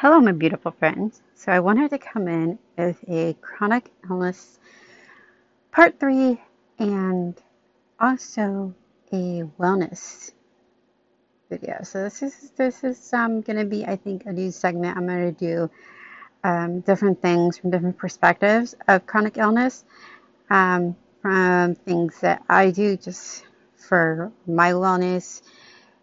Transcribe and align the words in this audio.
Hello, 0.00 0.20
my 0.20 0.30
beautiful 0.30 0.70
friends. 0.70 1.20
So, 1.34 1.50
I 1.50 1.58
wanted 1.58 1.90
to 1.90 1.98
come 1.98 2.28
in 2.28 2.60
with 2.76 3.02
a 3.08 3.34
chronic 3.40 3.90
illness 4.08 4.60
part 5.72 5.98
three 5.98 6.40
and 6.78 7.34
also 7.98 8.76
a 9.12 9.42
wellness 9.58 10.30
video. 11.50 11.80
So, 11.82 12.04
this 12.04 12.22
is 12.22 12.52
this 12.56 12.84
is 12.84 13.12
um, 13.12 13.40
going 13.40 13.56
to 13.58 13.64
be, 13.64 13.86
I 13.86 13.96
think, 13.96 14.26
a 14.26 14.32
new 14.32 14.52
segment. 14.52 14.96
I'm 14.96 15.08
going 15.08 15.34
to 15.34 15.36
do 15.36 15.70
um, 16.44 16.78
different 16.82 17.20
things 17.20 17.58
from 17.58 17.70
different 17.72 17.98
perspectives 17.98 18.76
of 18.86 19.04
chronic 19.04 19.36
illness, 19.36 19.84
um, 20.48 20.94
from 21.22 21.74
things 21.74 22.20
that 22.20 22.44
I 22.48 22.70
do 22.70 22.96
just 22.96 23.44
for 23.76 24.30
my 24.46 24.74
wellness, 24.74 25.42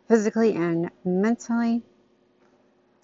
physically 0.10 0.54
and 0.54 0.92
mentally 1.06 1.82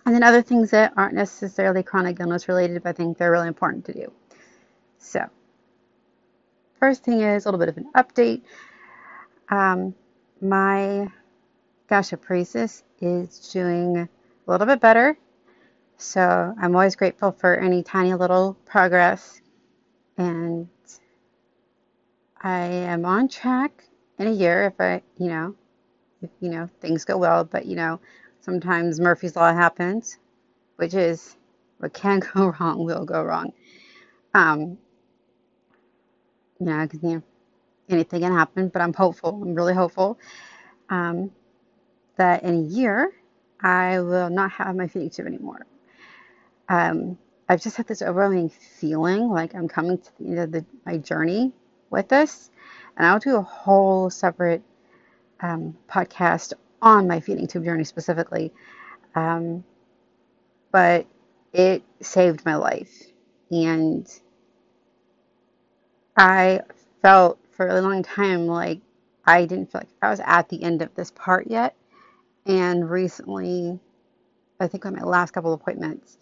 and 0.06 0.16
then 0.16 0.24
other 0.24 0.42
things 0.42 0.72
that 0.72 0.94
aren't 0.98 1.14
necessarily 1.14 1.84
chronic 1.84 2.20
illness 2.20 2.48
related, 2.48 2.82
but 2.84 2.90
I 2.90 2.94
think 2.94 3.18
they're 3.18 3.32
really 3.32 3.48
important 3.48 3.86
to 3.86 3.94
do. 3.94 4.12
So, 4.98 5.28
first 6.80 7.04
thing 7.04 7.22
is 7.22 7.46
a 7.46 7.48
little 7.48 7.59
bit 7.59 7.70
of 7.70 7.78
an 7.78 7.92
update. 7.96 8.42
Um, 9.50 9.94
my 10.42 11.08
gastroparesis 11.90 12.84
is 13.00 13.52
doing 13.52 13.98
a 13.98 14.09
little 14.52 14.68
bit 14.68 14.80
better. 14.80 15.18
So, 15.98 16.56
I'm 16.59 16.76
always 16.76 16.95
grateful 16.95 17.31
for 17.31 17.56
any 17.56 17.84
tiny 17.84 18.14
little 18.14 18.56
progress. 18.66 19.42
And 20.18 20.68
I 22.42 22.59
am 22.66 23.06
on 23.06 23.28
track 23.28 23.84
in 24.18 24.28
a 24.28 24.31
year 24.31 24.66
if 24.66 24.80
I, 24.80 25.02
you 25.18 25.28
know, 25.30 25.56
if, 26.22 26.30
you 26.40 26.50
know, 26.50 26.70
things 26.80 27.06
go 27.06 27.18
well, 27.18 27.44
but 27.44 27.66
you 27.66 27.76
know, 27.76 28.00
sometimes 28.41 29.00
Murphy's 29.00 29.36
Law 29.36 29.54
happens, 29.54 30.18
which 30.76 30.94
is 30.94 31.36
what 31.77 31.94
can 31.94 32.20
go 32.34 32.54
wrong 32.59 32.86
will 32.86 33.06
go 33.06 33.23
wrong. 33.23 33.53
Um, 34.34 34.78
yeah, 36.59 36.86
because 36.86 37.02
you 37.03 37.16
know, 37.16 37.23
anything 37.89 38.22
can 38.22 38.34
happen, 38.34 38.69
but 38.69 38.81
I'm 38.81 38.94
hopeful. 38.94 39.42
I'm 39.42 39.56
really 39.56 39.73
hopeful 39.73 40.19
um, 40.89 41.31
that 42.17 42.44
in 42.44 42.56
a 42.56 42.67
year 42.67 43.12
I 43.62 44.00
will 44.00 44.30
not 44.30 44.52
have 44.52 44.75
my 44.75 44.88
feeding 44.88 45.09
tube 45.09 45.28
anymore. 45.28 45.66
Um, 46.69 47.17
I've 47.50 47.62
just 47.62 47.75
had 47.75 47.88
this 47.88 48.02
overwhelming 48.02 48.50
feeling 48.50 49.30
like 49.30 49.56
I'm 49.56 49.67
coming 49.67 49.97
to 49.97 50.12
the 50.19 50.30
end 50.30 50.39
of 50.39 50.52
the, 50.52 50.66
my 50.86 50.97
journey 50.97 51.52
with 51.89 52.08
this, 52.08 52.50
and 52.95 53.06
I'll 53.06 53.19
do 53.19 53.36
a 53.36 53.42
whole 53.42 54.09
separate 54.09 54.62
um, 55.42 55.75
podcast 55.89 56.53
on 56.82 57.08
my 57.08 57.20
feeding 57.20 57.48
tube 57.48 57.64
journey 57.64 57.84
specifically. 57.84 58.52
Um, 59.16 59.64
but 60.72 61.06
it 61.54 61.84
saved 62.02 62.46
my 62.46 62.56
life. 62.56 63.04
And 63.52 64.08
I 66.18 66.62
felt 67.02 67.40
for 67.52 67.68
a 67.68 67.82
long 67.82 68.04
time 68.04 68.48
like 68.48 68.80
I 69.26 69.46
didn't 69.46 69.72
feel 69.72 69.82
like 69.82 69.90
I 70.02 70.09
was 70.09 70.22
at 70.24 70.50
the 70.50 70.64
end 70.64 70.82
of 70.82 70.96
this 70.96 71.12
part 71.12 71.48
yet. 71.48 71.76
And 72.46 72.90
recently, 72.90 73.80
I 74.59 74.68
think 74.68 74.86
on 74.86 74.96
my 74.96 75.04
last 75.04 75.32
couple 75.32 75.54
appointments, 75.54 76.18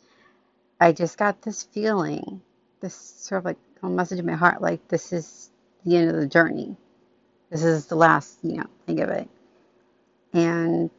I 0.80 0.92
just 0.92 1.18
got 1.18 1.42
this 1.42 1.64
feeling, 1.64 2.42
this 2.82 2.96
sort 2.96 3.40
of 3.40 3.46
like 3.46 3.58
a 3.84 3.90
message 3.90 4.20
in 4.20 4.26
my 4.26 4.34
heart, 4.34 4.62
like 4.62 4.88
this 4.88 5.14
is 5.14 5.50
the 5.86 5.96
end 5.96 6.10
of 6.10 6.16
the 6.18 6.28
journey. 6.28 6.76
This 7.50 7.64
is 7.64 7.86
the 7.86 7.96
last, 7.96 8.40
you 8.44 8.58
know, 8.58 8.66
think 8.86 9.00
of 9.00 9.10
it 9.10 9.30
and 10.34 10.92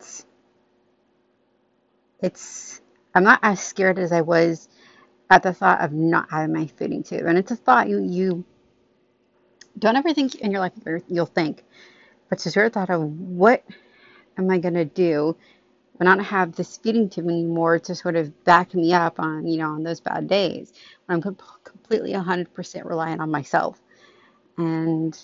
it's 2.23 2.81
I'm 3.15 3.25
not 3.25 3.41
as 3.43 3.61
scared 3.61 3.99
as 3.99 4.13
I 4.13 4.21
was 4.21 4.69
at 5.31 5.43
the 5.43 5.53
thought 5.53 5.81
of 5.81 5.93
not 5.93 6.31
having 6.31 6.55
my 6.55 6.67
feeding 6.67 7.03
tube. 7.03 7.27
And 7.27 7.39
it's 7.39 7.51
a 7.51 7.57
thought 7.57 7.89
you 7.89 7.99
you 8.01 8.45
don't 9.79 9.97
ever 9.97 10.13
think 10.13 10.37
in 10.37 10.51
your 10.51 10.61
life 10.61 10.73
you'll 11.09 11.27
think, 11.27 11.65
but 12.29 12.45
it's 12.45 12.57
a 12.57 12.71
thought 12.71 12.91
of 12.91 13.03
what 13.03 13.65
am 14.37 14.51
I 14.51 14.59
gonna 14.59 14.85
do 14.85 15.37
when 15.95 16.09
I 16.09 16.15
don't 16.17 16.25
have 16.25 16.57
this 16.57 16.79
feeding 16.79 17.11
tube 17.11 17.27
anymore 17.27 17.79
to 17.81 17.95
sort 17.95 18.17
of 18.17 18.45
back 18.45 18.75
me 18.75 18.93
up 18.93 19.21
on 19.21 19.47
you 19.47 19.59
know 19.59 19.71
on 19.71 19.83
those 19.83 20.01
bad 20.01 20.29
days 20.29 20.73
when 21.07 21.17
I'm 21.17 21.37
completely 21.65 22.13
100% 22.13 22.85
reliant 22.85 23.21
on 23.21 23.31
myself. 23.31 23.81
And 24.59 25.19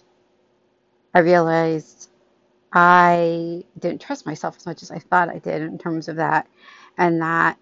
I 1.14 1.20
realized 1.20 2.10
I 2.72 3.64
didn't 3.78 4.00
trust 4.00 4.26
myself 4.26 4.56
as 4.56 4.66
much 4.66 4.82
as 4.82 4.90
I 4.90 4.98
thought 4.98 5.28
I 5.28 5.38
did 5.38 5.62
in 5.62 5.78
terms 5.78 6.08
of 6.08 6.16
that. 6.16 6.46
And 6.98 7.22
that 7.22 7.58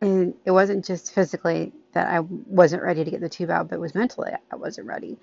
and 0.00 0.34
it 0.44 0.50
wasn't 0.50 0.84
just 0.84 1.14
physically 1.14 1.72
that 1.94 2.08
I 2.08 2.20
wasn't 2.20 2.82
ready 2.82 3.04
to 3.04 3.10
get 3.10 3.20
the 3.20 3.28
tube 3.28 3.50
out, 3.50 3.68
but 3.68 3.76
it 3.76 3.80
was 3.80 3.94
mentally 3.94 4.32
I 4.50 4.56
wasn't 4.56 4.86
ready. 4.86 5.18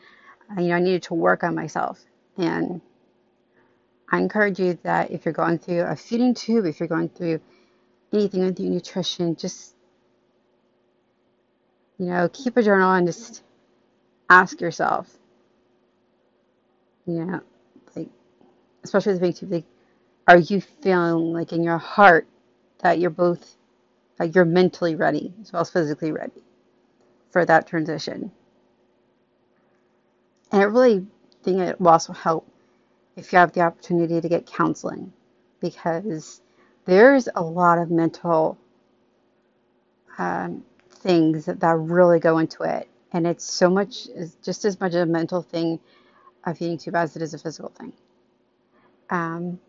Uh, 0.50 0.62
you 0.62 0.70
know, 0.70 0.76
I 0.76 0.80
needed 0.80 1.04
to 1.04 1.14
work 1.14 1.44
on 1.44 1.56
myself. 1.56 2.00
And 2.38 2.82
I 4.10 4.20
encourage 4.20 4.60
you 4.60 4.78
that 4.84 5.12
if 5.12 5.26
you're 5.26 5.34
going 5.34 5.60
through 5.60 5.82
a 5.82 5.96
feeding 5.96 6.34
tube, 6.34 6.66
if 6.66 6.80
you're 6.80 6.90
going 6.90 7.10
through 7.10 7.40
anything 8.12 8.44
with 8.44 8.60
your 8.60 8.72
nutrition, 8.72 9.36
just 9.36 9.76
you 11.98 12.08
know, 12.08 12.28
keep 12.34 12.58
a 12.58 12.64
journal 12.64 12.92
and 12.94 13.06
just 13.06 13.44
ask 14.28 14.60
yourself, 14.60 15.08
you 17.06 17.26
know, 17.26 17.42
especially 18.84 19.14
the 19.14 19.20
big 19.20 19.36
two, 19.36 19.46
like, 19.48 19.66
are 20.28 20.38
you 20.38 20.62
feeling 20.62 21.34
like 21.34 21.54
in 21.54 21.64
your 21.64 21.78
heart 21.78 22.28
that 22.80 23.00
you're 23.00 23.10
both, 23.10 23.56
like 24.20 24.36
you're 24.36 24.46
mentally 24.46 24.96
ready 24.96 25.34
as 25.42 25.52
well 25.52 25.62
as 25.62 25.70
physically 25.70 26.12
ready 26.12 26.44
for 27.32 27.46
that 27.46 27.68
transition? 27.68 28.32
And 30.52 30.62
I 30.62 30.66
really 30.66 31.06
think 31.44 31.60
it 31.60 31.80
will 31.80 31.90
also 31.90 32.14
help 32.14 32.48
if 33.16 33.32
you 33.32 33.40
have 33.40 33.52
the 33.54 33.62
opportunity 33.62 34.22
to 34.22 34.30
get 34.30 34.46
counseling 34.46 35.12
because 35.60 36.42
there's 36.86 37.28
a 37.36 37.42
lot 37.42 37.78
of 37.78 37.92
mental 37.92 38.58
um, 40.18 40.64
things 40.90 41.46
that, 41.46 41.60
that 41.60 41.78
really 41.78 42.20
go 42.20 42.38
into 42.38 42.64
it. 42.64 42.88
And 43.14 43.28
it's 43.28 43.46
so 43.46 43.70
much, 43.70 44.08
it's 44.16 44.36
just 44.44 44.66
as 44.66 44.80
much 44.80 44.94
a 44.94 45.06
mental 45.06 45.42
thing 45.42 45.80
of 46.46 46.58
feeding 46.58 46.78
tube 46.78 46.96
as 46.96 47.16
it 47.16 47.22
is 47.22 47.34
a 47.34 47.38
physical 47.38 47.70
thing. 47.70 47.94
Um, 49.12 49.60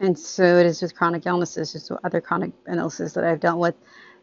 and 0.00 0.18
so 0.18 0.58
it 0.58 0.66
is 0.66 0.82
with 0.82 0.94
chronic 0.96 1.26
illnesses, 1.26 1.72
just 1.72 1.90
other 2.04 2.20
chronic 2.20 2.52
illnesses 2.68 3.14
that 3.14 3.24
I've 3.24 3.40
dealt 3.40 3.60
with, 3.60 3.76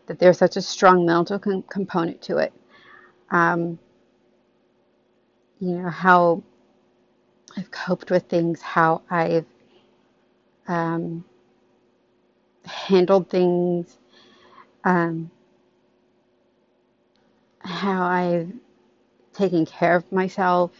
that 0.07 0.19
there's 0.19 0.38
such 0.38 0.57
a 0.57 0.62
strong 0.62 1.06
mental 1.06 1.40
com- 1.40 1.63
component 1.63 2.22
to 2.24 2.38
it. 2.38 2.53
Um, 3.31 3.80
you 5.59 5.78
know, 5.78 5.90
how 5.90 6.44
I've 7.57 7.72
coped 7.72 8.12
with 8.12 8.24
things, 8.24 8.62
how 8.62 9.02
I've 9.09 9.46
um, 10.68 11.25
handled 12.66 13.30
things, 13.30 13.97
um, 14.84 15.31
how 17.59 18.03
I've 18.03 18.51
taken 19.34 19.66
care 19.66 19.96
of 19.96 20.12
myself, 20.12 20.72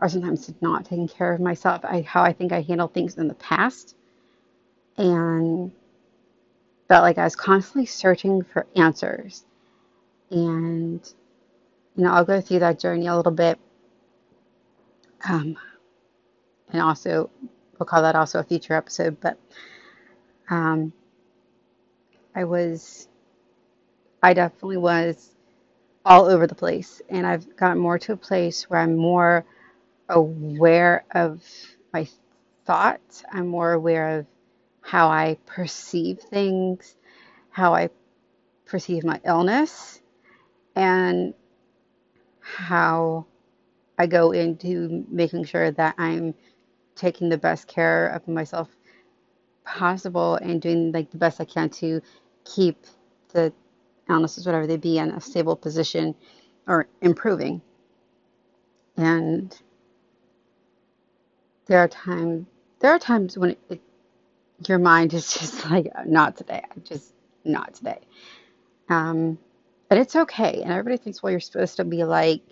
or 0.00 0.08
sometimes 0.08 0.52
not 0.60 0.86
taking 0.86 1.08
care 1.08 1.32
of 1.32 1.40
myself, 1.40 1.84
I, 1.84 2.00
how 2.00 2.22
I 2.22 2.32
think 2.32 2.52
I 2.52 2.62
handled 2.62 2.94
things 2.94 3.16
in 3.18 3.28
the 3.28 3.34
past. 3.34 3.94
And 4.96 5.72
felt 6.88 7.02
like 7.02 7.18
I 7.18 7.24
was 7.24 7.36
constantly 7.36 7.86
searching 7.86 8.42
for 8.42 8.66
answers. 8.74 9.44
And, 10.30 11.00
you 11.96 12.04
know, 12.04 12.12
I'll 12.12 12.24
go 12.24 12.40
through 12.40 12.58
that 12.60 12.80
journey 12.80 13.06
a 13.06 13.16
little 13.16 13.32
bit. 13.32 13.58
Um, 15.28 15.56
and 16.72 16.82
also, 16.82 17.30
we'll 17.78 17.86
call 17.86 18.02
that 18.02 18.16
also 18.16 18.40
a 18.40 18.44
future 18.44 18.74
episode, 18.74 19.20
but 19.20 19.38
um, 20.48 20.92
I 22.34 22.44
was, 22.44 23.08
I 24.22 24.34
definitely 24.34 24.78
was 24.78 25.30
all 26.04 26.24
over 26.24 26.46
the 26.46 26.54
place. 26.54 27.02
And 27.08 27.26
I've 27.26 27.56
gotten 27.56 27.78
more 27.78 27.98
to 28.00 28.14
a 28.14 28.16
place 28.16 28.68
where 28.68 28.80
I'm 28.80 28.96
more 28.96 29.44
aware 30.10 31.04
of 31.14 31.42
my 31.92 32.08
thoughts. 32.66 33.24
I'm 33.32 33.46
more 33.46 33.72
aware 33.72 34.18
of 34.18 34.26
how 34.82 35.08
I 35.08 35.38
perceive 35.46 36.20
things, 36.20 36.96
how 37.50 37.74
I 37.74 37.90
perceive 38.66 39.04
my 39.04 39.20
illness, 39.24 40.00
and 40.74 41.34
how 42.40 43.26
I 43.98 44.06
go 44.06 44.32
into 44.32 45.04
making 45.10 45.44
sure 45.44 45.70
that 45.70 45.94
I'm 45.98 46.34
taking 46.94 47.28
the 47.28 47.38
best 47.38 47.66
care 47.66 48.08
of 48.08 48.26
myself 48.28 48.68
possible 49.64 50.36
and 50.36 50.60
doing 50.60 50.92
like 50.92 51.10
the 51.10 51.18
best 51.18 51.40
I 51.40 51.44
can 51.44 51.70
to 51.70 52.00
keep 52.44 52.86
the 53.32 53.52
illnesses, 54.08 54.46
whatever 54.46 54.66
they 54.66 54.76
be, 54.76 54.98
in 54.98 55.10
a 55.10 55.20
stable 55.20 55.56
position 55.56 56.14
or 56.66 56.88
improving. 57.00 57.62
And 58.96 59.56
there 61.70 61.78
are 61.78 61.88
times 61.88 62.46
there 62.80 62.90
are 62.90 62.98
times 62.98 63.38
when 63.38 63.56
it, 63.68 63.80
your 64.66 64.78
mind 64.80 65.14
is 65.14 65.32
just 65.38 65.70
like 65.70 65.86
not 66.04 66.36
today. 66.36 66.64
Just 66.82 67.14
not 67.44 67.74
today. 67.74 68.00
Um, 68.88 69.38
but 69.88 69.98
it's 69.98 70.16
okay. 70.16 70.62
And 70.62 70.72
everybody 70.72 70.96
thinks, 70.96 71.22
well, 71.22 71.30
you're 71.30 71.38
supposed 71.38 71.76
to 71.76 71.84
be 71.84 72.02
like 72.02 72.42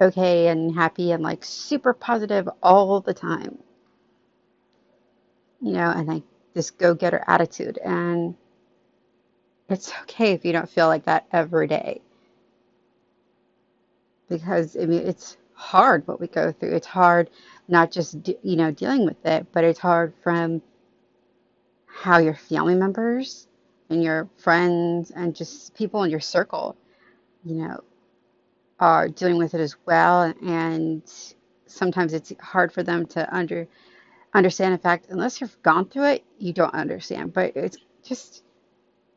okay 0.00 0.48
and 0.48 0.74
happy 0.74 1.12
and 1.12 1.22
like 1.22 1.44
super 1.44 1.92
positive 1.94 2.48
all 2.60 3.00
the 3.00 3.14
time, 3.14 3.58
you 5.60 5.74
know, 5.74 5.92
and 5.94 6.08
like 6.08 6.24
this 6.54 6.72
go 6.72 6.94
getter 6.94 7.22
attitude. 7.28 7.78
And 7.78 8.34
it's 9.68 9.92
okay 10.02 10.32
if 10.32 10.44
you 10.44 10.52
don't 10.52 10.68
feel 10.68 10.88
like 10.88 11.04
that 11.04 11.26
every 11.32 11.68
day 11.68 12.00
because 14.28 14.76
I 14.76 14.86
mean, 14.86 15.06
it's 15.06 15.36
hard 15.58 16.06
what 16.06 16.20
we 16.20 16.28
go 16.28 16.52
through. 16.52 16.74
It's 16.74 16.86
hard 16.86 17.30
not 17.66 17.90
just, 17.90 18.22
de- 18.22 18.38
you 18.42 18.56
know, 18.56 18.70
dealing 18.70 19.04
with 19.04 19.24
it, 19.26 19.46
but 19.52 19.64
it's 19.64 19.80
hard 19.80 20.14
from 20.22 20.62
how 21.86 22.18
your 22.18 22.34
family 22.34 22.76
members 22.76 23.48
and 23.90 24.02
your 24.02 24.28
friends 24.38 25.10
and 25.10 25.34
just 25.34 25.74
people 25.74 26.04
in 26.04 26.10
your 26.10 26.20
circle, 26.20 26.76
you 27.44 27.56
know, 27.56 27.82
are 28.78 29.08
dealing 29.08 29.36
with 29.36 29.54
it 29.54 29.60
as 29.60 29.74
well. 29.84 30.32
And 30.46 31.02
sometimes 31.66 32.14
it's 32.14 32.32
hard 32.40 32.72
for 32.72 32.84
them 32.84 33.04
to 33.06 33.34
under 33.34 33.66
understand. 34.32 34.74
In 34.74 34.78
fact, 34.78 35.06
unless 35.10 35.40
you've 35.40 35.60
gone 35.62 35.88
through 35.88 36.04
it, 36.04 36.24
you 36.38 36.52
don't 36.52 36.74
understand. 36.74 37.32
But 37.32 37.56
it's 37.56 37.78
just, 38.04 38.44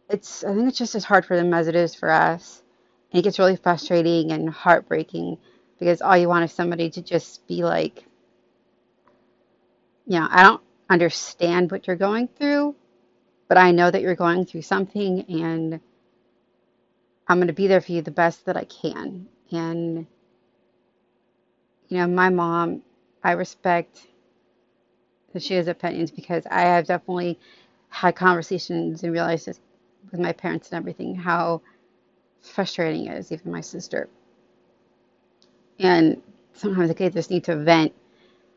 it's, 0.10 0.44
I 0.44 0.56
think 0.56 0.68
it's 0.70 0.78
just 0.78 0.96
as 0.96 1.04
hard 1.04 1.24
for 1.24 1.36
them 1.36 1.54
as 1.54 1.68
it 1.68 1.76
is 1.76 1.94
for 1.94 2.10
us. 2.10 2.64
And 3.12 3.20
it 3.20 3.24
gets 3.24 3.38
really 3.38 3.58
frustrating 3.58 4.32
and 4.32 4.50
heartbreaking 4.50 5.38
because 5.82 6.00
all 6.04 6.16
you 6.16 6.30
want 6.30 6.46
is 6.46 6.54
somebody 6.54 6.92
to 6.92 7.02
just 7.02 7.48
be 7.48 7.64
like, 7.64 8.06
you 10.06 10.20
know, 10.20 10.28
I 10.30 10.44
don't 10.44 10.62
understand 10.92 11.72
what 11.72 11.88
you're 11.88 11.96
going 11.96 12.28
through, 12.28 12.76
but 13.48 13.58
I 13.58 13.72
know 13.72 13.90
that 13.90 14.04
you're 14.04 14.14
going 14.14 14.46
through 14.46 14.62
something 14.62 15.26
and 15.28 15.80
I'm 17.28 17.40
going 17.40 17.48
to 17.48 17.54
be 17.54 17.66
there 17.66 17.82
for 17.82 17.94
you 17.94 18.04
the 18.04 18.12
best 18.12 18.46
that 18.46 18.56
I 18.56 18.66
can. 18.66 19.26
And, 19.52 20.06
you 21.88 21.98
know, 21.98 22.06
my 22.06 22.30
mom, 22.30 22.84
I 23.24 23.32
respect 23.32 24.06
that 25.34 25.42
she 25.42 25.56
has 25.56 25.68
opinions 25.68 26.12
because 26.12 26.46
I 26.46 26.62
have 26.62 26.86
definitely 26.86 27.40
had 27.90 28.16
conversations 28.16 29.02
and 29.02 29.14
realized 29.14 29.48
with 29.48 30.20
my 30.20 30.32
parents 30.32 30.70
and 30.70 30.78
everything 30.78 31.16
how 31.16 31.64
frustrating 32.40 33.08
it 33.08 33.18
is, 33.18 33.32
even 33.32 33.52
my 33.52 33.62
sister. 33.62 34.10
And 35.82 36.22
sometimes 36.54 36.90
the 36.90 36.96
kids 36.96 37.16
just 37.16 37.32
need 37.32 37.46
to 37.46 37.58
vent. 37.58 37.94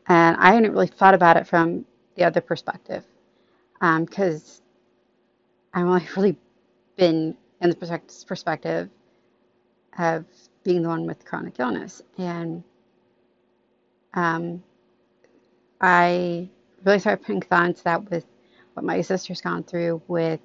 And 0.07 0.37
I 0.37 0.53
hadn't 0.53 0.73
really 0.73 0.87
thought 0.87 1.15
about 1.15 1.37
it 1.37 1.47
from 1.47 1.85
the 2.15 2.25
other 2.25 2.41
perspective 2.41 3.05
because 3.79 4.61
um, 5.73 5.83
I've 5.83 5.87
only 5.87 6.07
really 6.17 6.37
been 6.97 7.37
in 7.61 7.69
the 7.71 8.01
perspective 8.27 8.89
of 9.99 10.25
being 10.63 10.83
the 10.83 10.89
one 10.89 11.07
with 11.07 11.25
chronic 11.25 11.59
illness. 11.59 12.01
And 12.17 12.63
um, 14.13 14.63
I 15.81 16.49
really 16.83 16.99
started 16.99 17.25
putting 17.25 17.41
thought 17.41 17.67
into 17.67 17.83
that 17.85 18.09
with 18.09 18.25
what 18.73 18.85
my 18.85 19.01
sister's 19.01 19.41
gone 19.41 19.63
through 19.63 20.01
with 20.07 20.39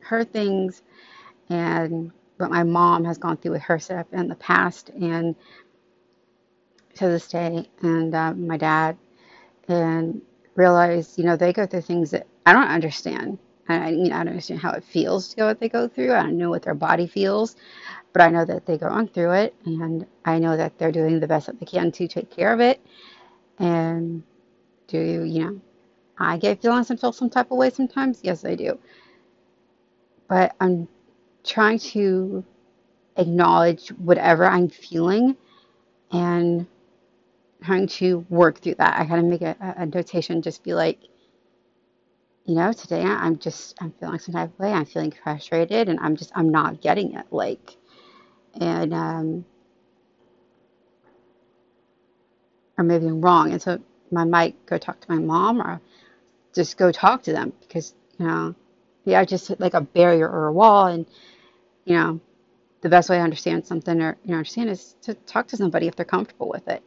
her 0.00 0.24
things 0.24 0.82
and 1.50 2.12
what 2.38 2.50
my 2.50 2.62
mom 2.64 3.04
has 3.04 3.18
gone 3.18 3.36
through 3.36 3.52
with 3.52 3.62
her 3.62 3.78
stuff 3.78 4.06
in 4.12 4.28
the 4.28 4.34
past 4.36 4.90
and 4.90 5.36
to 6.98 7.08
this 7.08 7.28
day, 7.28 7.68
and 7.82 8.14
uh, 8.14 8.34
my 8.34 8.56
dad, 8.56 8.96
and 9.68 10.20
realize, 10.54 11.18
you 11.18 11.24
know, 11.24 11.36
they 11.36 11.52
go 11.52 11.66
through 11.66 11.82
things 11.82 12.10
that 12.10 12.26
I 12.46 12.52
don't 12.52 12.68
understand. 12.68 13.38
I, 13.68 13.90
you 13.90 14.08
know, 14.08 14.16
I 14.16 14.18
don't 14.18 14.28
understand 14.28 14.60
how 14.60 14.72
it 14.72 14.84
feels 14.84 15.28
to 15.28 15.36
go 15.36 15.46
what 15.46 15.60
they 15.60 15.68
go 15.68 15.88
through. 15.88 16.12
I 16.12 16.22
don't 16.22 16.38
know 16.38 16.50
what 16.50 16.62
their 16.62 16.74
body 16.74 17.06
feels, 17.06 17.56
but 18.12 18.22
I 18.22 18.30
know 18.30 18.44
that 18.44 18.66
they 18.66 18.78
go 18.78 18.88
on 18.88 19.08
through 19.08 19.32
it, 19.32 19.54
and 19.64 20.06
I 20.24 20.38
know 20.38 20.56
that 20.56 20.78
they're 20.78 20.92
doing 20.92 21.20
the 21.20 21.26
best 21.26 21.46
that 21.46 21.60
they 21.60 21.66
can 21.66 21.92
to 21.92 22.08
take 22.08 22.30
care 22.30 22.52
of 22.52 22.60
it. 22.60 22.80
And 23.58 24.22
do 24.86 24.98
you 24.98 25.44
know? 25.44 25.60
I 26.18 26.36
get 26.36 26.60
feelings 26.60 26.90
and 26.90 27.00
feel 27.00 27.12
some 27.12 27.30
type 27.30 27.50
of 27.50 27.58
way 27.58 27.70
sometimes. 27.70 28.20
Yes, 28.22 28.44
I 28.44 28.56
do. 28.56 28.78
But 30.28 30.56
I'm 30.60 30.88
trying 31.44 31.78
to 31.78 32.44
acknowledge 33.16 33.88
whatever 33.90 34.44
I'm 34.44 34.68
feeling 34.68 35.36
and 36.10 36.66
trying 37.64 37.86
to 37.88 38.26
work 38.30 38.60
through 38.60 38.76
that. 38.76 39.00
I 39.00 39.06
kind 39.06 39.20
of 39.20 39.26
make 39.26 39.42
a, 39.42 39.56
a 39.78 39.86
notation, 39.86 40.42
just 40.42 40.64
be 40.64 40.74
like, 40.74 41.00
you 42.46 42.54
know, 42.56 42.72
today 42.72 43.02
I'm 43.02 43.38
just, 43.38 43.76
I'm 43.80 43.92
feeling 44.00 44.18
some 44.20 44.34
type 44.34 44.52
of 44.52 44.58
way. 44.58 44.72
I'm 44.72 44.86
feeling 44.86 45.14
frustrated 45.22 45.88
and 45.88 46.00
I'm 46.00 46.16
just, 46.16 46.32
I'm 46.34 46.50
not 46.50 46.80
getting 46.82 47.14
it. 47.14 47.26
Like, 47.30 47.76
and, 48.60 48.94
um, 48.94 49.44
or 52.78 52.84
maybe 52.84 53.06
I'm 53.06 53.20
wrong. 53.20 53.52
And 53.52 53.62
so 53.62 53.80
I 54.16 54.24
might 54.24 54.66
go 54.66 54.78
talk 54.78 55.00
to 55.00 55.12
my 55.12 55.18
mom 55.20 55.60
or 55.62 55.80
just 56.54 56.78
go 56.78 56.92
talk 56.92 57.22
to 57.24 57.32
them 57.32 57.52
because, 57.60 57.94
you 58.18 58.26
know, 58.26 58.54
yeah, 59.04 59.24
just 59.24 59.58
like 59.60 59.74
a 59.74 59.80
barrier 59.82 60.28
or 60.28 60.48
a 60.48 60.52
wall. 60.52 60.86
And, 60.86 61.06
you 61.84 61.96
know, 61.96 62.20
the 62.82 62.88
best 62.90 63.10
way 63.10 63.18
to 63.18 63.22
understand 63.24 63.66
something 63.66 64.00
or, 64.02 64.16
you 64.24 64.32
know, 64.32 64.38
understand 64.38 64.70
is 64.70 64.96
to 65.02 65.14
talk 65.14 65.48
to 65.48 65.56
somebody 65.56 65.88
if 65.88 65.96
they're 65.96 66.06
comfortable 66.06 66.48
with 66.48 66.68
it. 66.68 66.82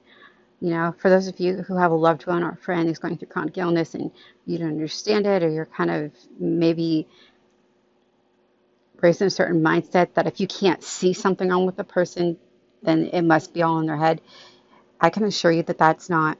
You 0.61 0.71
know, 0.71 0.95
for 0.99 1.09
those 1.09 1.27
of 1.27 1.39
you 1.39 1.57
who 1.57 1.77
have 1.77 1.91
a 1.91 1.95
loved 1.95 2.27
one 2.27 2.43
or 2.43 2.51
a 2.51 2.57
friend 2.57 2.87
who's 2.87 2.99
going 2.99 3.17
through 3.17 3.29
chronic 3.29 3.57
illness 3.59 3.95
and 3.95 4.11
you 4.47 4.59
don't 4.59 4.69
understand 4.69 5.27
it, 5.27 5.43
or 5.43 5.49
you're 5.49 5.67
kind 5.67 5.91
of 5.91 6.13
maybe 6.39 7.07
raised 9.01 9.21
in 9.21 9.27
a 9.27 9.31
certain 9.31 9.61
mindset 9.63 10.13
that 10.15 10.27
if 10.27 10.39
you 10.39 10.47
can't 10.47 10.83
see 10.83 11.13
something 11.13 11.49
wrong 11.49 11.65
with 11.65 11.77
the 11.77 11.83
person, 11.85 12.37
then 12.83 13.07
it 13.13 13.23
must 13.23 13.53
be 13.53 13.63
all 13.63 13.79
in 13.79 13.87
their 13.87 13.97
head. 13.97 14.21
I 15.01 15.09
can 15.11 15.25
assure 15.25 15.51
you 15.51 15.63
that 15.63 15.77
that's 15.79 16.09
not 16.09 16.37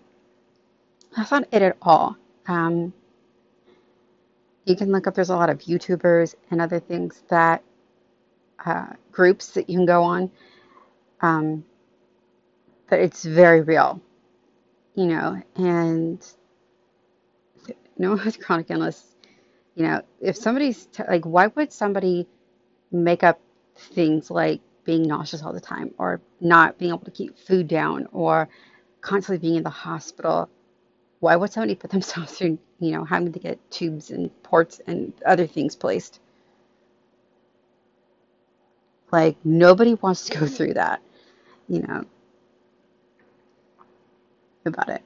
that's 1.15 1.31
not 1.31 1.47
it 1.51 1.61
at 1.63 1.77
all. 1.81 2.17
Um, 2.47 2.93
you 4.65 4.75
can 4.75 4.91
look 4.91 5.07
up. 5.07 5.15
There's 5.15 5.29
a 5.31 5.35
lot 5.35 5.49
of 5.49 5.59
YouTubers 5.61 6.35
and 6.51 6.61
other 6.61 6.79
things 6.79 7.23
that 7.29 7.63
uh, 8.65 8.87
groups 9.11 9.51
that 9.51 9.69
you 9.69 9.77
can 9.79 9.85
go 9.87 10.03
on. 10.03 10.31
Um, 11.21 11.65
but 12.89 12.99
it's 12.99 13.23
very 13.25 13.61
real 13.61 14.01
you 14.95 15.05
know, 15.07 15.41
and 15.55 16.25
no 17.97 18.11
one 18.11 18.25
with 18.25 18.39
chronic 18.45 18.69
illness, 18.69 19.15
you 19.75 19.83
know, 19.83 20.01
if 20.19 20.35
somebody's 20.35 20.85
t- 20.87 21.03
like, 21.07 21.25
why 21.25 21.47
would 21.47 21.71
somebody 21.71 22.27
make 22.91 23.23
up 23.23 23.39
things 23.75 24.29
like 24.29 24.61
being 24.83 25.03
nauseous 25.03 25.43
all 25.43 25.53
the 25.53 25.61
time 25.61 25.93
or 25.97 26.21
not 26.41 26.77
being 26.77 26.91
able 26.91 27.05
to 27.05 27.11
keep 27.11 27.37
food 27.37 27.67
down 27.67 28.07
or 28.11 28.49
constantly 29.01 29.39
being 29.39 29.57
in 29.57 29.63
the 29.63 29.69
hospital? 29.69 30.49
Why 31.19 31.35
would 31.35 31.51
somebody 31.51 31.75
put 31.75 31.91
themselves 31.91 32.33
through, 32.33 32.59
you 32.79 32.91
know, 32.91 33.05
having 33.05 33.31
to 33.31 33.39
get 33.39 33.59
tubes 33.71 34.11
and 34.11 34.29
ports 34.43 34.81
and 34.87 35.13
other 35.25 35.47
things 35.47 35.75
placed? 35.75 36.19
Like, 39.11 39.37
nobody 39.43 39.93
wants 39.95 40.25
to 40.25 40.39
go 40.39 40.47
through 40.47 40.75
that, 40.75 41.01
you 41.67 41.81
know 41.81 42.05
about 44.65 44.89
it. 44.89 45.03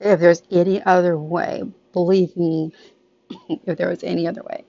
If 0.00 0.20
there's 0.20 0.42
any 0.50 0.82
other 0.82 1.18
way, 1.18 1.64
believe 1.92 2.36
me, 2.36 2.72
if 3.48 3.78
there 3.78 3.88
was 3.90 4.04
any 4.04 4.28
other 4.28 4.42
way. 4.42 4.64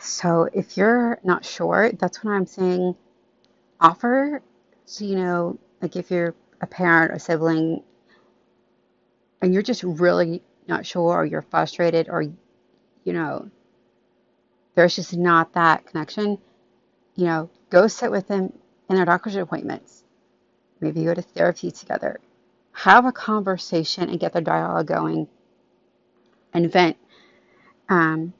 So 0.00 0.48
if 0.52 0.76
you're 0.76 1.18
not 1.24 1.44
sure, 1.44 1.92
that's 1.92 2.24
when 2.24 2.34
I'm 2.34 2.46
saying 2.46 2.96
offer 3.80 4.42
so 4.86 5.04
you 5.04 5.16
know, 5.16 5.58
like 5.82 5.96
if 5.96 6.10
you're 6.10 6.34
a 6.62 6.66
parent 6.66 7.12
or 7.12 7.18
sibling 7.20 7.82
and 9.42 9.54
you're 9.54 9.62
just 9.62 9.84
really 9.84 10.42
not 10.68 10.86
sure 10.86 11.18
or 11.18 11.26
you're 11.26 11.42
frustrated 11.42 12.08
or 12.10 12.22
you 12.22 13.12
know 13.12 13.50
there's 14.76 14.96
just 14.96 15.16
not 15.16 15.54
that 15.54 15.86
connection, 15.86 16.38
you 17.16 17.26
know, 17.26 17.50
go 17.70 17.88
sit 17.88 18.10
with 18.12 18.28
them 18.28 18.52
in 18.90 18.96
their 18.96 19.06
doctor's 19.06 19.36
appointments 19.36 20.03
Maybe 20.84 21.04
go 21.04 21.14
to 21.14 21.22
therapy 21.22 21.70
together. 21.70 22.20
Have 22.72 23.06
a 23.06 23.12
conversation 23.12 24.10
and 24.10 24.20
get 24.20 24.34
the 24.34 24.42
dialogue 24.42 24.86
going 24.86 25.28
and 26.52 26.70
vent. 26.70 26.96
Um, 27.88 28.34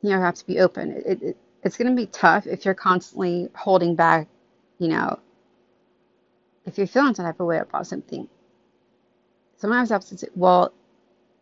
you 0.00 0.10
know, 0.10 0.20
have 0.20 0.36
to 0.36 0.46
be 0.46 0.60
open. 0.60 1.02
It, 1.06 1.22
it, 1.22 1.36
it's 1.62 1.76
going 1.76 1.88
to 1.88 1.96
be 1.96 2.06
tough 2.06 2.46
if 2.46 2.64
you're 2.64 2.74
constantly 2.74 3.48
holding 3.54 3.96
back, 3.96 4.28
you 4.78 4.88
know, 4.88 5.18
if 6.64 6.78
you're 6.78 6.86
feeling 6.86 7.14
some 7.14 7.26
type 7.26 7.40
of 7.40 7.46
way 7.46 7.58
about 7.58 7.86
something. 7.86 8.28
Sometimes 9.56 9.90
I 9.90 9.94
have 9.94 10.04
to 10.06 10.18
say, 10.18 10.28
well, 10.34 10.72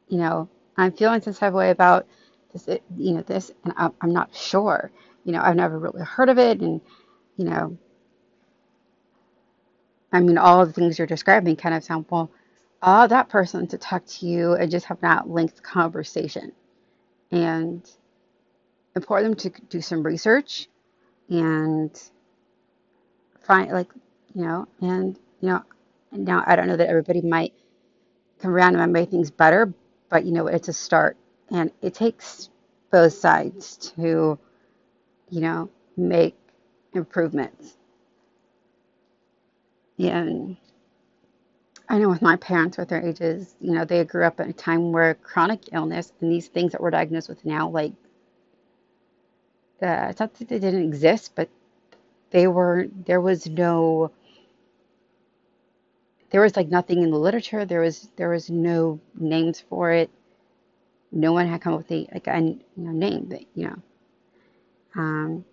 you 0.09 0.19
know, 0.19 0.49
I'm 0.76 0.92
feeling 0.92 1.21
some 1.21 1.35
type 1.35 1.49
of 1.49 1.54
way 1.54 1.71
about 1.71 2.07
this, 2.52 2.69
you 2.97 3.14
know, 3.14 3.23
this, 3.23 3.52
and 3.64 3.75
I'm 4.00 4.12
not 4.12 4.35
sure. 4.35 4.90
You 5.25 5.33
know, 5.33 5.40
I've 5.42 5.57
never 5.57 5.78
really 5.78 6.04
heard 6.04 6.28
of 6.28 6.38
it, 6.38 6.61
and 6.61 6.81
you 7.37 7.45
know, 7.45 7.78
I 10.12 10.21
mean, 10.21 10.38
all 10.38 10.66
the 10.66 10.73
things 10.73 10.99
you're 10.99 11.07
describing 11.07 11.57
kind 11.57 11.75
of 11.75 11.85
sound, 11.85 12.07
well, 12.11 12.31
that 13.09 13.28
person 13.31 13.66
to 13.69 13.78
talk 13.78 14.07
to 14.07 14.26
you 14.26 14.54
and 14.54 14.71
just 14.71 14.87
have 14.87 15.00
that 15.02 15.28
length 15.31 15.62
conversation. 15.62 16.52
And 17.33 17.88
implore 18.97 19.23
them 19.23 19.35
to 19.37 19.50
do 19.71 19.81
some 19.81 20.02
research 20.04 20.69
and 21.31 22.00
find 23.40 23.73
like 23.73 23.88
you 24.35 24.42
know 24.45 24.69
and 24.81 25.19
you 25.40 25.49
know 25.49 25.62
now 26.12 26.45
i 26.47 26.57
don't 26.57 26.69
know 26.69 26.76
that 26.76 26.88
everybody 26.88 27.23
might 27.23 27.54
come 28.40 28.52
around 28.52 28.76
and 28.76 28.92
make 28.92 29.11
things 29.11 29.31
better 29.31 29.73
but 30.11 30.25
you 30.25 30.33
know 30.33 30.47
it's 30.47 30.69
a 30.69 30.73
start. 30.75 31.16
And 31.50 31.71
it 31.83 31.95
takes 31.95 32.50
both 32.90 33.14
sides 33.14 33.76
to 33.97 34.38
you 35.31 35.40
know 35.40 35.71
make 35.97 36.37
improvements 36.95 37.76
and 39.99 40.57
I 41.89 41.99
know 41.99 42.09
with 42.09 42.23
my 42.23 42.37
parents, 42.37 42.79
with 42.79 42.89
their 42.89 43.07
ages, 43.07 43.55
you 43.61 43.73
know, 43.73 43.85
they 43.85 44.05
grew 44.05 44.25
up 44.25 44.41
at 44.41 44.49
a 44.49 44.53
time 44.53 44.93
where 44.93 45.15
chronic 45.15 45.73
illness 45.73 46.13
and 46.21 46.33
these 46.33 46.49
things 46.49 46.73
that 46.73 46.81
we're 46.81 46.91
diagnosed 46.91 47.29
with 47.29 47.45
now, 47.45 47.69
like, 47.69 47.93
uh, 49.83 50.09
it's 50.11 50.21
not 50.21 50.35
that 50.35 50.49
they 50.49 50.59
didn't 50.59 50.85
exist, 50.85 51.33
but 51.35 51.51
they 52.31 52.47
were, 52.47 52.87
there 53.07 53.21
was 53.21 53.47
no, 53.49 54.11
there 56.31 56.41
was 56.41 56.57
like 56.57 56.69
nothing 56.69 57.03
in 57.03 57.11
the 57.11 57.19
literature. 57.19 57.65
There 57.67 57.81
was, 57.81 58.09
there 58.17 58.31
was 58.31 58.51
no 58.51 59.01
names 59.19 59.61
for 59.69 59.91
it. 59.93 60.11
No 61.13 61.33
one 61.33 61.47
had 61.47 61.61
come 61.61 61.75
up 61.75 61.81
with 61.81 61.93
a, 61.93 62.09
like 62.13 62.27
a 62.27 62.41
you 62.41 62.61
know, 62.77 62.93
name 62.93 63.29
that, 63.31 63.43
you 63.55 63.67
know. 63.69 63.77
Um, 64.97 65.45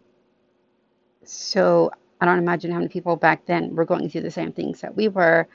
so 1.25 1.91
I 2.21 2.25
don't 2.25 2.39
imagine 2.39 2.71
how 2.71 2.77
many 2.79 2.89
people 2.89 3.15
back 3.15 3.45
then 3.45 3.75
were 3.75 3.85
going 3.85 4.09
through 4.09 4.21
the 4.21 4.31
same 4.31 4.51
things 4.53 4.81
that 4.81 4.95
we 4.95 5.07
were 5.07 5.47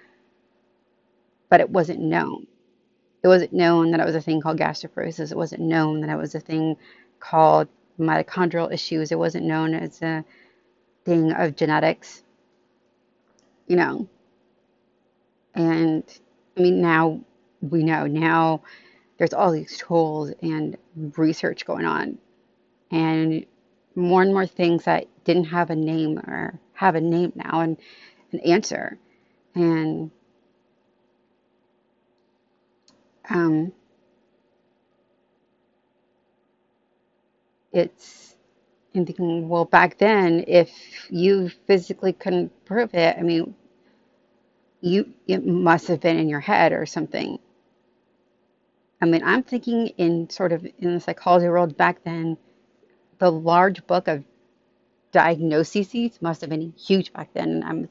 but 1.48 1.60
it 1.60 1.70
wasn't 1.70 2.00
known. 2.00 2.46
It 3.22 3.28
wasn't 3.28 3.52
known 3.52 3.92
that 3.92 4.00
it 4.00 4.06
was 4.06 4.16
a 4.16 4.20
thing 4.20 4.40
called 4.40 4.58
gastroparesis. 4.58 5.30
It 5.30 5.36
wasn't 5.36 5.62
known 5.62 6.00
that 6.00 6.10
it 6.10 6.16
was 6.16 6.34
a 6.34 6.40
thing 6.40 6.76
called 7.20 7.68
mitochondrial 7.98 8.72
issues. 8.72 9.12
It 9.12 9.18
wasn't 9.18 9.46
known 9.46 9.74
as 9.74 10.02
a 10.02 10.24
thing 11.04 11.32
of 11.32 11.56
genetics, 11.56 12.24
you 13.68 13.76
know. 13.76 14.08
And 15.54 16.02
I 16.56 16.60
mean, 16.60 16.82
now 16.82 17.20
we 17.60 17.84
know. 17.84 18.06
Now 18.06 18.62
there's 19.18 19.32
all 19.32 19.52
these 19.52 19.78
tools 19.78 20.32
and 20.42 20.76
research 21.16 21.64
going 21.64 21.86
on, 21.86 22.18
and 22.90 23.46
more 23.96 24.22
and 24.22 24.32
more 24.34 24.46
things 24.46 24.84
that 24.84 25.06
didn't 25.24 25.44
have 25.46 25.70
a 25.70 25.76
name 25.76 26.18
or 26.20 26.60
have 26.74 26.94
a 26.96 27.00
name 27.00 27.32
now 27.36 27.60
and 27.60 27.78
an 28.32 28.40
answer. 28.40 28.98
And 29.54 30.10
um, 33.30 33.72
it's 37.72 38.36
in 38.94 39.06
thinking, 39.06 39.48
well, 39.48 39.64
back 39.66 39.98
then, 39.98 40.44
if 40.48 40.70
you 41.10 41.50
physically 41.66 42.12
couldn't 42.12 42.52
prove 42.66 42.94
it, 42.94 43.16
I 43.18 43.22
mean, 43.22 43.54
you 44.80 45.14
it 45.28 45.46
must 45.46 45.88
have 45.88 46.00
been 46.00 46.18
in 46.18 46.28
your 46.28 46.40
head 46.40 46.72
or 46.72 46.86
something. 46.86 47.38
I 49.02 49.06
mean, 49.06 49.22
I'm 49.24 49.44
thinking 49.44 49.88
in 49.98 50.30
sort 50.30 50.52
of 50.52 50.66
in 50.80 50.94
the 50.94 51.00
psychology 51.00 51.48
world 51.48 51.76
back 51.76 52.04
then, 52.04 52.38
the 53.18 53.30
large 53.30 53.86
book 53.86 54.08
of 54.08 54.24
diagnoses 55.12 56.20
must 56.20 56.40
have 56.40 56.50
been 56.50 56.74
huge 56.76 57.12
back 57.12 57.32
then. 57.34 57.62
I'm, 57.64 57.80
you 57.80 57.88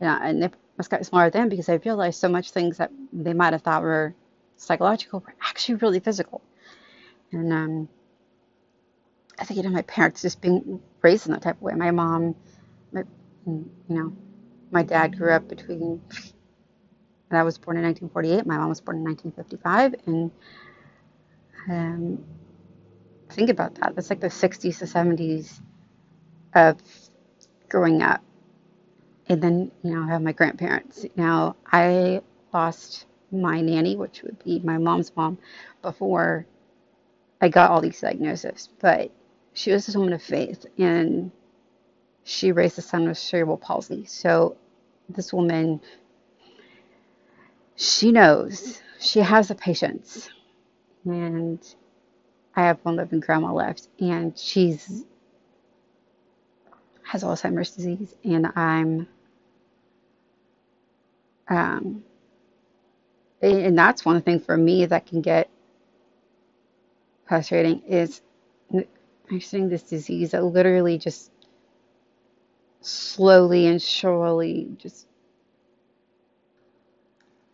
know, 0.00 0.18
and 0.22 0.44
it 0.44 0.54
must 0.76 0.90
got 0.90 1.04
smaller 1.04 1.30
then 1.30 1.48
because 1.48 1.68
I 1.68 1.74
realized 1.74 2.20
so 2.20 2.28
much 2.28 2.50
things 2.50 2.78
that 2.78 2.90
they 3.12 3.32
might 3.34 3.52
have 3.52 3.62
thought 3.62 3.82
were 3.82 4.14
psychological 4.56 5.20
were 5.20 5.34
actually 5.42 5.76
really 5.76 6.00
physical. 6.00 6.42
And 7.32 7.52
um, 7.52 7.88
I 9.38 9.44
think, 9.44 9.58
you 9.58 9.62
know, 9.62 9.70
my 9.70 9.82
parents 9.82 10.22
just 10.22 10.40
being 10.40 10.80
raised 11.02 11.26
in 11.26 11.32
that 11.32 11.42
type 11.42 11.56
of 11.56 11.62
way. 11.62 11.74
My 11.74 11.90
mom, 11.90 12.34
my, 12.92 13.02
you 13.46 13.66
know, 13.88 14.12
my 14.70 14.82
dad 14.82 15.16
grew 15.16 15.32
up 15.32 15.48
between, 15.48 16.00
and 17.30 17.38
I 17.38 17.42
was 17.42 17.58
born 17.58 17.76
in 17.76 17.84
1948. 17.84 18.46
My 18.46 18.58
mom 18.58 18.68
was 18.68 18.80
born 18.80 18.98
in 18.98 19.04
1955. 19.04 19.94
And 20.06 20.30
um, 21.70 22.24
think 23.30 23.50
about 23.50 23.74
that. 23.76 23.94
That's 23.94 24.10
like 24.10 24.20
the 24.20 24.28
60s 24.28 24.78
to 24.78 24.84
70s 24.84 25.60
of 26.54 26.78
growing 27.68 28.02
up. 28.02 28.22
And 29.28 29.42
then, 29.42 29.70
you 29.82 29.94
know, 29.94 30.02
I 30.02 30.08
have 30.08 30.22
my 30.22 30.32
grandparents. 30.32 31.04
Now, 31.16 31.56
I 31.70 32.22
lost 32.52 33.06
my 33.30 33.60
nanny, 33.60 33.96
which 33.96 34.22
would 34.22 34.42
be 34.42 34.58
my 34.60 34.78
mom's 34.78 35.14
mom, 35.14 35.38
before 35.82 36.46
I 37.40 37.48
got 37.48 37.70
all 37.70 37.80
these 37.80 38.00
diagnoses. 38.00 38.70
But 38.80 39.10
she 39.52 39.70
was 39.72 39.94
a 39.94 39.98
woman 39.98 40.14
of 40.14 40.22
faith, 40.22 40.64
and 40.78 41.30
she 42.24 42.52
raised 42.52 42.78
a 42.78 42.82
son 42.82 43.06
with 43.06 43.18
cerebral 43.18 43.58
palsy. 43.58 44.06
So 44.06 44.56
this 45.08 45.32
woman, 45.32 45.80
she 47.76 48.12
knows, 48.12 48.80
she 48.98 49.20
has 49.20 49.48
the 49.48 49.54
patience, 49.54 50.30
and 51.04 51.60
I 52.58 52.62
have 52.62 52.80
one 52.82 52.96
living 52.96 53.20
grandma 53.20 53.52
left, 53.52 53.86
and 54.00 54.36
she's 54.36 55.04
has 57.04 57.22
Alzheimer's 57.22 57.70
disease, 57.70 58.16
and 58.24 58.48
I'm 58.56 59.06
um, 61.46 62.02
and 63.40 63.78
that's 63.78 64.04
one 64.04 64.20
thing 64.22 64.40
for 64.40 64.56
me 64.56 64.86
that 64.86 65.06
can 65.06 65.20
get 65.20 65.48
frustrating 67.28 67.80
is 67.86 68.22
I'm 68.74 69.40
seeing 69.40 69.68
this 69.68 69.84
disease 69.84 70.32
that 70.32 70.42
literally 70.42 70.98
just 70.98 71.30
slowly 72.80 73.68
and 73.68 73.80
surely 73.80 74.68
just 74.78 75.06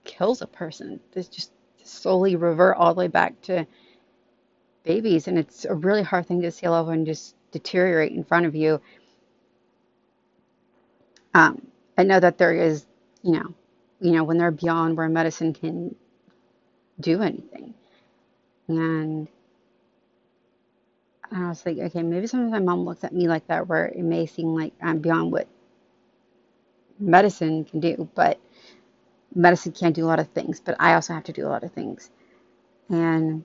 kills 0.04 0.40
a 0.40 0.46
person. 0.46 0.99
This 1.12 1.28
just 1.28 1.52
slowly 1.82 2.37
revert 2.37 2.78
all 2.78 2.94
the 2.94 3.00
way 3.00 3.08
back 3.08 3.38
to 3.42 3.66
babies, 4.85 5.29
and 5.29 5.38
it's 5.38 5.64
a 5.64 5.75
really 5.75 6.03
hard 6.03 6.26
thing 6.26 6.43
to 6.43 6.50
see 6.50 6.67
a 6.67 6.71
loved 6.71 6.88
one 6.88 7.05
just 7.05 7.35
deteriorate 7.53 8.12
in 8.12 8.25
front 8.25 8.47
of 8.47 8.55
you. 8.55 8.81
Um, 11.35 11.67
I 11.99 12.05
know 12.05 12.21
that 12.21 12.38
there 12.38 12.55
is, 12.55 12.87
you 13.23 13.33
know, 13.33 13.55
you 14.00 14.12
know, 14.12 14.25
when 14.25 14.38
they're 14.38 14.50
beyond 14.50 14.97
where 14.97 15.09
medicine 15.09 15.55
can 15.55 15.95
do 17.00 17.23
anything. 17.23 17.75
And 18.69 19.29
I 21.33 21.49
was 21.49 21.64
like, 21.67 21.79
okay, 21.79 22.03
maybe 22.03 22.26
sometimes 22.26 22.53
my 22.53 22.61
mom 22.61 22.85
looks 22.85 23.05
at 23.05 23.14
me 23.14 23.29
like 23.29 23.47
that, 23.49 23.69
where 23.69 23.87
it 23.87 24.03
may 24.03 24.26
seem 24.26 24.55
like 24.55 24.73
I'm 24.83 25.00
beyond 25.00 25.33
what 25.33 25.49
medicine 26.99 27.64
can 27.64 27.81
do, 27.81 28.09
but 28.14 28.38
medicine 29.35 29.73
can't 29.73 29.95
do 29.95 30.05
a 30.05 30.09
lot 30.09 30.21
of 30.21 30.29
things, 30.29 30.61
but 30.61 30.76
I 30.79 30.95
also 30.95 31.14
have 31.14 31.25
to 31.25 31.33
do 31.33 31.47
a 31.47 31.50
lot 31.50 31.64
of 31.64 31.73
things. 31.73 32.11
And 32.88 33.45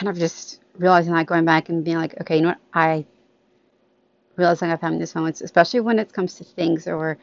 kind 0.00 0.08
of 0.08 0.18
just 0.18 0.60
realizing 0.78 1.12
that, 1.12 1.26
going 1.26 1.44
back 1.44 1.68
and 1.68 1.84
being 1.84 1.98
like, 1.98 2.18
okay, 2.22 2.36
you 2.36 2.42
know 2.42 2.48
what, 2.48 2.58
I 2.72 3.04
realizing 4.36 4.70
I've 4.70 4.80
had 4.80 4.98
these 4.98 5.14
moments, 5.14 5.42
especially 5.42 5.80
when 5.80 5.98
it 5.98 6.10
comes 6.10 6.36
to 6.36 6.44
things 6.44 6.86
or 6.86 7.18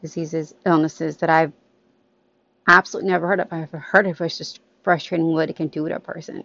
diseases, 0.00 0.54
illnesses 0.64 1.16
that 1.16 1.30
I've 1.30 1.52
absolutely 2.68 3.10
never 3.10 3.26
heard 3.26 3.40
of. 3.40 3.48
I've 3.50 3.72
heard 3.72 4.06
of 4.06 4.20
it's 4.20 4.38
just 4.38 4.60
frustrating 4.84 5.26
what 5.26 5.50
it 5.50 5.56
can 5.56 5.66
do 5.68 5.88
to 5.88 5.96
a 5.96 6.00
person. 6.00 6.44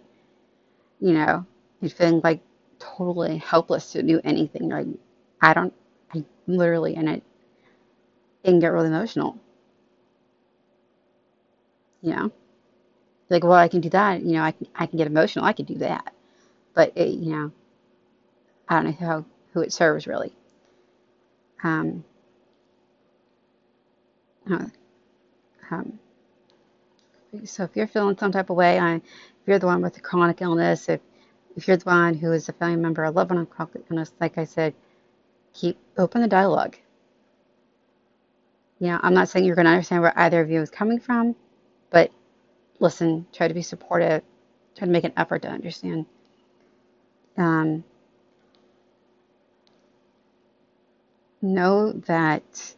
You 0.98 1.12
know, 1.12 1.46
and 1.80 1.92
feeling 1.92 2.20
like 2.24 2.40
totally 2.80 3.38
helpless 3.38 3.92
to 3.92 4.02
do 4.02 4.20
anything. 4.24 4.70
Like 4.70 4.88
I 5.40 5.54
don't, 5.54 5.72
I 6.12 6.24
literally, 6.48 6.96
and 6.96 7.08
it, 7.08 7.22
it 8.42 8.50
can 8.50 8.58
get 8.58 8.72
really 8.72 8.88
emotional. 8.88 9.38
You 12.02 12.10
know, 12.16 12.32
like 13.30 13.44
well, 13.44 13.54
I 13.54 13.68
can 13.68 13.80
do 13.80 13.90
that. 13.90 14.22
You 14.22 14.34
know, 14.34 14.42
I 14.42 14.52
can, 14.52 14.66
I 14.74 14.86
can 14.86 14.98
get 14.98 15.06
emotional. 15.06 15.44
I 15.44 15.52
can 15.52 15.66
do 15.66 15.76
that, 15.76 16.12
but 16.74 16.92
it, 16.96 17.08
you 17.08 17.32
know, 17.32 17.52
I 18.68 18.74
don't 18.76 18.84
know 18.86 19.06
how 19.06 19.24
who 19.52 19.60
it 19.62 19.72
serves 19.72 20.06
really. 20.06 20.34
Um, 21.62 22.04
um, 25.70 25.98
so 27.44 27.64
if 27.64 27.70
you're 27.74 27.86
feeling 27.86 28.16
some 28.18 28.32
type 28.32 28.50
of 28.50 28.56
way, 28.56 28.78
I, 28.78 28.96
if 28.96 29.02
you're 29.46 29.58
the 29.58 29.66
one 29.66 29.82
with 29.82 29.94
the 29.94 30.00
chronic 30.00 30.42
illness, 30.42 30.88
if 30.88 31.00
if 31.56 31.68
you're 31.68 31.76
the 31.76 31.84
one 31.84 32.14
who 32.14 32.32
is 32.32 32.48
a 32.48 32.52
family 32.52 32.76
member 32.76 33.04
or 33.04 33.10
loved 33.10 33.30
one 33.30 33.40
of 33.40 33.50
chronic 33.50 33.84
illness, 33.90 34.12
like 34.20 34.38
I 34.38 34.44
said, 34.44 34.74
keep 35.52 35.78
open 35.98 36.22
the 36.22 36.28
dialogue. 36.28 36.76
You 38.78 38.88
know, 38.88 39.00
I'm 39.02 39.14
not 39.14 39.28
saying 39.28 39.44
you're 39.44 39.56
going 39.56 39.66
to 39.66 39.72
understand 39.72 40.02
where 40.02 40.18
either 40.18 40.40
of 40.40 40.50
you 40.50 40.60
is 40.62 40.70
coming 40.70 41.00
from, 41.00 41.36
but 41.90 42.10
listen, 42.80 43.26
try 43.32 43.46
to 43.46 43.54
be 43.54 43.62
supportive, 43.62 44.22
try 44.76 44.86
to 44.86 44.92
make 44.92 45.04
an 45.04 45.12
effort 45.16 45.42
to 45.42 45.48
understand. 45.48 46.06
Um, 47.36 47.84
know 51.42 51.92
that 51.92 52.74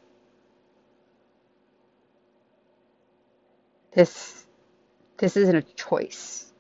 this 3.95 4.45
this 5.19 5.37
isn't 5.37 5.57
a 5.57 5.63
choice, 5.63 6.53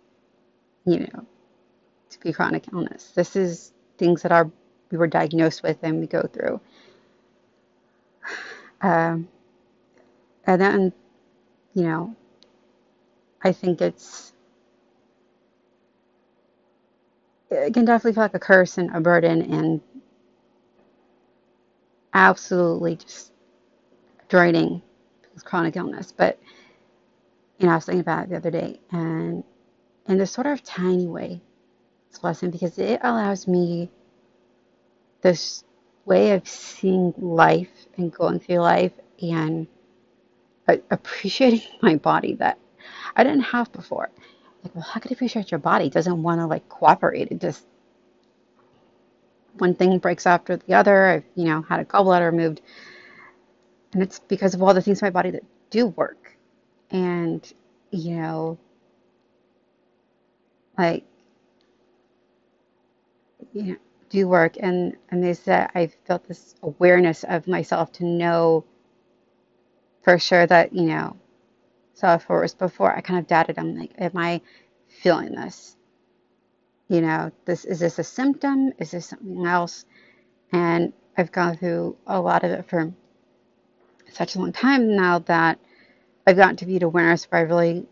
you 0.85 1.01
know, 1.01 1.27
to 2.11 2.21
be 2.21 2.33
chronic 2.33 2.65
illness. 2.73 3.13
This 3.15 3.37
is 3.37 3.73
things 3.99 4.23
that 4.23 4.33
are 4.33 4.51
we 4.91 4.99
were 4.99 5.07
diagnosed 5.07 5.63
with 5.63 5.79
and 5.83 6.01
we 6.01 6.07
go 6.07 6.23
through. 6.23 6.61
Um, 8.85 9.29
and 10.45 10.61
then, 10.61 10.93
you 11.73 11.85
know, 11.85 12.17
I 13.43 13.53
think 13.53 13.81
it's 13.81 14.33
it 17.51 17.75
can 17.75 17.85
definitely 17.85 18.15
feel 18.15 18.25
like 18.25 18.35
a 18.35 18.39
curse 18.39 18.79
and 18.79 18.95
a 18.95 19.01
burden 19.01 19.43
and 19.43 19.81
absolutely 22.15 22.97
just 22.97 23.33
draining 24.29 24.83
with 25.35 25.45
chronic 25.45 25.77
illness. 25.77 26.13
But 26.17 26.39
you 27.59 27.67
know, 27.67 27.73
I 27.73 27.77
was 27.77 27.85
thinking 27.87 28.01
about 28.01 28.25
it 28.25 28.31
the 28.31 28.37
other 28.37 28.51
day, 28.51 28.81
and 28.91 29.45
in 30.07 30.19
this 30.19 30.33
sort 30.33 30.47
of 30.47 30.63
tiny 30.65 31.07
way, 31.07 31.41
it's 32.09 32.19
a 32.19 32.21
blessing 32.21 32.51
because 32.51 32.79
it 32.79 33.01
allows 33.03 33.47
me 33.47 33.91
this 35.23 35.65
way 36.05 36.33
of 36.33 36.49
seeing 36.49 37.15
life 37.19 37.71
and 37.97 38.13
going 38.13 38.41
through 38.41 38.59
life 38.59 38.93
and 39.23 39.67
appreciating 40.91 41.63
my 41.83 41.97
body 41.97 42.35
that 42.35 42.59
I 43.17 43.25
didn't 43.25 43.43
have 43.43 43.73
before. 43.73 44.11
Like, 44.65 44.75
well, 44.75 44.85
how 44.85 45.01
could 45.01 45.11
you 45.11 45.15
appreciate 45.17 45.51
your 45.51 45.61
body? 45.61 45.91
Doesn't 45.91 46.23
want 46.23 46.41
to 46.41 46.47
like 46.47 46.69
cooperate. 46.69 47.29
It 47.31 47.41
just 47.41 47.65
one 49.59 49.75
thing 49.75 49.99
breaks 49.99 50.27
after 50.27 50.57
the 50.57 50.75
other. 50.75 51.07
I've, 51.07 51.25
you 51.37 51.47
know, 51.47 51.63
had 51.63 51.81
a 51.81 51.85
gallbladder 51.85 52.31
removed. 52.31 52.63
And 53.93 54.03
it's 54.03 54.21
because 54.21 54.55
of 54.55 54.63
all 54.63 54.75
the 54.75 54.83
things 54.83 55.03
in 55.03 55.07
my 55.07 55.11
body 55.11 55.31
that 55.33 55.45
do 55.71 55.87
work. 55.89 56.37
And, 56.91 57.51
you 57.91 58.17
know, 58.17 58.59
like, 60.79 61.05
you 63.53 63.63
know, 63.65 63.77
do 64.11 64.29
work. 64.29 64.57
And, 64.61 64.97
and 65.11 65.23
they 65.23 65.35
said 65.35 65.71
I 65.75 65.89
felt 66.07 66.27
this 66.29 66.55
awareness 66.63 67.25
of 67.25 67.49
myself 67.49 67.93
to 67.95 68.05
know 68.05 68.65
for 70.03 70.19
sure 70.19 70.47
that, 70.47 70.75
you 70.75 70.85
know, 70.85 71.17
so 71.95 72.13
if 72.15 72.29
it 72.29 72.29
was 72.29 72.55
before, 72.55 72.95
I 72.95 73.01
kind 73.01 73.19
of 73.19 73.27
doubted, 73.27 73.59
I'm 73.59 73.79
like, 73.79 73.93
am 73.99 74.17
I 74.17 74.41
feeling 74.89 75.35
this? 75.35 75.77
you 76.93 77.01
know, 77.01 77.33
this 77.47 77.65
is 77.65 77.81
this 77.81 77.99
a 77.99 78.05
symptom? 78.05 78.71
Is 78.79 78.91
this 78.91 79.07
something 79.07 79.47
else? 79.47 79.87
And 80.53 80.93
I've 81.17 81.33
gone 81.33 81.57
through 81.57 81.97
a 82.07 82.21
lot 82.21 82.45
of 82.45 82.51
it 82.51 82.69
for 82.69 82.93
such 84.13 84.37
a 84.37 84.39
long 84.39 84.53
time 84.53 84.95
now 84.95 85.21
that 85.21 85.59
I've 86.27 86.37
gotten 86.37 86.57
to 86.57 86.67
be 86.67 86.77
an 86.77 86.83
awareness 86.83 87.25
where 87.25 87.41
I 87.41 87.45
really 87.45 87.87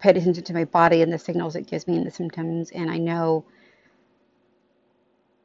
paid 0.00 0.16
attention 0.16 0.42
to 0.42 0.52
my 0.52 0.64
body 0.64 1.02
and 1.02 1.12
the 1.12 1.20
signals 1.20 1.54
it 1.54 1.68
gives 1.68 1.86
me 1.86 1.96
and 1.98 2.04
the 2.04 2.10
symptoms. 2.10 2.72
And 2.72 2.90
I 2.90 2.98
know 2.98 3.44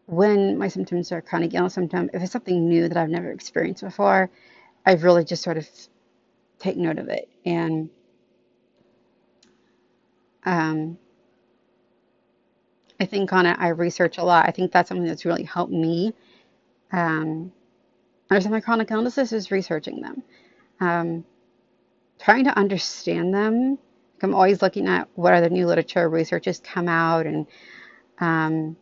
when 0.08 0.58
my 0.58 0.68
symptoms 0.68 1.12
are 1.12 1.22
chronic 1.22 1.54
illness 1.54 1.76
symptom, 1.76 2.10
if 2.16 2.24
it's 2.24 2.32
something 2.32 2.68
new 2.68 2.88
that 2.88 2.98
I've 2.98 3.10
never 3.10 3.30
experienced 3.30 3.84
before, 3.84 4.32
I've 4.88 5.04
really 5.04 5.24
just 5.24 5.44
sort 5.44 5.58
of 5.58 5.70
take 6.60 6.78
note 6.78 7.00
of 7.00 7.10
it. 7.10 7.30
And 7.46 7.90
um, 10.46 10.98
I 13.00 13.06
think 13.06 13.34
on 13.34 13.46
it, 13.46 13.58
I 13.60 13.70
research 13.70 14.18
a 14.18 14.24
lot. 14.24 14.48
I 14.48 14.52
think 14.52 14.72
that's 14.72 14.90
something 14.90 15.08
that's 15.08 15.26
really 15.26 15.44
helped 15.44 15.72
me 15.74 16.14
um, 16.92 17.52
understand 18.30 18.54
my 18.54 18.62
chronic 18.62 18.92
illnesses 18.92 19.34
is 19.34 19.52
researching 19.52 20.02
them, 20.02 20.24
um, 20.80 21.26
trying 22.20 22.46
to 22.46 22.58
understand 22.58 23.34
them. 23.34 23.78
I'm 24.24 24.34
always 24.34 24.62
looking 24.62 24.88
at 24.88 25.10
what 25.16 25.34
other 25.34 25.50
new 25.50 25.68
literature 25.68 26.10
researches 26.10 26.60
come 26.60 26.88
out 26.88 27.26
and 27.26 27.46
um, 28.20 28.78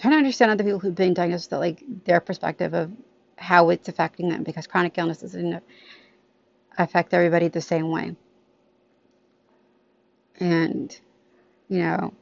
trying 0.00 0.12
to 0.12 0.18
understand 0.18 0.50
other 0.50 0.64
people 0.64 0.80
who've 0.80 0.94
been 0.94 1.14
diagnosed 1.14 1.50
that 1.50 1.58
like 1.58 1.82
their 2.04 2.20
perspective 2.20 2.74
of 2.74 2.90
how 3.36 3.70
it's 3.70 3.88
affecting 3.88 4.28
them 4.28 4.42
because 4.42 4.66
chronic 4.66 4.98
illness 4.98 5.18
doesn't 5.18 5.62
affect 6.78 7.14
everybody 7.14 7.48
the 7.48 7.60
same 7.60 7.90
way. 7.90 8.16
And 10.38 10.98
you 11.68 11.78
know, 11.78 12.14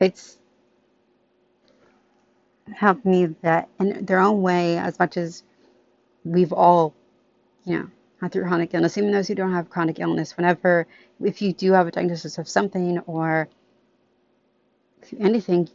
it's 0.00 0.38
helped 2.74 3.04
me 3.04 3.26
that 3.42 3.68
in 3.80 4.04
their 4.04 4.20
own 4.20 4.42
way 4.42 4.78
as 4.78 4.98
much 4.98 5.16
as 5.16 5.42
we've 6.24 6.52
all, 6.52 6.94
you 7.64 7.78
know, 7.78 7.90
had 8.20 8.32
through 8.32 8.44
chronic 8.44 8.72
illness, 8.74 8.96
even 8.96 9.10
those 9.10 9.28
who 9.28 9.34
don't 9.34 9.52
have 9.52 9.68
chronic 9.70 9.98
illness, 9.98 10.36
whenever, 10.36 10.86
if 11.20 11.42
you 11.42 11.52
do 11.52 11.72
have 11.72 11.88
a 11.88 11.90
diagnosis 11.90 12.38
of 12.38 12.48
something 12.48 13.00
or 13.00 13.48
anything, 15.18 15.68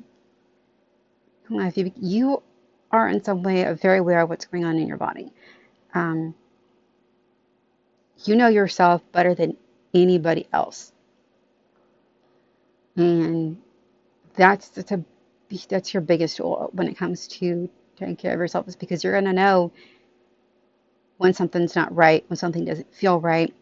if 1.49 1.77
you, 1.77 1.91
you 1.97 2.43
are 2.91 3.09
in 3.09 3.23
some 3.23 3.43
way 3.43 3.71
very 3.73 3.99
aware 3.99 4.21
of 4.21 4.29
what's 4.29 4.45
going 4.45 4.65
on 4.65 4.77
in 4.79 4.87
your 4.87 4.97
body. 4.97 5.31
Um, 5.93 6.33
you 8.25 8.35
know 8.35 8.47
yourself 8.47 9.01
better 9.11 9.35
than 9.35 9.57
anybody 9.93 10.47
else. 10.53 10.91
And 12.95 13.57
that's 14.35 14.69
that's 14.69 14.91
a 14.91 15.03
that's 15.69 15.93
your 15.93 16.01
biggest 16.01 16.37
tool 16.37 16.69
when 16.73 16.87
it 16.87 16.97
comes 16.97 17.27
to 17.27 17.69
taking 17.97 18.15
care 18.15 18.33
of 18.33 18.39
yourself 18.39 18.67
is 18.67 18.75
because 18.75 19.03
you're 19.03 19.13
gonna 19.13 19.33
know 19.33 19.71
when 21.17 21.33
something's 21.33 21.75
not 21.75 21.95
right, 21.95 22.25
when 22.29 22.37
something 22.37 22.65
doesn't 22.65 22.93
feel 22.93 23.19
right. 23.19 23.53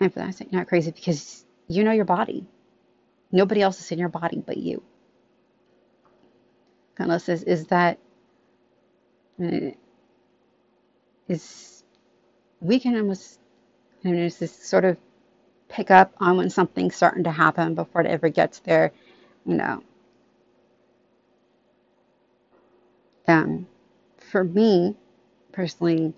And 0.00 0.12
for 0.12 0.20
that 0.20 0.40
you're 0.40 0.48
not 0.52 0.68
crazy 0.68 0.90
because 0.90 1.44
you 1.68 1.84
know 1.84 1.92
your 1.92 2.04
body. 2.04 2.46
Nobody 3.32 3.62
else 3.62 3.80
is 3.80 3.92
in 3.92 3.98
your 3.98 4.08
body 4.08 4.42
but 4.44 4.56
you. 4.56 4.82
Unless 6.98 7.28
is 7.28 7.42
is 7.44 7.66
that 7.68 7.98
uh, 9.42 9.70
is 11.28 11.82
we 12.60 12.80
can 12.80 12.96
almost 12.96 13.38
and 14.04 14.16
there's 14.16 14.38
this 14.38 14.54
sort 14.54 14.84
of 14.84 14.96
pick 15.68 15.90
up 15.90 16.12
on 16.18 16.36
when 16.36 16.50
something's 16.50 16.94
starting 16.94 17.24
to 17.24 17.30
happen 17.32 17.74
before 17.74 18.02
it 18.02 18.06
ever 18.06 18.28
gets 18.28 18.60
there, 18.60 18.92
you 19.44 19.54
know. 19.54 19.82
Um, 23.26 23.66
for 24.18 24.44
me 24.44 24.94
personally, 25.52 26.14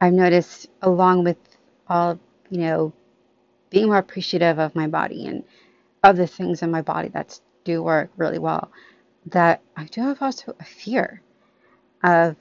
I've 0.00 0.14
noticed 0.14 0.68
along 0.82 1.24
with 1.24 1.36
all, 1.88 2.18
you 2.50 2.60
know, 2.60 2.92
being 3.70 3.86
more 3.86 3.98
appreciative 3.98 4.58
of 4.58 4.74
my 4.74 4.86
body 4.86 5.26
and 5.26 5.44
of 6.02 6.16
the 6.16 6.26
things 6.26 6.62
in 6.62 6.70
my 6.70 6.82
body 6.82 7.08
that 7.08 7.38
do 7.64 7.82
work 7.82 8.10
really 8.16 8.38
well, 8.38 8.70
that 9.26 9.60
I 9.76 9.84
do 9.84 10.02
have 10.02 10.22
also 10.22 10.54
a 10.60 10.64
fear 10.64 11.22
of 12.02 12.36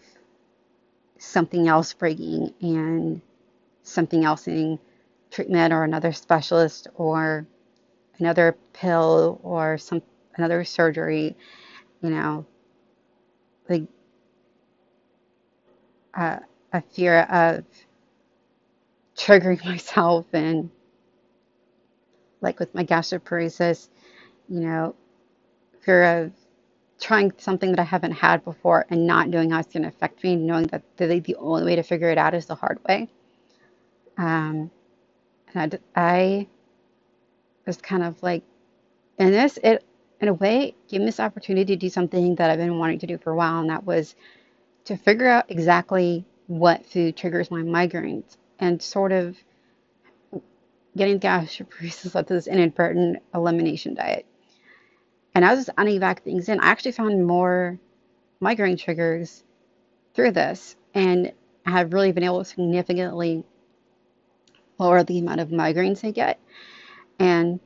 something 1.24 1.68
else 1.68 1.94
breaking 1.94 2.54
and 2.62 3.22
something 3.84 4.26
else 4.26 4.48
in 4.48 4.80
treatment 5.32 5.74
or 5.74 5.84
another 5.84 6.12
specialist 6.14 6.88
or 6.96 7.48
another 8.20 8.56
pill 8.74 9.40
or 9.44 9.78
some 9.78 10.02
another 10.36 10.64
surgery, 10.64 11.36
you 12.02 12.10
know, 12.10 12.46
like 13.70 13.84
uh, 16.16 16.40
a 16.74 16.82
fear 16.82 17.22
of 17.22 17.64
triggering 19.18 19.64
myself 19.66 20.26
and 20.34 20.70
like 22.42 22.60
with 22.60 22.74
my 22.76 22.84
gastroparesis, 22.84 23.90
you 24.50 24.62
know, 24.62 24.96
fear 25.82 26.24
of 26.26 26.32
trying 27.04 27.34
something 27.38 27.72
that 27.72 27.80
I 27.80 27.84
haven't 27.84 28.14
had 28.14 28.46
before 28.46 28.86
and 28.90 29.06
not 29.06 29.28
knowing 29.28 29.52
how 29.52 29.60
it's 29.60 29.74
going 29.74 29.84
to 29.84 29.90
affect 29.90 30.24
me, 30.24 30.38
knowing 30.38 30.68
that 30.68 30.84
the, 30.98 31.20
the 31.20 31.36
only 31.36 31.66
way 31.66 31.76
to 31.76 31.84
figure 31.84 32.10
it 32.10 32.18
out 32.18 32.34
is 32.34 32.46
the 32.46 32.56
hard 32.56 32.80
way. 32.88 33.10
Um, 34.18 34.72
and 35.54 35.80
I, 35.96 36.02
I 36.02 36.48
was 37.68 37.78
kind 37.78 38.04
of 38.04 38.24
like, 38.24 38.44
and 39.20 39.34
this, 39.34 39.60
it, 39.64 39.84
in 40.22 40.30
a 40.30 40.34
way, 40.34 40.76
gave 40.88 41.02
me 41.02 41.08
this 41.08 41.20
opportunity 41.20 41.76
to 41.76 41.80
do 41.80 41.90
something 41.90 42.36
that 42.36 42.50
I've 42.50 42.58
been 42.58 42.80
wanting 42.80 43.00
to 43.00 43.08
do 43.08 43.18
for 43.18 43.32
a 43.32 43.36
while, 43.36 43.60
and 43.60 43.70
that 43.70 43.86
was 43.86 44.16
to 44.86 44.96
figure 44.96 45.28
out 45.28 45.46
exactly 45.50 46.26
what 46.48 46.86
food 46.86 47.18
triggers 47.18 47.52
my 47.52 47.62
migraines 47.62 48.38
and 48.60 48.82
sort 48.82 49.12
of 49.12 49.38
getting 50.96 51.20
gastroparesis 51.20 52.16
led 52.16 52.28
to 52.28 52.34
this 52.36 52.48
inadvertent 52.48 53.22
elimination 53.36 53.94
diet. 53.94 54.26
And 55.36 55.44
I 55.44 55.54
was 55.54 55.70
unevac 55.78 56.20
things 56.20 56.50
in, 56.50 56.60
I 56.60 56.68
actually 56.68 56.92
found 56.92 57.26
more 57.26 57.80
migraine 58.40 58.78
triggers 58.78 59.44
through 60.14 60.32
this 60.32 60.76
and 60.94 61.32
have 61.66 61.94
really 61.94 62.12
been 62.12 62.24
able 62.24 62.40
to 62.40 62.46
significantly 62.46 63.44
lower 64.78 65.04
the 65.04 65.20
amount 65.20 65.40
of 65.40 65.50
migraines 65.50 66.06
I 66.06 66.12
get. 66.12 66.40
And 67.20 67.60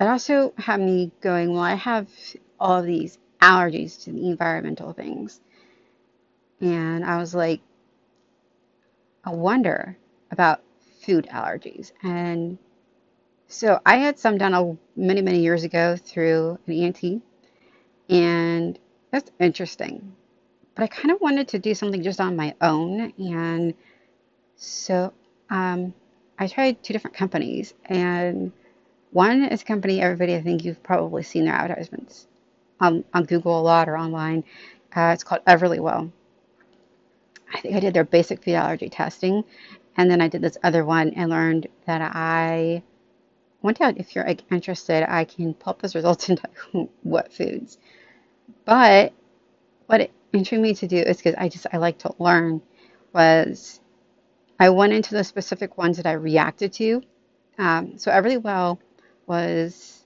it 0.00 0.04
also 0.04 0.52
had 0.58 0.80
me 0.80 1.10
going, 1.20 1.52
well, 1.52 1.62
I 1.62 1.74
have 1.74 2.08
all 2.60 2.78
of 2.78 2.86
these 2.86 3.18
allergies 3.40 4.04
to 4.04 4.12
the 4.12 4.28
environmental 4.28 4.92
things. 4.92 5.40
And 6.60 7.04
I 7.04 7.18
was 7.18 7.34
like, 7.34 7.60
I 9.24 9.30
wonder 9.30 9.96
about 10.30 10.62
food 11.00 11.28
allergies. 11.32 11.92
And 12.02 12.58
so 13.52 13.78
I 13.84 13.96
had 13.96 14.18
some 14.18 14.38
done 14.38 14.54
a, 14.54 14.76
many, 14.96 15.20
many 15.20 15.40
years 15.40 15.62
ago 15.62 15.96
through 15.96 16.58
an 16.66 16.72
ENT, 16.72 17.22
and 18.08 18.78
that's 19.10 19.30
interesting. 19.38 20.16
But 20.74 20.84
I 20.84 20.86
kind 20.86 21.10
of 21.10 21.20
wanted 21.20 21.48
to 21.48 21.58
do 21.58 21.74
something 21.74 22.02
just 22.02 22.18
on 22.18 22.34
my 22.34 22.54
own, 22.62 23.12
and 23.18 23.74
so 24.56 25.12
um, 25.50 25.92
I 26.38 26.46
tried 26.46 26.82
two 26.82 26.94
different 26.94 27.14
companies, 27.14 27.74
and 27.84 28.52
one 29.10 29.44
is 29.44 29.60
a 29.60 29.64
company 29.66 30.00
everybody 30.00 30.34
I 30.34 30.40
think 30.40 30.64
you've 30.64 30.82
probably 30.82 31.22
seen 31.22 31.44
their 31.44 31.54
advertisements 31.54 32.26
on, 32.80 33.04
on 33.12 33.24
Google 33.24 33.60
a 33.60 33.62
lot 33.62 33.86
or 33.86 33.98
online. 33.98 34.44
Uh, 34.96 35.10
it's 35.12 35.24
called 35.24 35.44
Everlywell. 35.44 36.10
I 37.52 37.60
think 37.60 37.76
I 37.76 37.80
did 37.80 37.92
their 37.92 38.04
basic 38.04 38.42
food 38.42 38.54
allergy 38.54 38.88
testing, 38.88 39.44
and 39.98 40.10
then 40.10 40.22
I 40.22 40.28
did 40.28 40.40
this 40.40 40.56
other 40.64 40.86
one 40.86 41.10
and 41.10 41.28
learned 41.28 41.66
that 41.84 42.00
I 42.00 42.82
went 43.62 43.80
out. 43.80 43.98
If 43.98 44.14
you're 44.14 44.26
like, 44.26 44.42
interested, 44.50 45.10
I 45.10 45.24
can 45.24 45.54
pull 45.54 45.76
those 45.80 45.94
results 45.94 46.26
tell 46.26 46.88
what 47.02 47.32
foods. 47.32 47.78
But 48.64 49.12
what 49.86 50.10
intrigued 50.32 50.62
me 50.62 50.74
to 50.74 50.86
do 50.86 50.98
is 50.98 51.18
because 51.18 51.34
I 51.36 51.48
just 51.48 51.66
I 51.72 51.78
like 51.78 51.98
to 51.98 52.14
learn 52.18 52.62
was 53.12 53.80
I 54.58 54.70
went 54.70 54.92
into 54.92 55.14
the 55.14 55.24
specific 55.24 55.76
ones 55.76 55.96
that 55.96 56.06
I 56.06 56.12
reacted 56.12 56.72
to. 56.74 57.02
Um, 57.58 57.98
so 57.98 58.10
Everlywell 58.10 58.78
was 59.26 60.04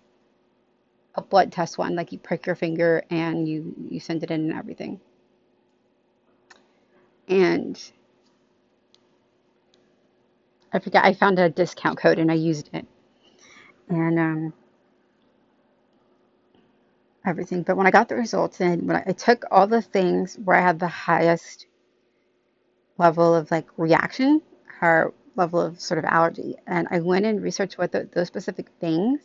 a 1.14 1.22
blood 1.22 1.52
test 1.52 1.78
one, 1.78 1.94
like 1.94 2.12
you 2.12 2.18
prick 2.18 2.46
your 2.46 2.56
finger 2.56 3.02
and 3.10 3.48
you 3.48 3.74
you 3.90 4.00
send 4.00 4.22
it 4.22 4.30
in 4.30 4.50
and 4.50 4.58
everything. 4.58 5.00
And 7.28 7.80
I 10.72 10.78
forget 10.78 11.04
I 11.04 11.14
found 11.14 11.38
a 11.38 11.48
discount 11.48 11.98
code 11.98 12.18
and 12.18 12.30
I 12.30 12.34
used 12.34 12.70
it 12.72 12.86
and 13.88 14.18
um, 14.18 14.54
everything. 17.26 17.62
But 17.62 17.76
when 17.76 17.86
I 17.86 17.92
got 17.92 18.08
the 18.08 18.16
results 18.16 18.60
and 18.60 18.86
when 18.88 18.96
I, 18.98 19.04
I 19.08 19.12
took 19.12 19.44
all 19.50 19.66
the 19.66 19.82
things 19.82 20.36
where 20.44 20.56
I 20.56 20.62
had 20.62 20.80
the 20.80 20.88
highest 20.88 21.66
level 22.98 23.34
of 23.34 23.50
like 23.50 23.66
reaction 23.78 24.42
or 24.82 25.14
level 25.36 25.60
of 25.60 25.80
sort 25.80 25.98
of 25.98 26.04
allergy, 26.06 26.56
and 26.66 26.88
I 26.90 27.00
went 27.00 27.26
and 27.26 27.42
researched 27.42 27.78
what 27.78 27.92
the, 27.92 28.08
those 28.12 28.28
specific 28.28 28.68
things, 28.80 29.20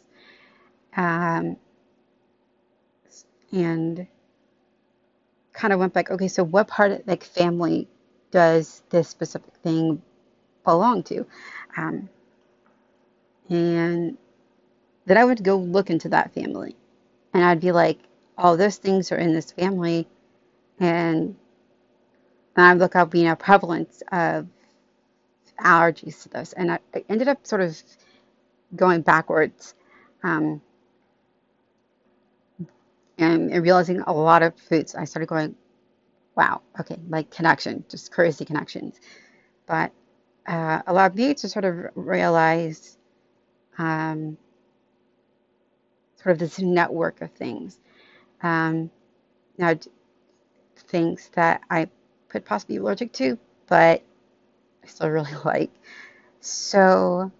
um, 0.97 1.58
and 3.52 4.08
kind 5.54 5.74
of 5.74 5.80
went 5.80 5.93
back. 5.93 6.12
Okay, 6.12 6.28
so 6.30 6.43
what 6.43 6.67
part 6.67 6.91
of 6.91 7.02
like 7.08 7.24
family 7.24 7.88
does 8.32 8.84
this 8.89 9.10
specific 9.10 9.54
thing 9.63 10.02
belong 10.65 11.04
to? 11.04 11.26
Um, 11.78 12.10
and 13.50 14.17
then 15.05 15.17
I 15.17 15.25
would 15.25 15.43
go 15.43 15.57
look 15.57 15.89
into 15.89 16.09
that 16.09 16.33
family, 16.33 16.75
and 17.33 17.43
I'd 17.43 17.61
be 17.61 17.71
like, 17.71 17.99
"Oh, 18.37 18.55
those 18.55 18.77
things 18.77 19.11
are 19.11 19.17
in 19.17 19.33
this 19.33 19.51
family," 19.51 20.07
and 20.79 21.35
I'd 22.55 22.79
look 22.79 22.95
up, 22.95 23.15
you 23.15 23.23
know, 23.25 23.35
prevalence 23.35 24.03
of 24.11 24.47
allergies 25.61 26.23
to 26.23 26.29
this, 26.29 26.53
and 26.53 26.71
I, 26.71 26.79
I 26.95 27.05
ended 27.09 27.27
up 27.27 27.45
sort 27.47 27.61
of 27.61 27.81
going 28.75 29.01
backwards. 29.01 29.75
Um, 30.23 30.61
and, 33.17 33.51
and 33.51 33.63
realizing 33.63 34.01
a 34.01 34.13
lot 34.13 34.43
of 34.43 34.55
foods, 34.57 34.95
I 34.95 35.05
started 35.05 35.27
going, 35.27 35.55
wow, 36.35 36.61
okay, 36.79 36.97
like 37.09 37.31
connection, 37.31 37.85
just 37.89 38.11
crazy 38.11 38.45
connections. 38.45 38.99
But 39.67 39.91
uh, 40.47 40.81
allowed 40.87 41.15
me 41.15 41.33
to 41.35 41.49
sort 41.49 41.65
of 41.65 41.75
realize 41.95 42.97
um, 43.77 44.37
sort 46.21 46.34
of 46.34 46.39
this 46.39 46.60
network 46.60 47.21
of 47.21 47.31
things. 47.31 47.79
Um, 48.43 48.89
now, 49.57 49.75
things 50.75 51.29
that 51.34 51.62
I 51.69 51.88
could 52.29 52.45
possibly 52.45 52.75
be 52.75 52.81
allergic 52.81 53.13
to, 53.13 53.38
but 53.67 54.03
I 54.84 54.88
still 54.88 55.10
really 55.12 55.34
like. 55.45 55.71
So, 56.39 57.31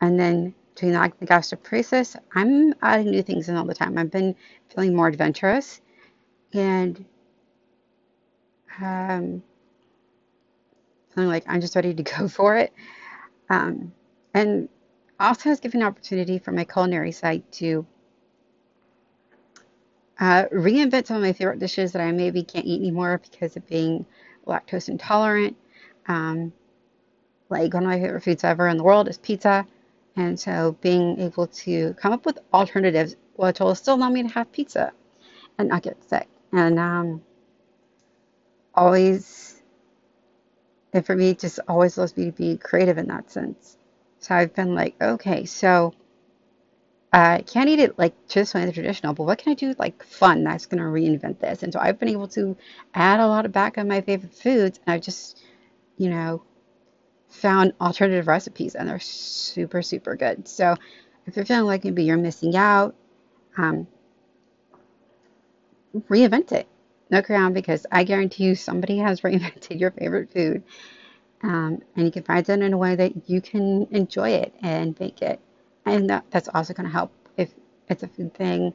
and 0.00 0.18
then 0.18 0.54
doing 0.74 0.92
the, 0.92 1.12
gastroparesis, 1.26 2.16
I'm 2.34 2.74
adding 2.82 3.10
new 3.10 3.22
things 3.22 3.48
in 3.48 3.56
all 3.56 3.64
the 3.64 3.74
time. 3.74 3.98
I've 3.98 4.10
been 4.10 4.34
feeling 4.68 4.94
more 4.94 5.08
adventurous 5.08 5.80
and 6.52 7.04
um, 8.80 9.42
feeling 11.14 11.30
like 11.30 11.44
I'm 11.48 11.60
just 11.60 11.74
ready 11.76 11.94
to 11.94 12.02
go 12.02 12.28
for 12.28 12.56
it. 12.56 12.72
Um, 13.48 13.92
and 14.34 14.68
also 15.18 15.48
has 15.48 15.60
given 15.60 15.82
opportunity 15.82 16.38
for 16.38 16.52
my 16.52 16.64
culinary 16.64 17.12
side 17.12 17.42
to 17.52 17.86
uh, 20.18 20.44
reinvent 20.52 21.06
some 21.06 21.16
of 21.16 21.22
my 21.22 21.32
favorite 21.32 21.58
dishes 21.58 21.92
that 21.92 22.02
I 22.02 22.10
maybe 22.12 22.42
can't 22.42 22.66
eat 22.66 22.80
anymore 22.80 23.20
because 23.22 23.56
of 23.56 23.66
being 23.66 24.06
lactose 24.46 24.88
intolerant. 24.88 25.56
Um, 26.08 26.52
like 27.48 27.74
one 27.74 27.84
of 27.84 27.88
my 27.88 28.00
favorite 28.00 28.22
foods 28.22 28.44
ever 28.44 28.68
in 28.68 28.76
the 28.76 28.82
world 28.82 29.08
is 29.08 29.18
pizza. 29.18 29.66
And 30.16 30.38
so 30.40 30.76
being 30.80 31.20
able 31.20 31.46
to 31.48 31.94
come 31.94 32.12
up 32.12 32.24
with 32.24 32.38
alternatives, 32.52 33.16
which 33.34 33.60
will 33.60 33.74
still 33.74 33.96
allow 33.96 34.08
me 34.08 34.22
to 34.22 34.28
have 34.28 34.50
pizza 34.52 34.92
and 35.58 35.68
not 35.68 35.82
get 35.82 36.02
sick. 36.08 36.28
And 36.52 36.78
um, 36.78 37.22
always, 38.74 39.60
and 40.92 41.04
for 41.04 41.14
me, 41.14 41.34
just 41.34 41.60
always 41.68 41.98
allows 41.98 42.16
me 42.16 42.26
to 42.26 42.32
be 42.32 42.56
creative 42.56 42.96
in 42.96 43.08
that 43.08 43.30
sense. 43.30 43.76
So 44.20 44.34
I've 44.34 44.54
been 44.54 44.74
like, 44.74 45.00
okay, 45.00 45.44
so 45.44 45.94
I 47.12 47.36
uh, 47.36 47.42
can't 47.42 47.68
eat 47.68 47.78
it 47.78 47.98
like 47.98 48.14
just 48.28 48.52
the 48.52 48.72
traditional, 48.72 49.14
but 49.14 49.24
what 49.24 49.38
can 49.38 49.52
I 49.52 49.54
do 49.54 49.74
like 49.78 50.02
fun 50.02 50.44
that's 50.44 50.66
going 50.66 50.82
to 50.82 50.84
reinvent 50.84 51.38
this? 51.38 51.62
And 51.62 51.72
so 51.72 51.78
I've 51.78 51.98
been 51.98 52.08
able 52.08 52.28
to 52.28 52.56
add 52.94 53.20
a 53.20 53.26
lot 53.26 53.46
of 53.46 53.52
back 53.52 53.76
of 53.76 53.86
my 53.86 54.00
favorite 54.00 54.34
foods, 54.34 54.80
and 54.84 54.92
I've 54.92 55.02
just, 55.02 55.40
you 55.96 56.10
know, 56.10 56.42
found 57.30 57.72
alternative 57.80 58.26
recipes, 58.26 58.74
and 58.74 58.88
they're 58.88 58.98
super, 58.98 59.82
super 59.82 60.16
good. 60.16 60.48
So 60.48 60.76
if 61.26 61.36
you're 61.36 61.44
feeling 61.44 61.64
like 61.64 61.84
maybe 61.84 62.04
you're 62.04 62.16
missing 62.16 62.56
out, 62.56 62.94
um, 63.56 63.86
reinvent 66.08 66.52
it. 66.52 66.66
Look 67.10 67.30
around 67.30 67.52
because 67.54 67.86
I 67.90 68.04
guarantee 68.04 68.44
you 68.44 68.54
somebody 68.56 68.98
has 68.98 69.20
reinvented 69.22 69.78
your 69.80 69.92
favorite 69.92 70.32
food 70.32 70.64
um, 71.42 71.82
and 71.94 72.06
you 72.06 72.10
can 72.10 72.22
find 72.22 72.48
it 72.48 72.62
in 72.62 72.72
a 72.72 72.78
way 72.78 72.96
that 72.96 73.28
you 73.28 73.40
can 73.40 73.86
enjoy 73.90 74.30
it 74.30 74.54
and 74.62 74.98
make 74.98 75.22
it. 75.22 75.40
And 75.84 76.10
that, 76.10 76.24
that's 76.30 76.48
also 76.48 76.74
going 76.74 76.86
to 76.86 76.92
help 76.92 77.12
if 77.36 77.52
it's 77.88 78.02
a 78.02 78.08
food 78.08 78.34
thing. 78.34 78.74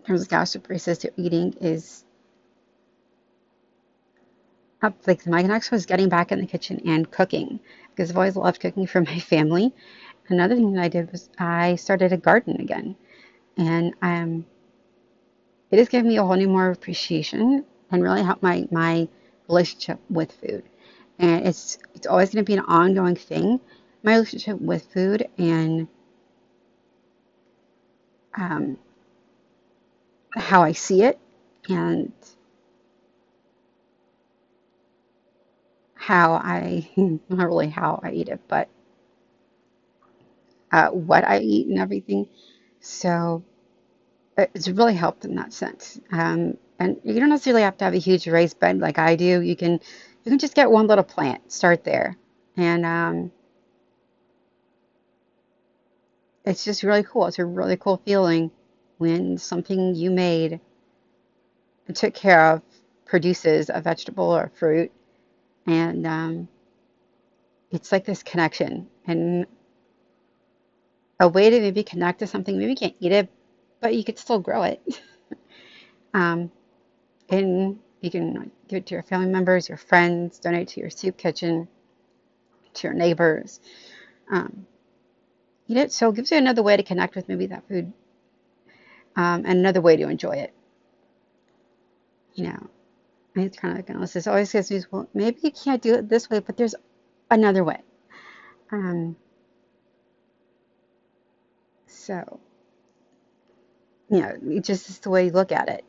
In 0.00 0.06
terms 0.06 0.22
of 0.22 0.28
gastroparesis, 0.28 1.04
your 1.04 1.12
eating 1.16 1.54
is 1.60 2.04
up. 4.82 4.96
Like 5.06 5.26
my 5.26 5.42
next 5.42 5.70
was 5.70 5.86
getting 5.86 6.08
back 6.08 6.32
in 6.32 6.40
the 6.40 6.46
kitchen 6.46 6.80
and 6.86 7.10
cooking 7.10 7.60
because 7.90 8.10
I've 8.10 8.16
always 8.16 8.36
loved 8.36 8.60
cooking 8.60 8.86
for 8.86 9.00
my 9.02 9.18
family. 9.18 9.72
Another 10.28 10.56
thing 10.56 10.72
that 10.72 10.82
I 10.82 10.88
did 10.88 11.12
was 11.12 11.28
I 11.38 11.76
started 11.76 12.12
a 12.12 12.16
garden 12.16 12.60
again, 12.60 12.96
and 13.56 13.94
um, 14.02 14.46
it 15.70 15.78
has 15.78 15.88
given 15.88 16.08
me 16.08 16.16
a 16.16 16.24
whole 16.24 16.34
new 16.34 16.48
more 16.48 16.70
appreciation 16.70 17.64
and 17.90 18.02
really 18.02 18.22
helped 18.22 18.42
my 18.42 18.66
my 18.70 19.08
relationship 19.48 20.00
with 20.10 20.32
food. 20.32 20.64
And 21.18 21.46
it's 21.46 21.78
it's 21.94 22.06
always 22.06 22.30
going 22.30 22.44
to 22.44 22.48
be 22.50 22.54
an 22.58 22.64
ongoing 22.66 23.16
thing. 23.16 23.60
My 24.02 24.12
relationship 24.14 24.60
with 24.60 24.84
food 24.92 25.28
and 25.38 25.88
um, 28.36 28.78
how 30.36 30.62
I 30.62 30.72
see 30.72 31.02
it 31.02 31.18
and 31.68 32.12
how 35.94 36.34
I 36.34 36.88
not 36.96 37.46
really 37.46 37.68
how 37.68 38.00
I 38.02 38.12
eat 38.12 38.28
it, 38.28 38.40
but 38.48 38.68
uh, 40.72 40.88
what 40.90 41.24
I 41.24 41.40
eat 41.40 41.66
and 41.68 41.78
everything. 41.78 42.28
So 42.80 43.44
it's 44.36 44.68
really 44.68 44.94
helped 44.94 45.24
in 45.24 45.36
that 45.36 45.52
sense. 45.52 46.00
Um, 46.12 46.56
and 46.78 47.00
you 47.04 47.18
don't 47.18 47.28
necessarily 47.28 47.62
have 47.62 47.76
to 47.78 47.84
have 47.84 47.94
a 47.94 47.98
huge 47.98 48.26
raised 48.26 48.58
bed 48.58 48.78
like 48.78 48.98
I 48.98 49.16
do. 49.16 49.40
You 49.40 49.56
can 49.56 49.72
you 49.72 50.30
can 50.30 50.38
just 50.38 50.54
get 50.54 50.70
one 50.70 50.86
little 50.86 51.04
plant, 51.04 51.52
start 51.52 51.84
there, 51.84 52.16
and 52.56 52.84
um, 52.84 53.32
it's 56.44 56.64
just 56.64 56.82
really 56.82 57.02
cool. 57.02 57.26
It's 57.26 57.38
a 57.38 57.44
really 57.44 57.76
cool 57.76 58.00
feeling 58.04 58.50
when 58.98 59.38
something 59.38 59.94
you 59.94 60.10
made 60.10 60.60
and 61.86 61.96
took 61.96 62.14
care 62.14 62.52
of 62.52 62.62
produces 63.04 63.70
a 63.72 63.80
vegetable 63.80 64.24
or 64.24 64.44
a 64.44 64.50
fruit, 64.50 64.92
and 65.66 66.06
um, 66.06 66.48
it's 67.70 67.92
like 67.92 68.04
this 68.04 68.22
connection 68.22 68.88
and 69.06 69.46
a 71.20 71.28
way 71.28 71.48
to 71.48 71.60
maybe 71.60 71.82
connect 71.82 72.18
to 72.18 72.26
something. 72.26 72.58
Maybe 72.58 72.72
you 72.72 72.76
can't 72.76 72.96
eat 73.00 73.12
it, 73.12 73.30
but 73.80 73.94
you 73.94 74.04
could 74.04 74.18
still 74.18 74.38
grow 74.38 74.64
it. 74.64 74.82
um, 76.14 76.50
and 77.30 77.78
You 78.00 78.10
can 78.10 78.50
give 78.68 78.78
it 78.78 78.86
to 78.86 78.94
your 78.94 79.02
family 79.02 79.28
members, 79.28 79.68
your 79.68 79.78
friends, 79.78 80.38
donate 80.38 80.68
to 80.68 80.80
your 80.80 80.90
soup 80.90 81.16
kitchen, 81.16 81.68
to 82.74 82.88
your 82.88 82.94
neighbors. 82.94 83.60
Um, 84.30 84.66
eat 85.68 85.78
it. 85.78 85.92
So 85.92 86.10
it 86.10 86.16
gives 86.16 86.30
you 86.30 86.38
another 86.38 86.62
way 86.62 86.76
to 86.76 86.82
connect 86.84 87.16
with 87.16 87.28
maybe 87.28 87.46
that 87.48 87.68
food 87.68 87.92
um, 89.16 89.44
and 89.46 89.58
another 89.60 89.80
way 89.80 89.96
to 89.96 90.08
enjoy 90.08 90.32
it. 90.36 90.54
You 92.34 92.44
know, 92.46 92.70
it's 93.36 93.58
kind 93.58 93.72
of 93.72 93.78
like 93.78 93.90
analysis 93.90 94.26
always 94.26 94.52
gives 94.52 94.70
me, 94.70 94.82
well, 94.90 95.08
maybe 95.14 95.38
you 95.42 95.52
can't 95.52 95.82
do 95.82 95.94
it 95.94 96.08
this 96.08 96.30
way, 96.30 96.40
but 96.40 96.56
there's 96.56 96.74
another 97.30 97.64
way. 97.64 97.80
Um, 98.72 99.16
so, 101.86 102.40
you 104.10 104.20
know, 104.20 104.36
it 104.48 104.64
just 104.64 104.90
is 104.90 105.00
the 105.00 105.10
way 105.10 105.26
you 105.26 105.32
look 105.32 105.52
at 105.52 105.68
it. 105.68 105.84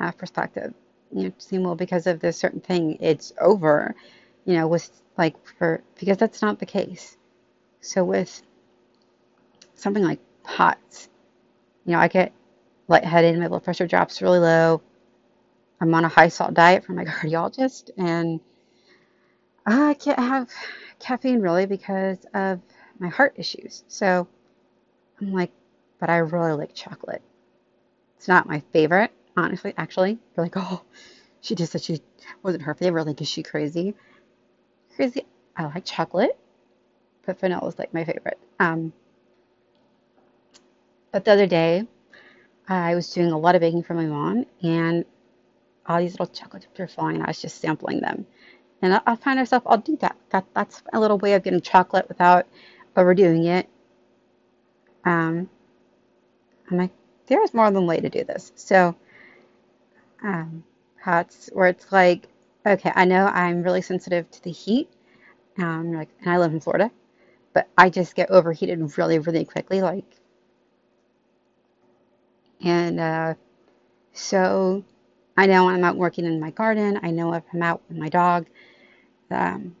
Have 0.00 0.16
perspective. 0.16 0.72
You 1.12 1.24
know, 1.24 1.32
seem 1.36 1.64
well 1.64 1.74
because 1.74 2.06
of 2.06 2.20
this 2.20 2.38
certain 2.38 2.60
thing, 2.60 2.96
it's 3.00 3.32
over. 3.38 3.94
You 4.46 4.54
know, 4.54 4.66
with 4.66 4.90
like 5.18 5.36
for 5.58 5.82
because 5.98 6.16
that's 6.16 6.40
not 6.40 6.58
the 6.58 6.66
case. 6.66 7.18
So 7.82 8.02
with 8.04 8.42
something 9.74 10.02
like 10.02 10.20
POTS, 10.42 11.10
you 11.84 11.92
know, 11.92 11.98
I 11.98 12.08
get 12.08 12.32
lightheaded, 12.88 13.38
my 13.38 13.48
blood 13.48 13.62
pressure 13.62 13.86
drops 13.86 14.22
really 14.22 14.38
low. 14.38 14.80
I'm 15.82 15.94
on 15.94 16.04
a 16.06 16.08
high 16.08 16.28
salt 16.28 16.54
diet 16.54 16.84
from 16.84 16.96
my 16.96 17.04
cardiologist, 17.06 17.90
and 17.98 18.40
I 19.66 19.94
can't 19.94 20.18
have 20.18 20.50
caffeine 20.98 21.40
really 21.40 21.66
because 21.66 22.18
of 22.32 22.60
my 22.98 23.08
heart 23.08 23.34
issues. 23.36 23.84
So 23.88 24.26
I'm 25.20 25.32
like, 25.32 25.52
but 25.98 26.08
I 26.08 26.18
really 26.18 26.52
like 26.52 26.74
chocolate. 26.74 27.22
It's 28.16 28.28
not 28.28 28.48
my 28.48 28.60
favorite, 28.72 29.12
honestly, 29.36 29.74
actually. 29.76 30.18
You're 30.36 30.44
like, 30.46 30.56
oh, 30.56 30.82
she 31.40 31.54
just 31.54 31.72
said 31.72 31.82
she 31.82 32.00
wasn't 32.42 32.64
her 32.64 32.74
favorite. 32.74 33.06
Like, 33.06 33.20
is 33.20 33.28
she 33.28 33.42
crazy? 33.42 33.94
Crazy. 34.96 35.26
I 35.56 35.64
like 35.64 35.84
chocolate, 35.84 36.38
but 37.26 37.40
vanilla 37.40 37.66
is 37.68 37.78
like 37.78 37.92
my 37.92 38.04
favorite. 38.04 38.38
Um, 38.58 38.92
but 41.12 41.24
the 41.24 41.32
other 41.32 41.46
day, 41.46 41.86
I 42.68 42.94
was 42.94 43.12
doing 43.12 43.32
a 43.32 43.38
lot 43.38 43.54
of 43.54 43.60
baking 43.60 43.82
for 43.82 43.94
my 43.94 44.06
mom, 44.06 44.46
and 44.62 45.04
all 45.86 45.98
these 45.98 46.12
little 46.12 46.26
chocolate 46.26 46.62
chips 46.62 46.78
were 46.78 46.86
falling, 46.86 47.16
and 47.16 47.24
I 47.24 47.28
was 47.28 47.42
just 47.42 47.60
sampling 47.60 48.00
them. 48.00 48.26
And 48.82 48.94
I, 48.94 49.00
I 49.06 49.16
find 49.16 49.38
myself, 49.38 49.64
I'll 49.66 49.78
do 49.78 49.96
that. 49.98 50.16
That 50.30 50.46
that's 50.54 50.82
a 50.92 51.00
little 51.00 51.18
way 51.18 51.34
of 51.34 51.42
getting 51.42 51.60
chocolate 51.60 52.08
without 52.08 52.46
overdoing 52.96 53.44
it. 53.44 53.68
Um, 55.04 55.48
I'm 56.70 56.78
like, 56.78 56.90
there's 57.26 57.54
more 57.54 57.70
than 57.70 57.82
a 57.82 57.86
way 57.86 58.00
to 58.00 58.08
do 58.08 58.24
this. 58.24 58.52
So, 58.54 58.94
um, 60.22 60.64
that's 61.04 61.48
where 61.52 61.68
it's 61.68 61.90
like, 61.92 62.28
okay, 62.66 62.92
I 62.94 63.04
know 63.04 63.26
I'm 63.26 63.62
really 63.62 63.82
sensitive 63.82 64.30
to 64.30 64.42
the 64.42 64.50
heat. 64.50 64.90
Um, 65.58 65.92
like, 65.92 66.08
and 66.20 66.30
I 66.30 66.38
live 66.38 66.52
in 66.52 66.60
Florida, 66.60 66.90
but 67.52 67.68
I 67.76 67.90
just 67.90 68.14
get 68.14 68.30
overheated 68.30 68.96
really, 68.98 69.18
really 69.18 69.44
quickly. 69.44 69.82
Like, 69.82 70.04
and 72.62 73.00
uh, 73.00 73.34
so 74.12 74.84
I 75.36 75.46
know 75.46 75.64
when 75.66 75.74
I'm 75.74 75.84
out 75.84 75.96
working 75.96 76.24
in 76.26 76.40
my 76.40 76.50
garden, 76.50 77.00
I 77.02 77.10
know 77.10 77.32
if 77.34 77.44
I'm 77.52 77.62
out 77.62 77.82
with 77.88 77.98
my 77.98 78.08
dog, 78.08 78.46
um, 79.30 79.76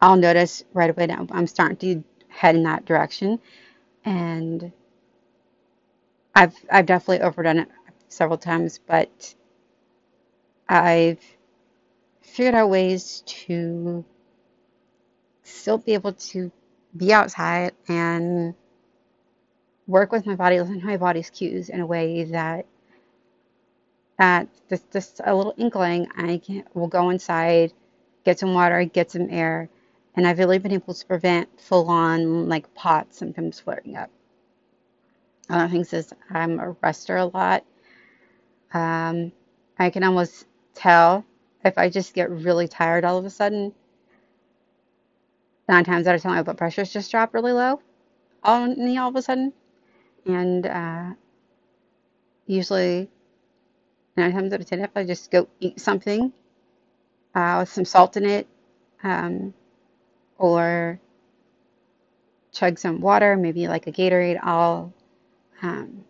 I'll 0.00 0.16
notice 0.16 0.64
right 0.72 0.90
away 0.90 1.06
that 1.06 1.18
I'm 1.30 1.46
starting 1.46 1.76
to 1.78 2.04
head 2.28 2.56
in 2.56 2.62
that 2.64 2.86
direction. 2.86 3.38
And 4.04 4.72
I've 6.34 6.54
I've 6.70 6.86
definitely 6.86 7.20
overdone 7.22 7.58
it 7.58 7.68
several 8.10 8.38
times, 8.38 8.80
but 8.86 9.36
I've 10.68 11.20
figured 12.22 12.54
out 12.56 12.70
ways 12.70 13.22
to 13.26 14.04
still 15.44 15.78
be 15.78 15.94
able 15.94 16.14
to 16.14 16.52
be 16.96 17.12
outside 17.12 17.72
and 17.88 18.54
work 19.86 20.12
with 20.12 20.26
my 20.26 20.36
body, 20.36 20.60
listen 20.60 20.80
to 20.80 20.86
my 20.86 20.96
body's 20.98 21.30
cues 21.30 21.68
in 21.68 21.80
a 21.80 21.86
way 21.86 22.24
that 22.24 22.66
that 24.18 24.48
just 24.68 24.90
just 24.92 25.20
a 25.24 25.34
little 25.34 25.54
inkling, 25.58 26.08
I 26.16 26.38
can 26.38 26.64
will 26.74 26.88
go 26.88 27.10
inside, 27.10 27.72
get 28.24 28.38
some 28.38 28.54
water, 28.54 28.84
get 28.84 29.10
some 29.10 29.28
air, 29.30 29.68
and 30.16 30.26
I've 30.26 30.38
really 30.38 30.58
been 30.58 30.72
able 30.72 30.94
to 30.94 31.06
prevent 31.06 31.60
full 31.60 31.88
on 31.88 32.48
like 32.48 32.74
POTS 32.74 33.18
symptoms 33.18 33.60
flaring 33.60 33.96
up. 33.96 34.10
Other 35.50 35.68
things 35.70 35.92
is 35.92 36.12
I'm 36.30 36.60
a 36.60 36.76
rester 36.82 37.16
a 37.16 37.26
lot. 37.26 37.64
Um, 38.72 39.32
I 39.78 39.90
can 39.90 40.04
almost 40.04 40.46
tell 40.74 41.24
if 41.64 41.78
I 41.78 41.88
just 41.88 42.14
get 42.14 42.30
really 42.30 42.68
tired 42.68 43.04
all 43.04 43.18
of 43.18 43.24
a 43.24 43.30
sudden. 43.30 43.72
Nine 45.68 45.84
times 45.84 46.06
out 46.06 46.14
of 46.16 46.22
ten, 46.22 46.32
my 46.32 46.42
blood 46.42 46.58
pressure's 46.58 46.92
just 46.92 47.10
dropped 47.10 47.34
really 47.34 47.52
low 47.52 47.80
me 48.78 48.98
all 48.98 49.08
of 49.08 49.16
a 49.16 49.22
sudden. 49.22 49.52
And 50.26 50.66
uh, 50.66 51.10
usually, 52.46 53.08
nine 54.16 54.32
times 54.32 54.52
out 54.52 54.60
of 54.60 54.66
ten, 54.66 54.80
if 54.80 54.90
I 54.94 55.04
just 55.04 55.30
go 55.30 55.48
eat 55.60 55.80
something 55.80 56.32
uh, 57.34 57.58
with 57.60 57.72
some 57.72 57.84
salt 57.84 58.16
in 58.16 58.26
it, 58.26 58.46
um, 59.02 59.54
or 60.38 61.00
chug 62.52 62.78
some 62.78 63.00
water, 63.00 63.36
maybe 63.36 63.68
like 63.68 63.86
a 63.86 63.92
Gatorade, 63.92 64.38
I'll 64.42 64.92
um, 65.62 66.04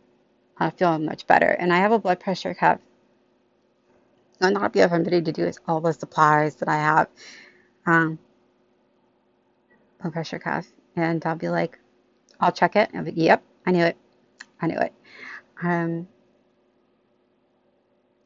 I'll 0.61 0.71
feel 0.71 0.99
much 0.99 1.27
better. 1.27 1.47
And 1.49 1.73
I 1.73 1.79
have 1.79 1.93
a 1.93 1.99
blood 1.99 2.21
pressure 2.21 2.55
cuff. 2.55 2.79
So 4.41 4.51
not 4.51 4.73
be 4.73 4.81
somebody 4.81 5.23
to 5.23 5.33
do 5.33 5.45
is 5.45 5.59
all 5.67 5.81
the 5.81 5.93
supplies 5.93 6.57
that 6.57 6.69
I 6.69 6.77
have. 6.77 7.09
Um, 7.87 8.19
blood 10.01 10.13
pressure 10.13 10.39
cuff, 10.39 10.67
and 10.97 11.25
I'll 11.27 11.35
be 11.35 11.49
like, 11.49 11.79
I'll 12.39 12.53
check 12.53 12.77
it. 12.77 12.91
I'll 12.95 13.05
be, 13.05 13.13
yep, 13.13 13.43
I 13.67 13.73
knew 13.73 13.85
it. 13.85 13.97
I 14.61 14.67
knew 14.67 14.79
it. 14.79 14.93
Um, 15.63 16.09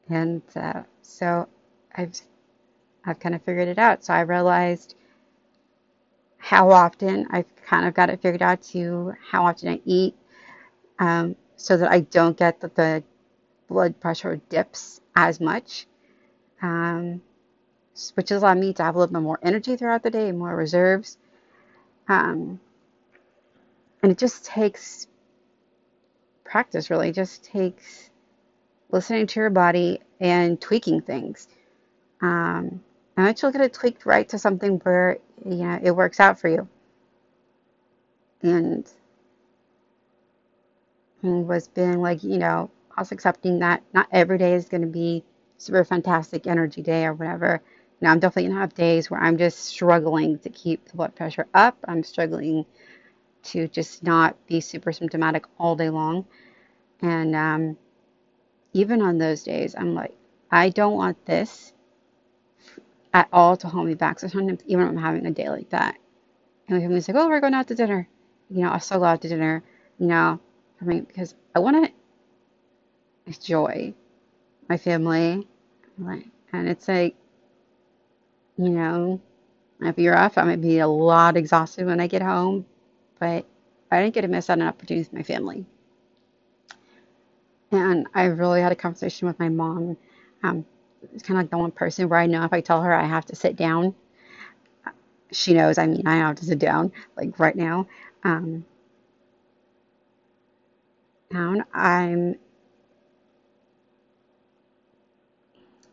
and 0.08 0.42
uh, 0.56 0.82
so 1.02 1.48
I've 1.94 2.20
I've 3.04 3.20
kind 3.20 3.34
of 3.34 3.42
figured 3.42 3.68
it 3.68 3.78
out. 3.78 4.04
So 4.04 4.12
I 4.14 4.20
realized 4.20 4.94
how 6.38 6.70
often 6.70 7.26
I've 7.30 7.54
kind 7.66 7.86
of 7.86 7.94
got 7.94 8.10
it 8.10 8.20
figured 8.20 8.42
out 8.42 8.62
to 8.64 9.14
how 9.30 9.46
often 9.46 9.68
I 9.68 9.80
eat, 9.84 10.14
um, 10.98 11.36
so 11.56 11.76
that 11.76 11.90
I 11.90 12.00
don't 12.00 12.36
get 12.36 12.60
the, 12.60 12.68
the 12.74 13.02
blood 13.68 14.00
pressure 14.00 14.40
dips 14.48 15.00
as 15.14 15.40
much, 15.40 15.86
um, 16.62 17.22
which 18.14 18.28
has 18.30 18.42
allowed 18.42 18.58
me 18.58 18.72
to 18.74 18.82
have 18.82 18.94
a 18.94 18.98
little 18.98 19.12
bit 19.12 19.22
more 19.22 19.38
energy 19.42 19.76
throughout 19.76 20.02
the 20.02 20.10
day, 20.10 20.32
more 20.32 20.54
reserves. 20.54 21.18
Um, 22.08 22.60
and 24.02 24.12
it 24.12 24.18
just 24.18 24.44
takes 24.44 25.06
practice 26.44 26.88
really 26.88 27.10
just 27.10 27.42
takes 27.42 28.10
listening 28.92 29.26
to 29.26 29.40
your 29.40 29.50
body 29.50 29.98
and 30.20 30.60
tweaking 30.60 31.00
things. 31.00 31.48
Um, 32.20 32.80
and 33.16 33.26
eventually 33.26 33.50
get 33.52 33.60
it 33.60 33.72
tweaked 33.72 34.06
right 34.06 34.28
to 34.28 34.38
something 34.38 34.78
where 34.84 35.18
you 35.44 35.56
know 35.56 35.80
it 35.82 35.90
works 35.90 36.20
out 36.20 36.38
for 36.38 36.48
you. 36.48 36.68
And, 38.42 38.88
was 41.24 41.68
being 41.68 42.00
like, 42.00 42.22
you 42.22 42.38
know, 42.38 42.70
also 42.96 43.14
accepting 43.14 43.58
that 43.60 43.82
not 43.92 44.08
every 44.12 44.38
day 44.38 44.54
is 44.54 44.68
going 44.68 44.82
to 44.82 44.86
be 44.86 45.24
super 45.58 45.84
fantastic 45.84 46.46
energy 46.46 46.82
day 46.82 47.06
or 47.06 47.14
whatever. 47.14 47.60
You 48.00 48.06
know, 48.06 48.12
I'm 48.12 48.20
definitely 48.20 48.48
gonna 48.48 48.60
have 48.60 48.74
days 48.74 49.10
where 49.10 49.20
I'm 49.20 49.38
just 49.38 49.60
struggling 49.60 50.38
to 50.40 50.50
keep 50.50 50.84
the 50.88 50.96
blood 50.96 51.14
pressure 51.14 51.46
up. 51.54 51.78
I'm 51.86 52.02
struggling 52.02 52.66
to 53.44 53.68
just 53.68 54.02
not 54.02 54.36
be 54.46 54.60
super 54.60 54.92
symptomatic 54.92 55.46
all 55.58 55.76
day 55.76 55.90
long. 55.90 56.26
And 57.00 57.34
um, 57.36 57.76
even 58.72 59.00
on 59.00 59.18
those 59.18 59.42
days, 59.42 59.74
I'm 59.76 59.94
like, 59.94 60.14
I 60.50 60.70
don't 60.70 60.94
want 60.94 61.24
this 61.26 61.72
at 63.12 63.28
all 63.32 63.56
to 63.58 63.68
hold 63.68 63.86
me 63.86 63.94
back. 63.94 64.18
So 64.18 64.28
sometimes, 64.28 64.60
even 64.66 64.86
when 64.86 64.96
I'm 64.96 65.02
having 65.02 65.26
a 65.26 65.30
day 65.30 65.48
like 65.48 65.70
that, 65.70 65.96
and 66.68 66.78
my 66.78 66.82
family's 66.82 67.08
like, 67.08 67.16
oh, 67.16 67.28
we're 67.28 67.40
going 67.40 67.54
out 67.54 67.68
to 67.68 67.74
dinner. 67.74 68.08
You 68.50 68.62
know, 68.62 68.70
I'll 68.70 68.80
still 68.80 68.98
go 68.98 69.04
out 69.04 69.22
to 69.22 69.28
dinner, 69.28 69.62
you 69.98 70.06
know, 70.06 70.40
for 70.84 70.90
me, 70.90 71.00
because 71.00 71.34
I 71.54 71.58
want 71.58 71.84
to 71.84 71.92
enjoy 73.26 73.94
my 74.68 74.76
family. 74.76 75.46
And 76.52 76.68
it's 76.68 76.86
like, 76.88 77.16
you 78.56 78.68
know, 78.68 79.20
if 79.80 79.98
you're 79.98 80.16
off, 80.16 80.38
I 80.38 80.44
might 80.44 80.60
be 80.60 80.78
a 80.78 80.86
lot 80.86 81.36
exhausted 81.36 81.86
when 81.86 82.00
I 82.00 82.06
get 82.06 82.22
home, 82.22 82.64
but 83.18 83.44
I 83.90 84.00
didn't 84.00 84.14
get 84.14 84.22
to 84.22 84.28
miss 84.28 84.50
out 84.50 84.54
on 84.54 84.62
an 84.62 84.68
opportunity 84.68 85.02
with 85.02 85.12
my 85.12 85.22
family. 85.22 85.66
And 87.72 88.06
I 88.14 88.24
really 88.24 88.60
had 88.60 88.72
a 88.72 88.76
conversation 88.76 89.26
with 89.26 89.38
my 89.38 89.48
mom. 89.48 89.96
Um, 90.42 90.64
it's 91.12 91.22
kind 91.22 91.38
of 91.38 91.44
like 91.44 91.50
the 91.50 91.58
one 91.58 91.72
person 91.72 92.08
where 92.08 92.20
I 92.20 92.26
know 92.26 92.44
if 92.44 92.52
I 92.52 92.60
tell 92.60 92.82
her 92.82 92.94
I 92.94 93.04
have 93.04 93.26
to 93.26 93.36
sit 93.36 93.56
down, 93.56 93.94
she 95.32 95.54
knows. 95.54 95.78
I 95.78 95.86
mean, 95.86 96.06
I 96.06 96.16
have 96.16 96.36
to 96.36 96.44
sit 96.44 96.58
down 96.58 96.92
like 97.16 97.38
right 97.38 97.56
now. 97.56 97.88
Um, 98.22 98.64
down. 101.34 101.64
I'm 101.74 102.36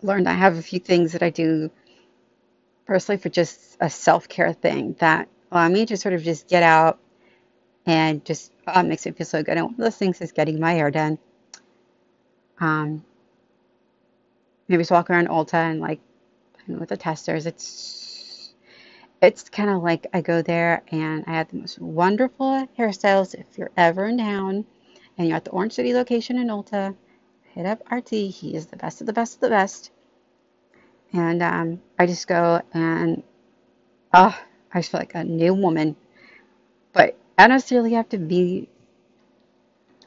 learned 0.02 0.28
I 0.28 0.34
have 0.34 0.58
a 0.58 0.62
few 0.62 0.80
things 0.80 1.12
that 1.14 1.24
I 1.24 1.30
do 1.30 1.70
personally 2.86 3.20
for 3.22 3.30
just 3.30 3.78
a 3.80 3.90
self 3.90 4.28
care 4.28 4.54
thing 4.54 4.96
that 5.00 5.28
allow 5.52 5.68
me 5.68 5.86
to 5.86 5.98
sort 5.98 6.14
of 6.14 6.24
just 6.24 6.48
get 6.48 6.64
out 6.64 7.00
and 7.86 8.24
just 8.24 8.52
uh, 8.68 8.84
makes 8.84 9.06
me 9.06 9.12
feel 9.12 9.26
so 9.26 9.44
good. 9.44 9.58
And 9.58 9.66
one 9.66 9.74
of 9.74 9.80
those 9.80 9.98
things 9.98 10.22
is 10.22 10.32
getting 10.32 10.60
my 10.60 10.74
hair 10.74 10.92
done. 10.92 11.18
Um, 12.60 13.04
maybe 14.68 14.82
just 14.82 14.92
walk 14.92 15.10
around 15.10 15.28
Ulta 15.28 15.56
and 15.56 15.82
like 15.82 16.00
with 16.68 16.90
the 16.90 16.98
testers. 16.98 17.46
It's 17.46 18.54
it's 19.22 19.50
kind 19.50 19.70
of 19.70 19.84
like 19.84 20.08
I 20.14 20.22
go 20.22 20.42
there 20.42 20.84
and 20.92 21.24
I 21.28 21.32
have 21.34 21.50
the 21.50 21.58
most 21.58 21.80
wonderful 21.80 22.68
hairstyles. 22.78 23.36
If 23.36 23.58
you're 23.58 23.72
ever 23.78 24.08
in 24.08 24.18
town 24.18 24.66
and 25.22 25.30
you're 25.30 25.38
at 25.38 25.46
the 25.46 25.52
Orange 25.52 25.74
City 25.74 25.94
location 25.94 26.40
in 26.40 26.48
Ulta, 26.48 26.96
hit 27.54 27.68
up 27.68 27.84
RT. 27.92 28.10
He 28.10 28.56
is 28.56 28.66
the 28.66 28.76
best 28.76 29.02
of 29.02 29.08
the 29.08 29.14
best 29.14 29.36
of 29.36 29.42
the 29.42 29.50
best. 29.50 29.92
And 31.14 31.44
um, 31.44 31.82
I 32.00 32.08
just 32.08 32.28
go 32.28 32.62
and 32.74 33.22
oh, 34.14 34.36
I 34.74 34.80
just 34.80 34.92
feel 34.92 35.00
like 35.00 35.14
a 35.14 35.24
new 35.24 35.54
woman. 35.54 35.96
But 36.92 37.18
I 37.38 37.44
don't 37.44 37.58
necessarily 37.58 37.94
have 37.94 38.10
to 38.10 38.18
be 38.18 38.68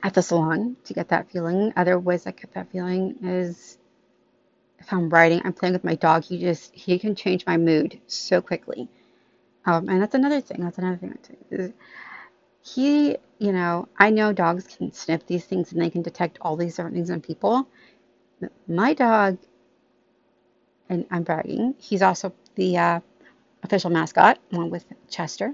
at 0.03 0.15
the 0.15 0.23
salon 0.23 0.77
to 0.85 0.95
get 0.95 1.11
that 1.11 1.31
feeling. 1.31 1.73
Other 1.77 1.97
ways 1.97 2.27
I 2.27 2.33
get 2.33 2.53
that 2.55 2.73
feeling 2.73 3.17
is 3.23 3.79
if 4.81 4.93
I'm 4.93 5.09
writing, 5.11 5.43
I'm 5.45 5.53
playing 5.53 5.75
with 5.75 5.85
my 5.85 5.95
dog. 5.95 6.25
He 6.25 6.41
just 6.41 6.75
he 6.75 6.99
can 6.99 7.15
change 7.15 7.47
my 7.47 7.57
mood 7.57 8.01
so 8.09 8.43
quickly. 8.43 8.89
Um, 9.65 9.89
and 9.89 10.03
that's 10.03 10.15
another 10.15 10.41
thing. 10.41 10.61
That's 10.61 10.79
another 10.79 10.97
thing. 10.97 11.73
He, 12.65 13.17
you 13.39 13.53
know, 13.53 13.89
I 13.99 14.11
know 14.11 14.33
dogs 14.33 14.67
can 14.67 14.93
sniff 14.93 15.27
these 15.27 15.45
things 15.45 15.73
and 15.73 15.83
they 15.83 15.91
can 15.91 16.03
detect 16.03 16.39
all 16.41 16.57
these 16.57 16.77
different 16.77 16.97
things 16.97 17.11
in 17.11 17.21
people. 17.21 17.69
My 18.67 18.95
dog, 18.95 19.39
and 20.89 21.07
I'm 21.11 21.25
bragging, 21.25 21.75
he's 21.79 22.01
also 22.03 22.33
the 22.55 22.79
uh, 22.79 23.01
official 23.63 23.91
mascot 23.91 24.39
along 24.53 24.71
with 24.71 24.87
Chester. 25.11 25.53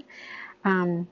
Um, 0.63 1.07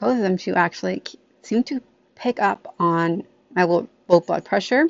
both 0.00 0.16
of 0.16 0.22
them 0.22 0.38
to 0.38 0.54
actually 0.54 1.02
seem 1.42 1.62
to 1.64 1.80
pick 2.16 2.40
up 2.40 2.74
on 2.80 3.22
my 3.54 3.62
low, 3.62 3.88
low 4.08 4.20
blood 4.20 4.44
pressure 4.44 4.88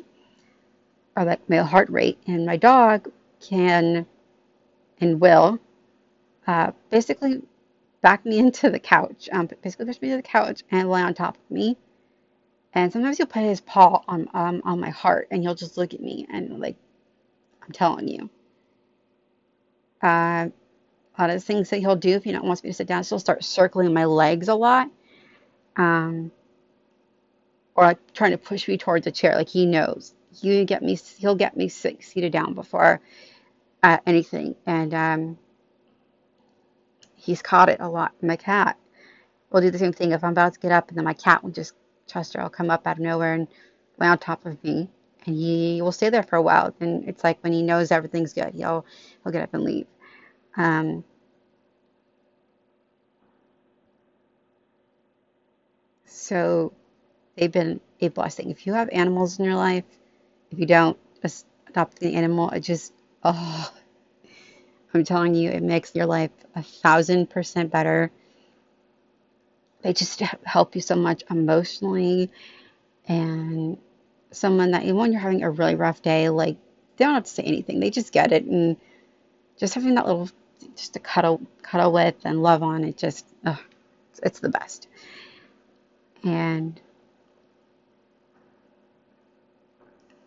or 1.15 1.25
like 1.25 1.47
my 1.47 1.57
heart 1.57 1.89
rate. 1.89 2.17
And 2.25 2.45
my 2.45 2.57
dog 2.57 3.11
can 3.39 4.07
and 4.99 5.21
will 5.21 5.59
uh, 6.47 6.71
basically 6.89 7.43
back 8.01 8.25
me 8.25 8.39
into 8.39 8.69
the 8.69 8.79
couch, 8.79 9.29
um, 9.31 9.49
basically 9.61 9.85
push 9.87 10.01
me 10.01 10.09
to 10.09 10.17
the 10.17 10.21
couch 10.21 10.63
and 10.71 10.89
lay 10.89 11.01
on 11.01 11.13
top 11.13 11.37
of 11.37 11.51
me. 11.51 11.77
And 12.73 12.93
sometimes 12.93 13.17
he'll 13.17 13.27
put 13.27 13.43
his 13.43 13.61
paw 13.61 14.03
on 14.07 14.27
um, 14.33 14.61
on 14.63 14.79
my 14.79 14.91
heart, 14.91 15.27
and 15.31 15.41
he'll 15.41 15.55
just 15.55 15.77
look 15.77 15.93
at 15.93 16.01
me 16.01 16.27
and 16.31 16.59
like, 16.59 16.77
I'm 17.63 17.71
telling 17.71 18.07
you. 18.07 18.29
Uh, 20.01 20.49
a 21.17 21.21
lot 21.21 21.29
of 21.29 21.43
things 21.43 21.69
that 21.69 21.79
he'll 21.79 21.95
do 21.95 22.11
if 22.11 22.23
he 22.23 22.31
don't 22.31 22.45
wants 22.45 22.63
me 22.63 22.69
to 22.69 22.73
sit 22.73 22.87
down, 22.87 23.03
he'll 23.03 23.19
start 23.19 23.43
circling 23.43 23.93
my 23.93 24.05
legs 24.05 24.47
a 24.47 24.55
lot, 24.55 24.89
um, 25.75 26.31
or 27.75 27.85
like 27.85 28.13
trying 28.13 28.31
to 28.31 28.37
push 28.37 28.67
me 28.67 28.77
towards 28.77 29.07
a 29.07 29.11
chair. 29.11 29.35
Like 29.35 29.49
he 29.49 29.65
knows 29.65 30.13
you 30.41 30.63
get 30.65 30.83
me, 30.83 30.97
he'll 31.17 31.35
get 31.35 31.57
me 31.57 31.67
seated 31.69 32.31
down 32.31 32.53
before 32.53 33.01
uh, 33.83 33.97
anything, 34.05 34.55
and 34.65 34.93
um, 34.93 35.37
he's 37.19 37.41
caught 37.41 37.69
it 37.69 37.79
a 37.79 37.89
lot. 37.89 38.13
from 38.19 38.29
My 38.29 38.35
cat 38.35 38.77
We'll 39.51 39.61
do 39.63 39.71
the 39.71 39.79
same 39.79 39.93
thing 39.93 40.11
if 40.11 40.23
I'm 40.23 40.31
about 40.31 40.53
to 40.53 40.59
get 40.59 40.71
up, 40.71 40.89
and 40.89 40.97
then 40.97 41.05
my 41.05 41.13
cat 41.13 41.43
will 41.43 41.51
just 41.51 41.73
trust 42.07 42.33
Chester 42.33 42.41
will 42.41 42.49
come 42.49 42.69
up 42.69 42.85
out 42.85 42.97
of 42.97 43.03
nowhere 43.03 43.33
and 43.33 43.47
lay 43.97 44.07
on 44.07 44.17
top 44.17 44.45
of 44.45 44.63
me, 44.63 44.89
and 45.25 45.35
he 45.35 45.81
will 45.81 45.91
stay 45.91 46.09
there 46.09 46.23
for 46.23 46.35
a 46.35 46.41
while. 46.41 46.73
And 46.79 47.07
it's 47.07 47.23
like 47.23 47.43
when 47.43 47.53
he 47.53 47.63
knows 47.63 47.91
everything's 47.91 48.33
good, 48.33 48.53
he'll 48.53 48.85
he'll 49.23 49.31
get 49.31 49.43
up 49.43 49.53
and 49.53 49.63
leave. 49.63 49.87
Um, 50.55 51.03
so 56.05 56.73
they've 57.35 57.51
been 57.51 57.81
a 58.01 58.09
blessing. 58.09 58.51
If 58.51 58.67
you 58.67 58.73
have 58.73 58.89
animals 58.91 59.39
in 59.39 59.45
your 59.45 59.55
life, 59.55 59.85
if 60.51 60.59
you 60.59 60.65
don't 60.67 60.97
adopt 61.67 61.99
the 61.99 62.15
animal, 62.15 62.49
it 62.51 62.61
just 62.61 62.93
oh, 63.23 63.71
I'm 64.93 65.03
telling 65.03 65.35
you, 65.35 65.51
it 65.51 65.63
makes 65.63 65.95
your 65.95 66.05
life 66.07 66.31
a 66.55 66.63
thousand 66.63 67.29
percent 67.29 67.71
better. 67.71 68.11
They 69.83 69.93
just 69.93 70.19
help 70.45 70.75
you 70.75 70.81
so 70.81 70.95
much 70.95 71.23
emotionally, 71.29 72.31
and 73.07 73.77
someone 74.31 74.71
that 74.71 74.83
even 74.83 74.97
when 74.97 75.11
you're 75.11 75.21
having 75.21 75.43
a 75.43 75.51
really 75.51 75.75
rough 75.75 76.01
day, 76.01 76.29
like 76.29 76.57
they 76.97 77.05
don't 77.05 77.15
have 77.15 77.25
to 77.25 77.29
say 77.31 77.43
anything, 77.43 77.79
they 77.79 77.91
just 77.91 78.13
get 78.13 78.31
it, 78.31 78.45
and 78.45 78.77
just 79.57 79.75
having 79.75 79.95
that 79.95 80.07
little 80.07 80.29
just 80.75 80.93
to 80.93 80.99
cuddle 80.99 81.41
cuddle 81.63 81.91
with 81.93 82.15
and 82.25 82.41
love 82.43 82.63
on 82.63 82.83
it 82.83 82.97
just 82.97 83.25
oh, 83.45 83.61
it's, 84.11 84.19
it's 84.23 84.39
the 84.39 84.49
best. 84.49 84.87
And 86.23 86.79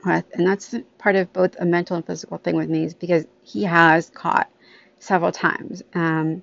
and 0.05 0.46
that's 0.46 0.75
part 0.98 1.16
of 1.16 1.33
both 1.33 1.57
a 1.61 1.66
mental 1.66 1.96
and 1.96 2.07
physical 2.07 2.38
thing 2.38 2.57
with 2.57 2.70
me 2.70 2.85
is 2.85 2.94
because 2.94 3.27
he 3.42 3.64
has 3.64 4.11
caught 4.11 4.51
several 5.02 5.32
times 5.32 5.82
um, 5.94 6.42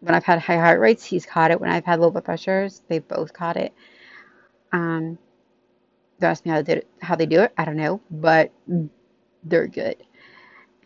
when 0.00 0.14
I've 0.14 0.24
had 0.24 0.40
high 0.40 0.56
heart 0.56 0.80
rates 0.80 1.04
he's 1.04 1.26
caught 1.26 1.50
it 1.52 1.60
when 1.60 1.70
I've 1.70 1.84
had 1.86 2.00
low 2.00 2.10
blood 2.10 2.24
pressures 2.24 2.82
they've 2.88 3.06
both 3.08 3.32
caught 3.32 3.56
it 3.58 3.74
um, 4.72 5.18
they 6.20 6.26
ask 6.28 6.44
me 6.46 6.52
how 6.52 6.62
they, 6.62 6.82
how 7.02 7.16
they 7.16 7.26
do 7.26 7.42
it 7.42 7.52
I 7.58 7.64
don't 7.64 7.76
know 7.76 8.00
but 8.10 8.52
they're 9.44 9.68
good 9.68 9.96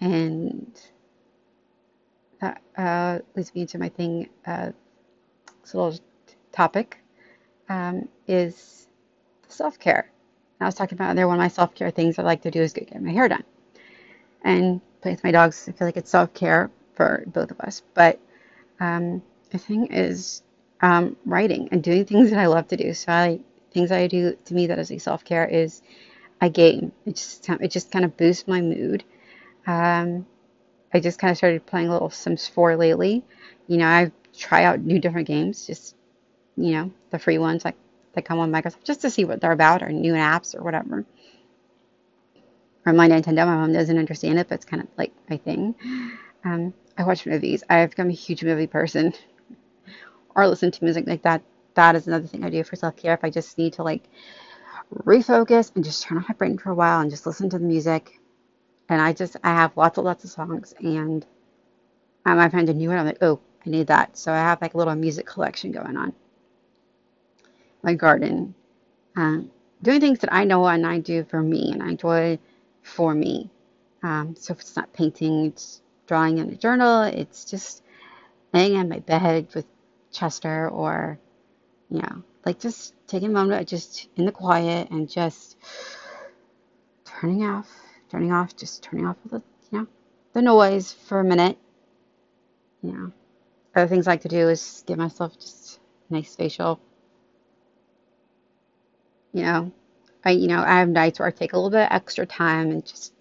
and 0.01 0.81
that 2.41 2.63
uh, 2.77 3.21
leads 3.37 3.55
me 3.55 3.63
into 3.63 3.79
my 3.79 3.89
thing. 3.91 4.29
Uh, 4.47 4.73
this 5.63 5.75
little 5.75 5.99
topic 6.53 6.99
um, 7.69 8.09
is 8.27 8.89
self 9.49 9.79
care. 9.79 10.11
I 10.61 10.67
was 10.67 10.75
talking 10.75 10.97
about 10.97 11.17
there 11.17 11.29
one 11.29 11.37
of 11.37 11.41
my 11.43 11.49
self 11.49 11.75
care 11.75 11.91
things 11.91 12.19
I 12.19 12.23
like 12.23 12.43
to 12.43 12.51
do 12.51 12.63
is 12.63 12.73
get 12.73 13.03
my 13.03 13.13
hair 13.13 13.29
done 13.29 13.45
and 14.45 14.81
play 15.07 15.13
with 15.13 15.25
my 15.25 15.31
dogs. 15.31 15.69
I 15.69 15.73
feel 15.73 15.87
like 15.87 15.97
it's 15.97 16.11
self 16.11 16.35
care 16.35 16.71
for 16.95 17.23
both 17.29 17.53
of 17.53 17.61
us. 17.61 17.83
But 17.95 18.19
um, 18.81 19.23
the 19.51 19.59
thing 19.59 19.87
is 19.93 20.43
um, 20.81 21.17
writing 21.25 21.69
and 21.71 21.83
doing 21.83 22.05
things 22.05 22.31
that 22.31 22.41
I 22.41 22.47
love 22.47 22.69
to 22.69 22.77
do. 22.77 22.93
So 22.93 23.13
I 23.13 23.41
things 23.71 23.93
I 23.93 24.07
do 24.09 24.37
to 24.47 24.55
me 24.55 24.67
that 24.67 24.79
is 24.79 24.91
a 24.91 24.99
self 24.99 25.25
care 25.25 25.47
is 25.47 25.81
I 26.41 26.49
game. 26.49 26.93
It 27.05 27.17
just 27.17 27.49
it 27.49 27.71
just 27.71 27.93
kind 27.93 28.05
of 28.05 28.17
boosts 28.17 28.49
my 28.49 28.61
mood. 28.61 29.05
Um, 29.67 30.27
I 30.93 31.01
just 31.01 31.19
kind 31.19 31.31
of 31.31 31.37
started 31.37 31.67
playing 31.67 31.89
a 31.89 31.93
little 31.93 32.11
Sims 32.11 32.49
4 32.49 32.77
lately. 32.77 33.23
You 33.67 33.79
know, 33.79 33.87
I 33.87 34.11
try 34.37 34.65
out 34.65 34.81
new 34.81 34.99
different 34.99 35.29
games, 35.29 35.67
just 35.67 35.95
you 36.57 36.73
know, 36.73 36.91
the 37.11 37.19
free 37.19 37.39
ones 37.39 37.65
like 37.65 37.77
that 38.15 38.25
come 38.25 38.39
on 38.39 38.51
Microsoft, 38.51 38.85
just 38.85 39.03
to 39.03 39.11
see 39.11 39.25
what 39.25 39.41
they're 39.41 39.53
about 39.53 39.83
or 39.83 39.91
new 39.91 40.15
apps 40.15 40.55
or 40.55 40.63
whatever. 40.63 41.05
Or 42.87 42.93
my 42.93 43.09
Nintendo, 43.09 43.47
my 43.47 43.57
mom 43.57 43.73
doesn't 43.73 43.99
understand 43.99 44.39
it, 44.39 44.49
but 44.49 44.55
it's 44.57 44.65
kind 44.65 44.83
of 44.83 44.89
like 44.97 45.13
my 45.29 45.37
thing. 45.37 45.75
Um, 46.45 46.73
I 46.97 47.05
watch 47.05 47.27
movies. 47.27 47.65
I've 47.69 47.91
become 47.91 48.09
a 48.09 48.13
huge 48.13 48.45
movie 48.45 48.69
person, 48.69 49.13
or 50.37 50.47
listen 50.47 50.71
to 50.71 50.85
music 50.85 51.07
like 51.07 51.23
that. 51.23 51.43
That 51.75 51.97
is 51.97 52.07
another 52.07 52.27
thing 52.27 52.45
I 52.45 52.51
do 52.51 52.63
for 52.65 52.77
self 52.77 52.97
care. 52.97 53.15
If 53.15 53.25
I 53.25 53.31
just 53.31 53.59
need 53.59 53.75
to 53.75 53.83
like 53.83 54.05
refocus 55.05 55.73
and 55.75 55.85
just 55.85 56.05
turn 56.05 56.19
off 56.19 56.29
my 56.29 56.35
brain 56.35 56.59
for 56.59 56.71
a 56.71 56.75
while 56.75 57.01
and 57.01 57.11
just 57.11 57.27
listen 57.27 57.51
to 57.51 57.59
the 57.59 57.65
music 57.65 58.21
and 58.89 59.01
I 59.01 59.13
just 59.13 59.37
I 59.43 59.49
have 59.55 59.77
lots 59.77 59.99
and 59.99 60.05
lots 60.05 60.25
of 60.25 60.31
songs, 60.31 60.75
and 60.79 61.27
um, 62.25 62.39
I 62.39 62.49
find 62.49 62.69
a 62.69 62.75
new 62.75 62.89
one. 62.89 62.99
I'm 62.99 63.07
like, 63.07 63.23
oh, 63.23 63.41
I 63.65 63.71
need 63.71 63.89
that. 63.89 64.17
So 64.17 64.33
I 64.33 64.37
have 64.37 64.61
like 64.63 64.75
a 64.75 64.79
little 64.79 64.95
music 64.95 65.27
collection 65.27 65.73
going 65.73 65.97
on. 65.97 66.13
My 67.83 67.95
garden, 67.95 68.55
um, 69.17 69.51
doing 69.83 70.01
things 70.01 70.21
that 70.21 70.33
I 70.33 70.45
know 70.45 70.67
and 70.67 70.87
I 70.87 70.99
do 70.99 71.25
for 71.25 71.43
me, 71.43 71.73
and 71.73 71.83
I 71.83 71.91
enjoy 71.91 72.39
for 72.87 73.15
me. 73.15 73.51
Um, 74.03 74.35
so 74.37 74.53
if 74.53 74.61
it's 74.61 74.77
not 74.77 74.93
painting, 74.93 75.47
it's 75.47 75.81
drawing 76.07 76.39
in 76.39 76.51
a 76.51 76.57
journal. 76.57 77.03
It's 77.03 77.45
just 77.45 77.83
laying 78.53 78.77
on 78.77 78.89
my 78.89 79.01
bed 79.01 79.49
with 79.55 79.67
Chester, 80.13 80.69
or 80.69 81.19
you 81.91 82.01
know, 82.01 82.23
like 82.45 82.61
just 82.61 82.95
taking 83.07 83.31
a 83.31 83.33
moment, 83.33 83.69
just 83.69 84.09
in 84.17 84.25
the 84.25 84.33
quiet, 84.33 84.91
and 84.91 85.09
just 85.09 85.57
turning 87.05 87.45
off 87.45 87.69
turning 88.11 88.33
off, 88.33 88.57
just 88.57 88.83
turning 88.83 89.07
off 89.07 89.17
the, 89.27 89.43
you 89.71 89.79
know, 89.79 89.87
the 90.33 90.43
noise 90.43 90.93
for 90.93 91.21
a 91.21 91.25
minute. 91.25 91.59
You 92.83 92.93
know, 92.93 93.13
other 93.75 93.89
things 93.89 94.07
I 94.07 94.13
like 94.13 94.23
to 94.23 94.29
do 94.29 94.49
is 94.49 94.85
give 94.87 94.99
myself 94.99 95.39
just 95.39 95.81
a 96.09 96.15
nice 96.15 96.35
facial. 96.35 96.81
You 99.33 99.43
know, 99.43 99.73
I, 100.27 100.33
you 100.33 100.49
know, 100.49 100.61
I 100.61 100.81
have 100.81 100.91
nights 100.91 101.21
where 101.21 101.29
I 101.29 101.33
take 101.33 101.55
a 101.55 101.57
little 101.59 101.71
bit 101.71 101.89
extra 101.93 102.27
time 102.27 102.73
and 102.73 102.87
just 102.87 103.15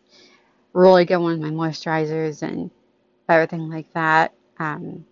really 0.73 1.05
get 1.05 1.21
one 1.21 1.33
of 1.33 1.41
my 1.41 1.51
moisturizers 1.51 2.43
and 2.43 2.71
everything 3.29 3.69
like 3.69 3.91
that. 3.93 4.33
Um, 4.59 5.05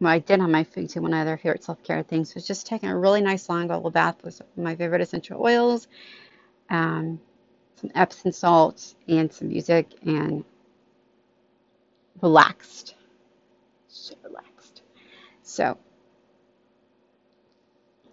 Well, 0.00 0.12
I 0.12 0.18
did 0.18 0.40
on 0.40 0.50
my 0.50 0.64
food 0.64 0.90
too. 0.90 1.00
One 1.00 1.14
of 1.14 1.20
other 1.20 1.36
favorite 1.36 1.62
self 1.62 1.82
care 1.84 2.02
things 2.02 2.34
was 2.34 2.44
just 2.46 2.66
taking 2.66 2.88
a 2.88 2.98
really 2.98 3.20
nice 3.20 3.48
long 3.48 3.68
bubble 3.68 3.90
bath 3.90 4.16
with 4.24 4.42
my 4.56 4.74
favorite 4.74 5.00
essential 5.00 5.40
oils, 5.40 5.86
um, 6.70 7.20
some 7.76 7.90
Epsom 7.94 8.32
salts, 8.32 8.96
and 9.08 9.32
some 9.32 9.48
music, 9.48 9.88
and 10.06 10.44
relaxed. 12.20 12.96
So 13.88 14.14
relaxed. 14.24 14.82
So 15.42 15.78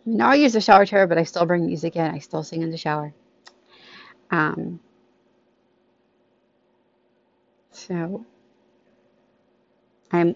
now 0.05 0.29
I 0.29 0.35
use 0.35 0.53
the 0.53 0.61
shower 0.61 0.85
chair, 0.85 1.07
but 1.07 1.17
I 1.17 1.23
still 1.23 1.45
bring 1.45 1.65
music 1.65 1.95
in. 1.95 2.05
I 2.05 2.19
still 2.19 2.43
sing 2.43 2.61
in 2.61 2.71
the 2.71 2.77
shower. 2.77 3.13
Um, 4.31 4.79
so 7.71 8.25
I'm 10.11 10.35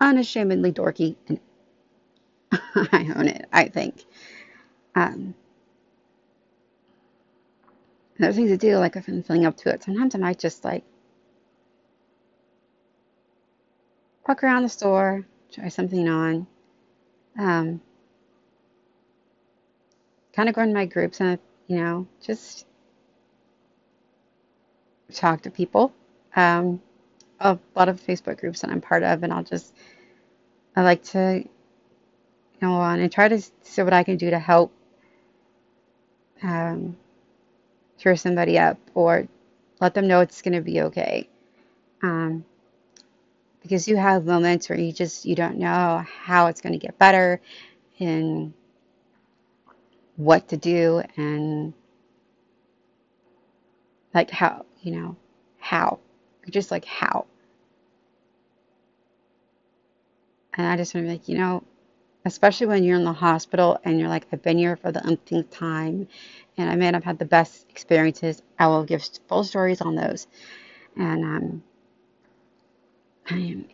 unashamedly 0.00 0.72
dorky 0.72 1.16
and 1.28 1.40
I 2.92 3.12
own 3.14 3.28
it, 3.28 3.46
I 3.52 3.68
think. 3.68 4.04
Um, 4.94 5.34
there's 8.18 8.36
things 8.36 8.50
to 8.50 8.56
do, 8.56 8.76
like 8.76 8.96
if 8.96 9.08
I'm 9.08 9.22
feeling 9.22 9.46
up 9.46 9.56
to 9.58 9.70
it. 9.70 9.82
Sometimes 9.82 10.14
I 10.14 10.18
might 10.18 10.38
just 10.38 10.64
like 10.64 10.84
walk 14.26 14.44
around 14.44 14.62
the 14.62 14.68
store, 14.68 15.24
try 15.52 15.68
something 15.68 16.08
on. 16.08 16.46
Um, 17.38 17.80
kind 20.32 20.48
of 20.48 20.54
go 20.54 20.62
in 20.62 20.72
my 20.72 20.86
groups 20.86 21.20
and, 21.20 21.38
you 21.66 21.76
know, 21.76 22.06
just 22.22 22.66
talk 25.12 25.42
to 25.42 25.50
people. 25.50 25.92
Um, 26.36 26.80
a 27.40 27.58
lot 27.74 27.88
of 27.88 28.00
Facebook 28.00 28.38
groups 28.38 28.60
that 28.60 28.70
I'm 28.70 28.80
part 28.80 29.02
of, 29.02 29.22
and 29.22 29.32
I'll 29.32 29.42
just, 29.42 29.74
I 30.76 30.82
like 30.82 31.02
to 31.04 31.44
go 32.60 32.70
on 32.70 33.00
and 33.00 33.10
try 33.10 33.28
to 33.28 33.40
see 33.62 33.82
what 33.82 33.92
I 33.92 34.04
can 34.04 34.16
do 34.16 34.30
to 34.30 34.38
help 34.38 34.72
um, 36.42 36.96
cheer 37.98 38.16
somebody 38.16 38.58
up 38.58 38.78
or 38.94 39.26
let 39.80 39.94
them 39.94 40.06
know 40.06 40.20
it's 40.20 40.42
going 40.42 40.54
to 40.54 40.60
be 40.60 40.82
okay. 40.82 41.28
Um, 42.02 42.44
because 43.62 43.86
you 43.88 43.96
have 43.96 44.24
moments 44.24 44.68
where 44.68 44.78
you 44.78 44.92
just 44.92 45.26
you 45.26 45.34
don't 45.34 45.58
know 45.58 46.04
how 46.22 46.46
it's 46.46 46.60
going 46.60 46.72
to 46.72 46.78
get 46.78 46.98
better 46.98 47.40
and 47.98 48.54
what 50.20 50.48
to 50.48 50.56
do 50.56 51.02
and 51.16 51.72
like 54.12 54.30
how 54.30 54.66
you 54.82 54.92
know 54.92 55.16
how 55.58 55.98
just 56.50 56.70
like 56.70 56.84
how. 56.84 57.26
And 60.54 60.66
i 60.66 60.76
just 60.76 60.94
want 60.94 61.06
to 61.06 61.08
be 61.08 61.18
like 61.18 61.28
you 61.28 61.38
know 61.38 61.64
especially 62.26 62.66
when 62.66 62.84
you're 62.84 62.98
in 62.98 63.04
the 63.04 63.12
hospital 63.12 63.78
and 63.84 63.98
you're 63.98 64.08
like 64.08 64.26
i've 64.30 64.42
been 64.42 64.58
here 64.58 64.76
for 64.76 64.92
the 64.92 65.02
umpteenth 65.06 65.50
time 65.50 66.06
and 66.58 66.68
i 66.68 66.74
may 66.74 66.86
have 66.86 67.04
had 67.04 67.18
the 67.18 67.24
best 67.24 67.66
experiences 67.70 68.42
i 68.58 68.66
will 68.66 68.84
give 68.84 69.02
full 69.28 69.44
stories 69.44 69.80
on 69.80 69.94
those. 69.94 70.26
And 70.96 71.24
um 71.24 71.62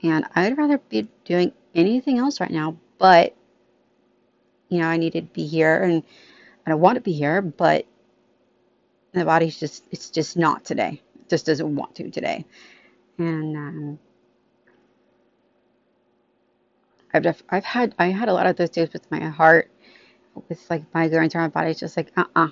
and 0.03 0.25
i'd 0.37 0.57
rather 0.59 0.79
be 0.79 1.09
doing 1.25 1.51
anything 1.75 2.19
else 2.19 2.41
right 2.41 2.51
now 2.51 2.77
but 2.99 3.35
you 4.69 4.79
know 4.79 4.87
i 4.87 4.97
needed 4.97 5.29
to 5.29 5.35
be 5.35 5.47
here 5.47 5.83
and 5.83 6.03
I 6.67 6.71
don't 6.71 6.81
want 6.81 6.97
to 6.97 7.03
be 7.03 7.13
here, 7.13 7.43
but 7.43 7.87
the 9.13 9.25
body's 9.25 9.59
just, 9.59 9.85
it's 9.93 10.11
just 10.11 10.37
not 10.37 10.65
today. 10.65 11.03
It 11.21 11.29
just 11.31 11.47
doesn't 11.47 11.77
want 11.77 11.95
to 11.97 12.11
today. 12.11 12.47
And, 13.19 13.57
um, 13.57 13.99
I've, 17.15 17.23
def- 17.25 17.43
I've 17.51 17.65
had, 17.65 17.95
I 17.99 18.09
had 18.09 18.29
a 18.29 18.35
lot 18.35 18.47
of 18.47 18.57
those 18.57 18.71
days 18.71 18.93
with 18.93 19.11
my 19.11 19.21
heart, 19.21 19.71
with 20.49 20.65
like 20.71 20.85
my 20.95 21.09
through 21.31 21.43
my 21.43 21.49
body. 21.49 21.71
It's 21.73 21.81
just 21.81 21.97
like, 21.97 22.13
uh-uh. 22.17 22.49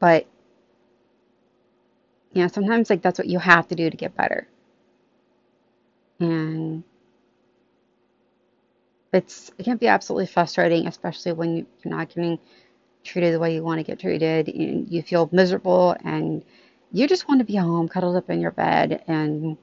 But, 0.00 0.26
you 2.32 2.42
know, 2.42 2.48
sometimes 2.48 2.90
like 2.90 3.02
that's 3.02 3.18
what 3.18 3.28
you 3.28 3.38
have 3.38 3.68
to 3.68 3.74
do 3.76 3.90
to 3.90 3.96
get 3.96 4.16
better. 4.16 4.48
And 6.20 6.84
it's 9.12 9.50
it 9.58 9.64
can 9.64 9.76
be 9.76 9.88
absolutely 9.88 10.26
frustrating, 10.26 10.86
especially 10.86 11.32
when 11.32 11.56
you, 11.56 11.66
are 11.86 11.90
not 11.90 12.08
getting 12.08 12.38
treated 13.04 13.32
the 13.34 13.38
way 13.38 13.54
you 13.54 13.62
want 13.62 13.78
to 13.78 13.84
get 13.84 13.98
treated, 14.00 14.48
and 14.48 14.88
you 14.90 15.02
feel 15.02 15.28
miserable, 15.32 15.96
and 16.04 16.44
you 16.92 17.06
just 17.06 17.28
want 17.28 17.40
to 17.40 17.44
be 17.44 17.56
home, 17.56 17.88
cuddled 17.88 18.16
up 18.16 18.30
in 18.30 18.40
your 18.40 18.50
bed, 18.50 19.02
and 19.08 19.56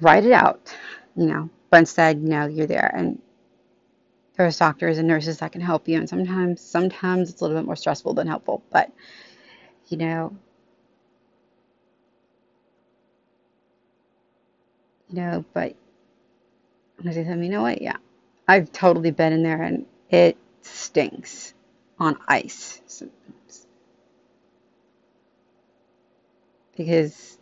write 0.00 0.24
it 0.24 0.32
out, 0.32 0.74
you 1.16 1.26
know. 1.26 1.50
But 1.70 1.78
instead, 1.78 2.20
you 2.20 2.28
know, 2.28 2.46
you're 2.46 2.66
there, 2.66 2.90
and 2.94 3.20
there's 4.36 4.58
doctors 4.58 4.98
and 4.98 5.08
nurses 5.08 5.38
that 5.38 5.52
can 5.52 5.60
help 5.60 5.88
you, 5.88 5.96
and 5.98 6.08
sometimes, 6.08 6.60
sometimes 6.60 7.30
it's 7.30 7.40
a 7.40 7.44
little 7.44 7.58
bit 7.58 7.66
more 7.66 7.76
stressful 7.76 8.14
than 8.14 8.26
helpful, 8.26 8.62
but 8.70 8.92
you 9.88 9.96
know, 9.96 10.36
you 15.08 15.16
know, 15.16 15.44
but 15.54 15.74
and 16.98 17.08
I 17.08 17.12
said, 17.12 17.26
you 17.26 17.50
know 17.50 17.62
what? 17.62 17.82
Yeah, 17.82 17.96
I've 18.48 18.72
totally 18.72 19.10
been 19.10 19.32
in 19.32 19.42
there 19.42 19.62
and 19.62 19.86
it 20.10 20.36
stinks 20.62 21.54
on 21.98 22.18
ice 22.28 22.80
sometimes. 22.86 23.66
Because 26.76 27.38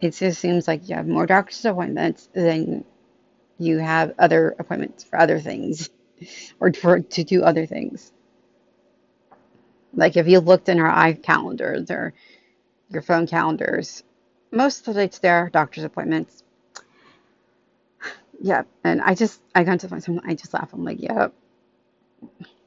it 0.00 0.12
just 0.12 0.40
seems 0.40 0.68
like 0.68 0.88
you 0.88 0.96
have 0.96 1.08
more 1.08 1.26
doctor's 1.26 1.64
appointments 1.64 2.28
than 2.34 2.84
you 3.58 3.78
have 3.78 4.14
other 4.18 4.54
appointments 4.58 5.04
for 5.04 5.18
other 5.18 5.40
things 5.40 5.90
or 6.60 6.72
for, 6.72 7.00
to 7.00 7.24
do 7.24 7.42
other 7.42 7.66
things. 7.66 8.12
Like 9.94 10.16
if 10.16 10.28
you 10.28 10.40
looked 10.40 10.68
in 10.68 10.80
our 10.80 10.90
eye 10.90 11.14
calendars 11.14 11.90
or 11.90 12.14
your 12.90 13.02
phone 13.02 13.26
calendars, 13.26 14.04
most 14.52 14.88
of 14.88 14.94
the 14.94 15.02
dates 15.02 15.20
there 15.20 15.36
are 15.36 15.50
doctor's 15.50 15.84
appointments 15.84 16.43
yeah, 18.40 18.62
and 18.84 19.02
I 19.02 19.14
just 19.14 19.42
I 19.54 19.64
got 19.64 19.80
to 19.80 19.88
find 19.88 20.02
something. 20.02 20.24
I 20.28 20.34
just 20.34 20.54
laugh. 20.54 20.72
I'm 20.72 20.84
like, 20.84 21.00
yep, 21.00 21.34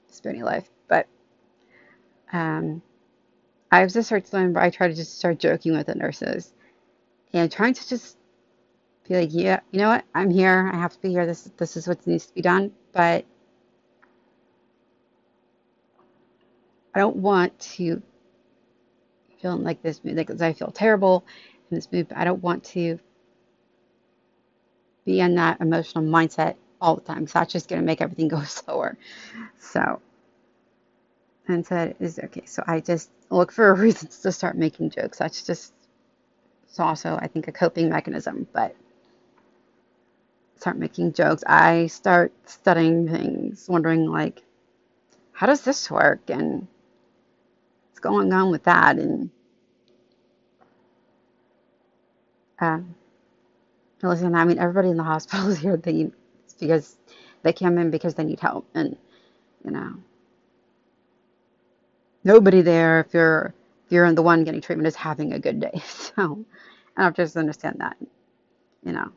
spoony 0.09 0.43
life. 0.43 0.69
But 0.87 1.07
um, 2.33 2.81
I 3.71 3.83
was 3.83 3.93
just 3.93 4.07
started 4.07 4.29
to 4.31 4.59
I 4.61 4.69
try 4.69 4.87
to 4.87 4.95
just 4.95 5.17
start 5.19 5.39
joking 5.39 5.73
with 5.75 5.87
the 5.87 5.95
nurses 5.95 6.53
and 7.33 7.51
trying 7.51 7.73
to 7.75 7.89
just 7.89 8.17
be 9.07 9.15
like, 9.15 9.29
yeah, 9.31 9.61
you 9.71 9.79
know 9.79 9.89
what? 9.89 10.05
I'm 10.15 10.29
here. 10.31 10.69
I 10.73 10.77
have 10.77 10.93
to 10.93 10.99
be 11.01 11.09
here. 11.09 11.25
This 11.25 11.43
this 11.57 11.77
is 11.77 11.87
what 11.87 12.05
needs 12.07 12.27
to 12.27 12.33
be 12.33 12.41
done. 12.41 12.71
But 12.93 13.25
I 16.95 16.99
don't 16.99 17.17
want 17.17 17.57
to 17.59 18.01
feel 19.41 19.57
like 19.57 19.81
this 19.83 20.01
like 20.03 20.29
I 20.41 20.53
feel 20.53 20.71
terrible 20.71 21.25
in 21.71 21.75
this 21.75 21.91
mood. 21.91 22.07
I 22.15 22.25
don't 22.25 22.41
want 22.43 22.63
to 22.65 22.99
be 25.07 25.21
in 25.21 25.35
that 25.35 25.61
emotional 25.61 26.03
mindset 26.03 26.55
all 26.81 26.95
the 26.95 27.01
time 27.01 27.25
So 27.27 27.39
that's 27.39 27.53
just 27.53 27.69
going 27.69 27.81
to 27.81 27.85
make 27.87 28.01
everything 28.01 28.27
go 28.37 28.43
slower. 28.43 28.97
So, 29.59 30.01
and 31.47 31.65
said, 31.65 31.95
is 31.99 32.19
okay. 32.19 32.45
So 32.45 32.63
I 32.67 32.81
just 32.81 33.09
look 33.31 33.51
for 33.51 33.73
reasons 33.87 34.19
to 34.19 34.31
start 34.31 34.57
making 34.57 34.91
jokes. 34.91 35.17
That's 35.19 35.45
just, 35.45 35.73
it's 36.67 36.79
also, 36.79 37.17
I 37.21 37.27
think, 37.27 37.47
a 37.47 37.53
coping 37.53 37.89
mechanism, 37.89 38.47
but 38.53 38.75
start 40.57 40.77
making 40.77 41.13
jokes. 41.13 41.43
I 41.47 41.87
start 41.87 42.33
studying 42.45 43.09
things, 43.09 43.67
wondering, 43.69 44.07
like, 44.07 44.43
how 45.31 45.47
does 45.47 45.61
this 45.61 45.89
work? 45.89 46.29
And 46.29 46.67
what's 47.89 47.99
going 47.99 48.33
on 48.33 48.51
with 48.51 48.63
that? 48.65 48.97
And, 48.97 49.31
um, 52.59 52.95
Listen, 54.03 54.35
I 54.35 54.45
mean, 54.45 54.59
everybody 54.59 54.89
in 54.89 54.97
the 54.97 55.03
hospital 55.03 55.49
is 55.51 55.59
here 55.59 55.77
they, 55.77 56.11
because 56.59 56.97
they 57.43 57.53
come 57.53 57.77
in 57.77 57.91
because 57.91 58.15
they 58.15 58.23
need 58.23 58.39
help. 58.39 58.67
And, 58.75 58.97
you 59.65 59.71
know, 59.71 59.95
nobody 62.23 62.61
there, 62.61 63.01
if 63.01 63.13
you're, 63.13 63.53
if 63.85 63.91
you're 63.91 64.11
the 64.13 64.21
one 64.23 64.43
getting 64.43 64.61
treatment, 64.61 64.87
is 64.87 64.95
having 64.95 65.33
a 65.33 65.39
good 65.39 65.59
day. 65.59 65.81
So 66.17 66.45
I 66.97 67.03
don't 67.03 67.15
just 67.15 67.37
understand 67.37 67.77
that, 67.79 67.97
you 68.83 68.93
know. 68.93 69.11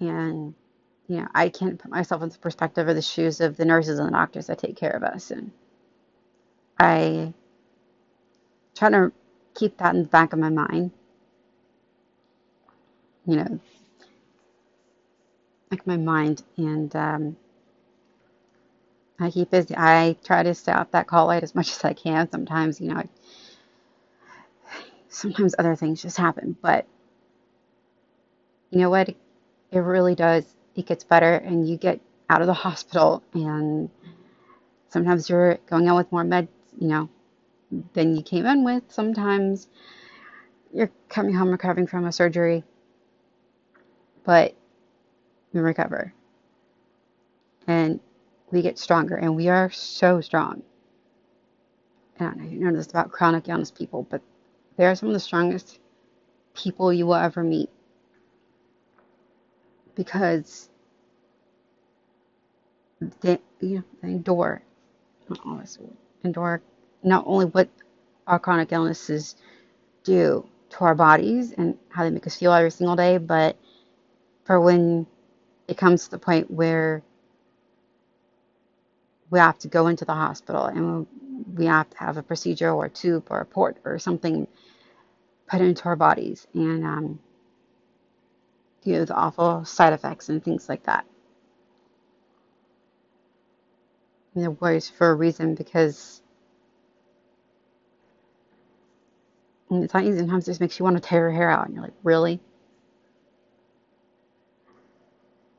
And, 0.00 0.54
you 1.08 1.18
know, 1.18 1.28
I 1.34 1.48
can't 1.50 1.78
put 1.78 1.90
myself 1.90 2.22
in 2.22 2.30
the 2.30 2.38
perspective 2.38 2.88
of 2.88 2.96
the 2.96 3.02
shoes 3.02 3.40
of 3.40 3.56
the 3.56 3.64
nurses 3.64 3.98
and 3.98 4.08
the 4.08 4.12
doctors 4.12 4.46
that 4.48 4.58
take 4.58 4.76
care 4.76 4.92
of 4.92 5.02
us. 5.04 5.30
And 5.32 5.52
I 6.78 7.34
try 8.76 8.90
to 8.90 9.12
keep 9.54 9.78
that 9.78 9.94
in 9.94 10.02
the 10.02 10.08
back 10.08 10.32
of 10.32 10.38
my 10.38 10.50
mind 10.50 10.92
you 13.30 13.36
know, 13.36 13.60
like 15.70 15.86
my 15.86 15.96
mind. 15.96 16.42
And 16.56 16.94
um, 16.96 17.36
I 19.18 19.30
keep 19.30 19.50
busy. 19.50 19.74
I 19.76 20.16
try 20.24 20.42
to 20.42 20.54
stay 20.54 20.72
off 20.72 20.90
that 20.92 21.06
call 21.06 21.26
light 21.26 21.42
as 21.42 21.54
much 21.54 21.70
as 21.70 21.84
I 21.84 21.92
can. 21.92 22.30
Sometimes, 22.30 22.80
you 22.80 22.92
know, 22.92 23.02
sometimes 25.08 25.54
other 25.58 25.76
things 25.76 26.02
just 26.02 26.16
happen. 26.16 26.56
But 26.60 26.86
you 28.70 28.80
know 28.80 28.90
what? 28.90 29.10
It 29.10 29.78
really 29.78 30.14
does. 30.14 30.44
It 30.74 30.86
gets 30.86 31.04
better, 31.04 31.34
and 31.34 31.68
you 31.68 31.76
get 31.76 32.00
out 32.28 32.40
of 32.40 32.48
the 32.48 32.52
hospital, 32.66 33.22
and 33.34 33.90
sometimes 34.88 35.28
you're 35.28 35.58
going 35.68 35.88
out 35.88 35.96
with 35.96 36.12
more 36.12 36.24
meds, 36.24 36.48
you 36.78 36.88
know, 36.88 37.08
than 37.94 38.16
you 38.16 38.22
came 38.22 38.46
in 38.46 38.64
with. 38.64 38.84
Sometimes 38.88 39.68
you're 40.72 40.90
coming 41.08 41.34
home 41.34 41.50
recovering 41.50 41.86
from 41.86 42.06
a 42.06 42.12
surgery, 42.12 42.64
but 44.24 44.54
we 45.52 45.60
recover. 45.60 46.12
And 47.66 48.00
we 48.50 48.62
get 48.62 48.78
stronger, 48.78 49.16
and 49.16 49.36
we 49.36 49.48
are 49.48 49.70
so 49.70 50.20
strong. 50.20 50.62
I 52.18 52.24
don't 52.24 52.38
know 52.38 52.44
you 52.50 52.58
know 52.60 52.72
this 52.76 52.88
about 52.88 53.10
chronic 53.10 53.48
illness 53.48 53.70
people, 53.70 54.06
but 54.10 54.22
they 54.76 54.86
are 54.86 54.94
some 54.94 55.08
of 55.08 55.12
the 55.12 55.20
strongest 55.20 55.78
people 56.54 56.92
you 56.92 57.06
will 57.06 57.14
ever 57.14 57.42
meet. 57.42 57.70
Because 59.94 60.68
they, 63.20 63.38
you 63.60 63.76
know, 63.76 63.84
they 64.02 64.08
endure, 64.08 64.62
endure 66.24 66.62
not 67.02 67.24
only 67.26 67.46
what 67.46 67.68
our 68.26 68.38
chronic 68.38 68.72
illnesses 68.72 69.36
do 70.04 70.46
to 70.70 70.78
our 70.80 70.94
bodies 70.94 71.52
and 71.52 71.76
how 71.88 72.04
they 72.04 72.10
make 72.10 72.26
us 72.26 72.36
feel 72.36 72.52
every 72.52 72.70
single 72.70 72.96
day, 72.96 73.18
but 73.18 73.56
for 74.50 74.60
when 74.60 75.06
it 75.68 75.76
comes 75.76 76.06
to 76.06 76.10
the 76.10 76.18
point 76.18 76.50
where 76.50 77.04
we 79.30 79.38
have 79.38 79.56
to 79.56 79.68
go 79.68 79.86
into 79.86 80.04
the 80.04 80.12
hospital 80.12 80.64
and 80.64 81.06
we 81.54 81.66
have 81.66 81.88
to 81.88 81.96
have 81.98 82.16
a 82.16 82.22
procedure 82.24 82.72
or 82.72 82.86
a 82.86 82.90
tube 82.90 83.28
or 83.30 83.42
a 83.42 83.44
port 83.46 83.76
or 83.84 83.96
something 84.00 84.48
put 85.46 85.60
into 85.60 85.84
our 85.84 85.94
bodies 85.94 86.48
and 86.52 86.84
um, 86.84 87.20
you 88.82 88.94
know 88.94 89.04
the 89.04 89.14
awful 89.14 89.64
side 89.64 89.92
effects 89.92 90.28
and 90.28 90.42
things 90.42 90.68
like 90.68 90.82
that. 90.82 91.06
And 94.34 94.42
they're 94.42 94.80
for 94.80 95.10
a 95.10 95.14
reason 95.14 95.54
because 95.54 96.22
it's 99.70 99.94
not 99.94 100.02
easy. 100.02 100.18
Sometimes 100.18 100.48
it 100.48 100.50
just 100.50 100.60
makes 100.60 100.76
you 100.76 100.84
want 100.84 100.96
to 100.96 101.00
tear 101.08 101.20
your 101.20 101.30
hair 101.30 101.50
out, 101.50 101.66
and 101.66 101.74
you're 101.76 101.84
like, 101.84 101.94
really? 102.02 102.40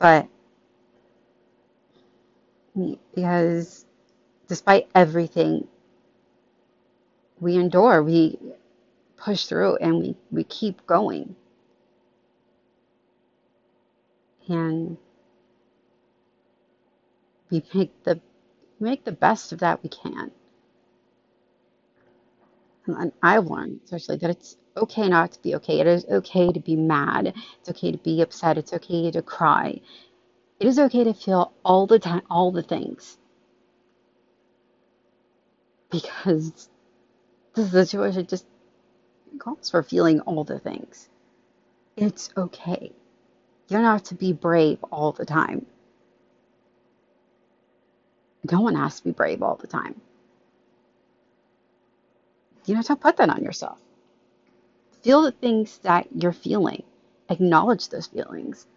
But 0.01 0.27
because 3.15 3.85
despite 4.47 4.89
everything 4.95 5.67
we 7.39 7.55
endure, 7.55 8.01
we 8.01 8.39
push 9.15 9.45
through 9.45 9.75
and 9.75 9.99
we, 9.99 10.15
we 10.31 10.43
keep 10.43 10.87
going. 10.87 11.35
And 14.49 14.97
we 17.51 17.63
make 17.71 18.03
the 18.03 18.19
make 18.79 19.05
the 19.05 19.11
best 19.11 19.51
of 19.51 19.59
that 19.59 19.83
we 19.83 19.89
can. 19.89 20.31
And 22.87 23.11
I've 23.21 23.45
learned, 23.45 23.81
especially, 23.85 24.17
that 24.17 24.31
it's 24.31 24.57
okay 24.75 25.07
not 25.07 25.33
to 25.33 25.41
be 25.41 25.55
okay. 25.55 25.79
It 25.79 25.87
is 25.87 26.05
okay 26.05 26.51
to 26.51 26.59
be 26.59 26.75
mad. 26.75 27.33
It's 27.59 27.69
okay 27.69 27.91
to 27.91 27.97
be 27.97 28.21
upset. 28.21 28.57
It's 28.57 28.73
okay 28.73 29.11
to 29.11 29.21
cry. 29.21 29.81
It 30.59 30.67
is 30.67 30.79
okay 30.79 31.03
to 31.03 31.13
feel 31.13 31.53
all 31.65 31.87
the 31.87 31.99
time, 31.99 32.21
all 32.29 32.51
the 32.51 32.63
things. 32.63 33.17
Because 35.89 36.69
the 37.53 37.85
situation 37.85 38.27
just 38.27 38.45
calls 39.39 39.69
for 39.69 39.83
feeling 39.83 40.21
all 40.21 40.43
the 40.43 40.59
things. 40.59 41.09
It's 41.97 42.29
okay. 42.37 42.91
You're 43.67 43.81
not 43.81 43.93
have 43.93 44.03
to 44.03 44.15
be 44.15 44.33
brave 44.33 44.83
all 44.91 45.11
the 45.11 45.25
time. 45.25 45.65
No 48.49 48.61
one 48.61 48.75
has 48.75 48.97
to 48.97 49.03
be 49.03 49.11
brave 49.11 49.43
all 49.43 49.55
the 49.55 49.67
time. 49.67 49.99
You 52.65 52.75
don't 52.75 52.87
have 52.87 52.97
to 52.97 53.01
put 53.01 53.17
that 53.17 53.29
on 53.29 53.43
yourself. 53.43 53.79
Feel 55.03 55.23
the 55.23 55.31
things 55.31 55.79
that 55.79 56.07
you're 56.15 56.33
feeling. 56.33 56.83
Acknowledge 57.29 57.89
those 57.89 58.07
feelings. 58.07 58.67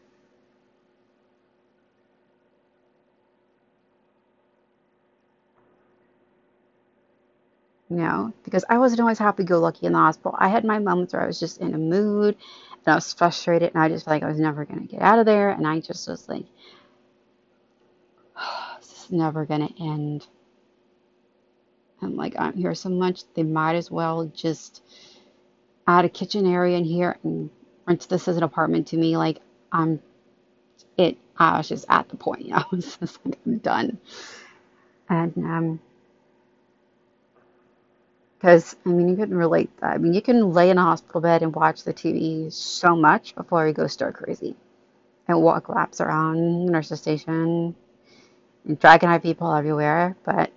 you 7.94 7.96
know, 7.96 8.32
because 8.44 8.64
I 8.68 8.78
wasn't 8.78 9.00
always 9.00 9.18
happy 9.18 9.44
go 9.44 9.60
lucky 9.60 9.86
in 9.86 9.92
the 9.92 9.98
hospital. 9.98 10.34
I 10.38 10.48
had 10.48 10.64
my 10.64 10.78
moments 10.78 11.12
where 11.12 11.22
I 11.22 11.26
was 11.26 11.38
just 11.38 11.60
in 11.60 11.74
a 11.74 11.78
mood 11.78 12.34
and 12.72 12.92
I 12.92 12.96
was 12.96 13.12
frustrated 13.12 13.72
and 13.72 13.82
I 13.82 13.88
just 13.88 14.04
felt 14.04 14.16
like 14.16 14.22
I 14.24 14.28
was 14.28 14.40
never 14.40 14.64
going 14.64 14.80
to 14.80 14.92
get 14.92 15.02
out 15.02 15.18
of 15.18 15.26
there. 15.26 15.50
And 15.50 15.66
I 15.66 15.80
just 15.80 16.08
was 16.08 16.28
like, 16.28 16.46
oh, 18.36 18.76
this 18.80 19.04
is 19.04 19.12
never 19.12 19.44
going 19.44 19.68
to 19.68 19.82
end. 19.82 20.26
I'm 22.02 22.16
like, 22.16 22.34
I'm 22.36 22.54
here 22.54 22.74
so 22.74 22.88
much, 22.88 23.22
they 23.34 23.44
might 23.44 23.76
as 23.76 23.90
well 23.90 24.26
just 24.34 24.82
add 25.86 26.04
a 26.04 26.08
kitchen 26.08 26.46
area 26.46 26.76
in 26.76 26.84
here 26.84 27.16
and 27.22 27.50
rent 27.86 28.08
this 28.08 28.28
as 28.28 28.36
an 28.36 28.42
apartment 28.42 28.88
to 28.88 28.96
me. 28.96 29.16
Like, 29.16 29.40
I'm, 29.72 30.00
it, 30.96 31.16
I 31.36 31.58
was 31.58 31.68
just 31.68 31.84
at 31.88 32.08
the 32.08 32.16
point, 32.16 32.48
I 32.54 32.64
was 32.70 32.96
just 32.96 33.18
like, 33.24 33.38
I'm 33.46 33.58
done. 33.58 33.98
And, 35.08 35.36
um, 35.38 35.80
because, 38.38 38.76
I 38.84 38.90
mean, 38.90 39.08
you 39.08 39.16
can 39.16 39.34
relate 39.34 39.70
that. 39.80 39.92
I 39.92 39.98
mean, 39.98 40.12
you 40.12 40.20
can 40.20 40.52
lay 40.52 40.68
in 40.68 40.76
a 40.76 40.82
hospital 40.82 41.22
bed 41.22 41.42
and 41.42 41.54
watch 41.54 41.82
the 41.82 41.94
TV 41.94 42.52
so 42.52 42.94
much 42.94 43.34
before 43.34 43.66
you 43.66 43.72
go 43.72 43.86
stir 43.86 44.12
crazy 44.12 44.54
and 45.26 45.40
walk 45.40 45.70
laps 45.70 46.02
around 46.02 46.66
the 46.66 46.72
nurse's 46.72 47.00
station 47.00 47.74
and 48.66 48.78
dragging 48.78 49.08
out 49.08 49.22
people 49.22 49.50
everywhere. 49.50 50.14
But 50.24 50.50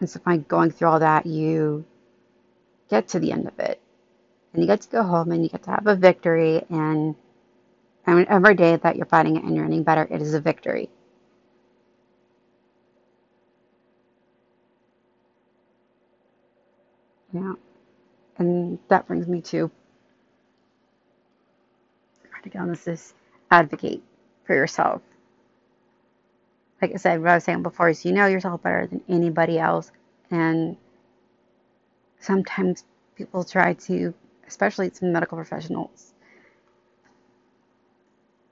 instead 0.00 0.22
of 0.26 0.48
going 0.48 0.72
through 0.72 0.88
all 0.88 0.98
that, 0.98 1.26
you 1.26 1.84
get 2.90 3.08
to 3.08 3.20
the 3.20 3.32
end 3.32 3.46
of 3.48 3.58
it. 3.60 3.80
And 4.52 4.62
you 4.62 4.66
get 4.66 4.82
to 4.82 4.88
go 4.90 5.02
home 5.02 5.32
and 5.32 5.42
you 5.42 5.48
get 5.48 5.62
to 5.64 5.70
have 5.70 5.86
a 5.86 5.96
victory. 5.96 6.64
And 6.70 7.14
I 8.06 8.14
mean, 8.14 8.26
every 8.28 8.54
day 8.54 8.76
that 8.76 8.96
you're 8.96 9.06
fighting 9.06 9.36
it 9.36 9.44
and 9.44 9.56
you're 9.56 9.64
getting 9.66 9.84
better, 9.84 10.06
it 10.10 10.20
is 10.22 10.34
a 10.34 10.40
victory. 10.40 10.90
Yeah. 17.32 17.54
And 18.38 18.78
that 18.88 19.06
brings 19.06 19.28
me 19.28 19.42
to 19.42 19.70
again, 22.44 22.68
this 22.68 22.86
is 22.88 23.14
advocate 23.50 24.02
for 24.44 24.54
yourself. 24.54 25.02
Like 26.80 26.92
I 26.94 26.96
said, 26.96 27.20
what 27.20 27.30
I 27.30 27.34
was 27.34 27.44
saying 27.44 27.62
before 27.62 27.90
is 27.90 28.04
you 28.04 28.12
know 28.12 28.26
yourself 28.26 28.62
better 28.62 28.86
than 28.86 29.02
anybody 29.08 29.58
else. 29.58 29.92
And 30.30 30.76
sometimes 32.20 32.84
people 33.16 33.44
try 33.44 33.74
to, 33.74 34.14
especially 34.46 34.90
some 34.92 35.12
medical 35.12 35.36
professionals, 35.36 36.12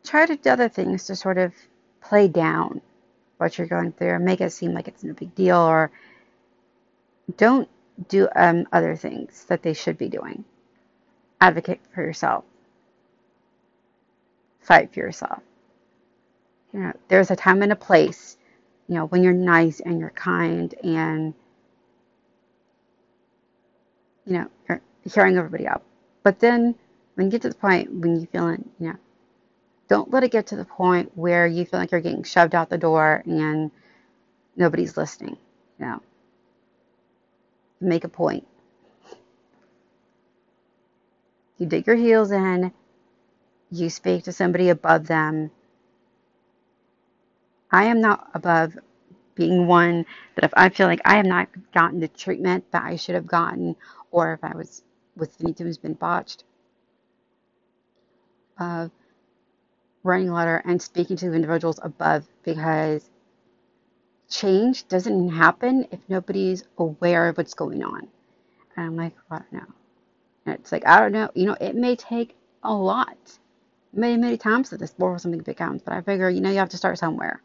try 0.05 0.27
to 0.27 0.37
do 0.37 0.51
other 0.51 0.69
things 0.69 1.07
to 1.07 1.17
sort 1.17 1.39
of 1.39 1.53
play 2.01 2.29
down 2.29 2.81
what 3.37 3.57
you're 3.57 3.67
going 3.67 3.93
through 3.93 4.15
and 4.15 4.25
make 4.25 4.41
it 4.41 4.51
seem 4.53 4.73
like 4.73 4.89
it's 4.89 5.05
no 5.05 5.13
big 5.13 5.35
deal 5.35 5.59
or 5.59 5.91
don't 7.37 7.69
do 8.09 8.29
um, 8.35 8.67
other 8.73 8.97
things 8.97 9.45
that 9.49 9.63
they 9.63 9.75
should 9.75 9.99
be 9.99 10.09
doing. 10.09 10.45
Advocate 11.41 11.81
for 11.95 12.03
yourself. 12.03 12.45
Fight 14.61 14.93
for 14.93 15.01
yourself. 15.01 15.43
You 16.73 16.81
know, 16.81 16.93
there's 17.09 17.31
a 17.31 17.37
time 17.37 17.63
and 17.63 17.73
a 17.73 17.77
place, 17.77 18.37
you 18.89 18.95
know, 18.95 19.07
when 19.07 19.23
you're 19.23 19.33
nice 19.33 19.81
and 19.81 19.99
you're 20.01 20.11
kind 20.11 20.75
and, 20.83 21.35
you 24.29 24.47
know, 24.69 24.81
hearing 25.13 25.37
everybody 25.37 25.67
out. 25.67 25.83
But 26.23 26.39
then 26.39 26.75
when 27.15 27.27
you 27.27 27.31
get 27.33 27.43
to 27.43 27.49
the 27.49 27.55
point 27.55 27.93
when 27.93 28.21
you 28.21 28.27
feeling, 28.27 28.69
you 28.79 28.89
know, 28.89 28.97
don't 29.89 30.13
let 30.13 30.23
it 30.23 30.31
get 30.31 30.49
to 30.49 30.57
the 30.57 30.67
point 30.67 31.11
where 31.17 31.47
you 31.47 31.65
feel 31.65 31.81
like 31.81 31.91
you're 31.91 32.03
getting 32.03 32.23
shoved 32.23 32.55
out 32.55 32.69
the 32.69 32.77
door 32.77 33.23
and 33.25 33.71
nobody's 34.55 34.97
listening. 34.97 35.39
You 35.81 35.87
know, 35.87 36.03
make 37.81 38.05
a 38.05 38.09
point. 38.09 38.47
You 41.57 41.67
dig 41.67 41.87
your 41.87 41.97
heels 41.97 42.31
in, 42.31 42.73
you 43.71 43.91
speak 43.91 44.25
to 44.25 44.33
somebody 44.33 44.69
above 44.69 45.07
them. 45.07 45.51
I 47.71 47.85
am 47.87 48.01
not 48.01 48.31
above 48.35 48.79
being 49.39 49.69
one 49.69 50.07
that 50.37 50.45
if 50.45 50.53
I 50.57 50.71
feel 50.71 50.89
like 50.89 51.03
I 51.07 51.17
have 51.19 51.27
not 51.27 51.49
gotten 51.75 52.01
the 52.01 52.09
treatment 52.09 52.67
that 52.73 52.85
I 52.85 52.97
should 52.97 53.17
have 53.17 53.29
gotten, 53.29 53.77
or 54.13 54.35
if 54.35 54.45
I 54.45 54.57
was 54.57 54.83
with 55.17 55.35
anything 55.43 55.67
who's 55.67 55.79
been 55.79 55.95
botched, 55.95 56.45
of 58.61 58.93
writing 60.05 60.31
a 60.31 60.35
letter 60.35 60.63
and 60.67 60.83
speaking 60.83 61.17
to 61.19 61.31
the 61.31 61.37
individuals 61.37 61.81
above 61.83 62.27
because 62.45 63.11
change 64.31 64.89
doesn't 64.89 65.31
happen 65.31 65.87
if 65.93 66.01
nobody's 66.09 66.65
aware 66.79 67.29
of 67.29 67.39
what's 67.39 67.55
going 67.55 67.85
on. 67.85 68.09
And 68.77 68.87
I'm 68.87 68.97
like, 68.97 69.15
I 69.31 69.39
don't 69.39 69.53
know. 69.55 69.75
And 70.47 70.57
it's 70.57 70.73
like, 70.73 70.87
I 70.87 71.01
don't 71.01 71.13
know. 71.13 71.31
You 71.35 71.47
know, 71.47 71.57
it 71.61 71.77
may 71.77 71.97
take 71.97 72.37
a 72.65 72.75
lot. 72.75 73.19
Many, 73.93 74.19
many 74.19 74.37
times 74.39 74.71
that 74.71 74.81
this 74.81 74.93
before 74.93 75.19
something 75.19 75.43
big 75.43 75.57
comes, 75.59 75.83
but 75.83 75.95
I 75.95 76.03
figure, 76.03 76.31
you 76.31 76.41
know, 76.43 76.51
you 76.51 76.59
have 76.59 76.71
to 76.71 76.79
start 76.79 76.99
somewhere. 76.99 77.43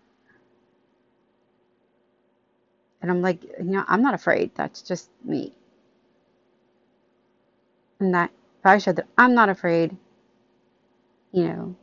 And 3.04 3.12
I'm 3.12 3.22
like, 3.22 3.44
you 3.44 3.66
know, 3.66 3.84
I'm 3.88 4.02
not 4.02 4.14
afraid. 4.14 4.52
That's 4.56 4.82
just 4.82 5.10
me. 5.26 5.54
And 8.00 8.14
that 8.16 8.32
if 8.60 8.66
I 8.66 8.78
showed 8.78 8.96
that 8.96 9.08
I'm 9.18 9.36
not 9.36 9.50
afraid, 9.50 9.96
you 11.34 11.44
know, 11.44 11.76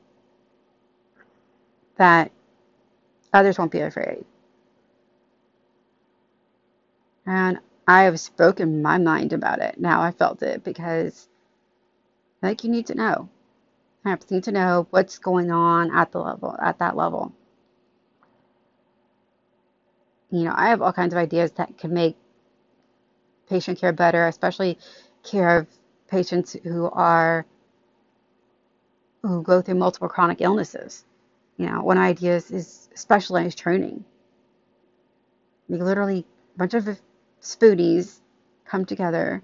that 1.97 2.33
others 3.35 3.59
won't 3.59 3.71
be 3.71 3.81
afraid. 3.81 4.25
And 7.27 7.59
I 7.87 8.05
have 8.05 8.19
spoken 8.19 8.81
my 8.81 8.97
mind 8.97 9.35
about 9.35 9.61
it. 9.61 9.79
Now 9.79 10.01
I 10.01 10.13
felt 10.13 10.43
it 10.43 10.65
because 10.65 11.29
like 12.43 12.65
you 12.65 12.71
need 12.71 12.87
to 12.87 12.95
know. 12.95 13.29
I 14.07 14.17
need 14.31 14.45
to 14.45 14.53
know 14.53 14.87
what's 14.91 15.19
going 15.19 15.51
on 15.51 15.95
at 15.95 16.13
the 16.13 16.21
level 16.21 16.57
at 16.63 16.79
that 16.79 16.97
level. 16.97 17.35
You 20.31 20.45
know, 20.45 20.55
I 20.57 20.71
have 20.71 20.83
all 20.83 20.93
kinds 20.93 21.15
of 21.15 21.19
ideas 21.19 21.53
that 21.53 21.79
can 21.79 21.95
make 21.95 22.17
patient 23.49 23.81
care 23.81 23.93
better, 23.93 24.27
especially 24.27 24.79
care 25.25 25.59
of 25.59 25.67
patients 26.09 26.57
who 26.65 26.91
are 26.91 27.47
who 29.23 29.43
go 29.43 29.61
through 29.63 29.77
multiple 29.77 30.09
chronic 30.09 30.41
illnesses. 30.41 31.05
You 31.59 31.67
know, 31.67 31.83
one 31.83 31.99
idea 31.99 32.37
is, 32.37 32.51
is 32.51 32.89
specialized 32.95 33.59
training. 33.59 34.05
We 35.69 35.79
literally 35.79 36.27
a 36.55 36.59
bunch 36.59 36.75
of 36.75 36.89
spoonies 37.43 38.21
come 38.67 38.85
together 38.87 39.43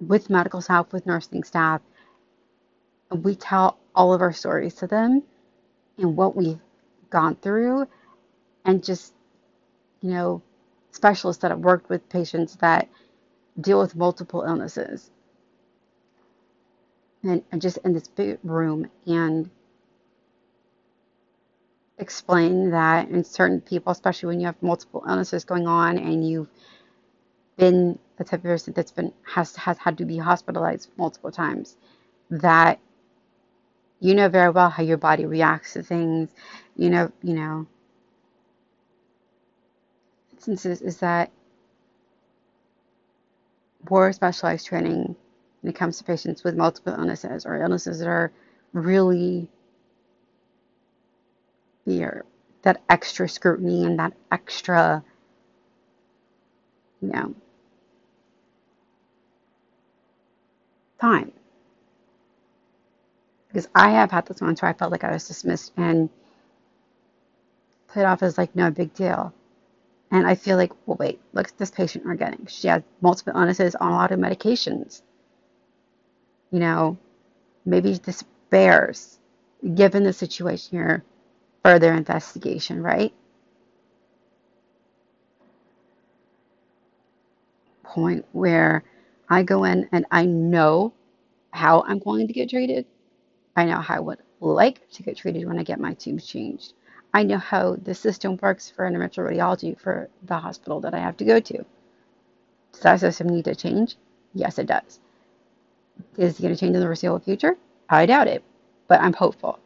with 0.00 0.30
medical 0.30 0.60
staff, 0.60 0.92
with 0.92 1.06
nursing 1.06 1.44
staff, 1.44 1.80
and 3.10 3.24
we 3.24 3.36
tell 3.36 3.78
all 3.94 4.12
of 4.14 4.20
our 4.20 4.32
stories 4.32 4.74
to 4.76 4.86
them 4.86 5.22
and 5.98 6.16
what 6.16 6.36
we've 6.36 6.60
gone 7.10 7.36
through, 7.36 7.88
and 8.64 8.84
just, 8.84 9.14
you 10.02 10.10
know, 10.10 10.42
specialists 10.92 11.42
that 11.42 11.50
have 11.52 11.60
worked 11.60 11.88
with 11.90 12.08
patients 12.08 12.56
that 12.56 12.88
deal 13.60 13.80
with 13.80 13.96
multiple 13.96 14.42
illnesses. 14.42 15.10
And, 17.24 17.42
and 17.52 17.62
just 17.62 17.78
in 17.84 17.92
this 17.94 18.08
big 18.08 18.38
room 18.44 18.88
and 19.06 19.50
explain 21.98 22.70
that 22.70 23.08
in 23.08 23.24
certain 23.24 23.60
people, 23.60 23.92
especially 23.92 24.28
when 24.28 24.40
you 24.40 24.46
have 24.46 24.62
multiple 24.62 25.04
illnesses 25.08 25.44
going 25.44 25.66
on 25.66 25.98
and 25.98 26.28
you've 26.28 26.48
been 27.58 27.98
the 28.18 28.24
type 28.24 28.40
of 28.40 28.44
person 28.44 28.74
that's 28.74 28.92
been 28.92 29.12
has 29.24 29.56
has 29.56 29.78
had 29.78 29.98
to 29.98 30.04
be 30.04 30.18
hospitalized 30.18 30.90
multiple 30.98 31.30
times, 31.32 31.76
that 32.30 32.80
you 34.00 34.14
know 34.14 34.28
very 34.28 34.50
well 34.50 34.70
how 34.70 34.82
your 34.82 34.98
body 34.98 35.26
reacts 35.26 35.74
to 35.74 35.82
things. 35.82 36.30
You 36.76 36.90
know, 36.90 37.12
you 37.22 37.34
know. 37.34 37.66
Instances 40.36 40.82
is 40.82 40.98
that 40.98 41.30
more 43.90 44.12
specialized 44.12 44.66
training 44.66 45.16
when 45.62 45.70
it 45.72 45.76
comes 45.76 45.98
to 45.98 46.04
patients 46.04 46.44
with 46.44 46.56
multiple 46.56 46.94
illnesses 46.94 47.46
or 47.46 47.56
illnesses 47.62 48.00
that 48.00 48.08
are 48.08 48.32
really 48.72 49.48
fear, 51.84 52.24
that 52.62 52.82
extra 52.88 53.28
scrutiny 53.28 53.84
and 53.84 53.98
that 53.98 54.12
extra, 54.32 55.04
you 57.00 57.08
know, 57.08 57.34
time. 61.00 61.32
Because 63.48 63.68
I 63.74 63.90
have 63.92 64.10
had 64.10 64.26
this 64.26 64.40
moments 64.40 64.62
where 64.62 64.70
I 64.70 64.74
felt 64.74 64.92
like 64.92 65.04
I 65.04 65.12
was 65.12 65.28
dismissed 65.28 65.72
and 65.76 66.10
put 67.88 68.04
off 68.04 68.22
as 68.22 68.38
like 68.38 68.54
no 68.56 68.70
big 68.70 68.94
deal. 68.94 69.32
And 70.10 70.26
I 70.26 70.34
feel 70.34 70.56
like, 70.56 70.72
well, 70.86 70.96
wait, 70.98 71.20
look 71.32 71.48
at 71.48 71.58
this 71.58 71.70
patient 71.70 72.04
we're 72.04 72.14
getting. 72.14 72.46
She 72.46 72.68
has 72.68 72.82
multiple 73.00 73.32
illnesses 73.34 73.74
on 73.74 73.92
a 73.92 73.96
lot 73.96 74.12
of 74.12 74.20
medications. 74.20 75.02
You 76.50 76.60
know, 76.60 76.98
maybe 77.64 77.94
this 77.94 78.22
bears, 78.50 79.18
given 79.74 80.04
the 80.04 80.12
situation 80.12 80.78
here, 80.78 81.04
further 81.64 81.92
investigation, 81.92 82.82
right? 82.82 83.12
Point 87.82 88.24
where 88.32 88.84
I 89.28 89.42
go 89.42 89.64
in 89.64 89.88
and 89.90 90.06
I 90.10 90.24
know 90.24 90.92
how 91.50 91.82
I'm 91.86 91.98
going 91.98 92.28
to 92.28 92.32
get 92.32 92.50
treated. 92.50 92.86
I 93.56 93.64
know 93.64 93.80
how 93.80 93.96
I 93.96 94.00
would 94.00 94.18
like 94.40 94.88
to 94.92 95.02
get 95.02 95.16
treated 95.16 95.46
when 95.46 95.58
I 95.58 95.64
get 95.64 95.80
my 95.80 95.94
tubes 95.94 96.26
changed. 96.26 96.74
I 97.16 97.22
know 97.22 97.38
how 97.38 97.76
the 97.76 97.94
system 97.94 98.38
works 98.42 98.70
for 98.70 98.84
interventional 98.84 99.30
radiology 99.30 99.80
for 99.80 100.10
the 100.22 100.36
hospital 100.36 100.80
that 100.82 100.94
I 100.94 100.98
have 100.98 101.16
to 101.16 101.24
go 101.24 101.40
to. 101.40 101.64
Does 102.72 102.82
that 102.82 103.00
system 103.00 103.30
need 103.30 103.46
to 103.46 103.54
change? 103.54 103.96
Yes, 104.34 104.58
it 104.58 104.66
does. 104.66 105.00
Is 106.18 106.38
it 106.38 106.42
going 106.42 106.54
to 106.54 106.60
change 106.60 106.74
in 106.74 106.80
the 106.80 106.86
foreseeable 106.86 107.20
future? 107.20 107.56
I 107.88 108.04
doubt 108.04 108.28
it, 108.28 108.44
but 108.86 109.00
I'm 109.00 109.14
hopeful 109.14 109.58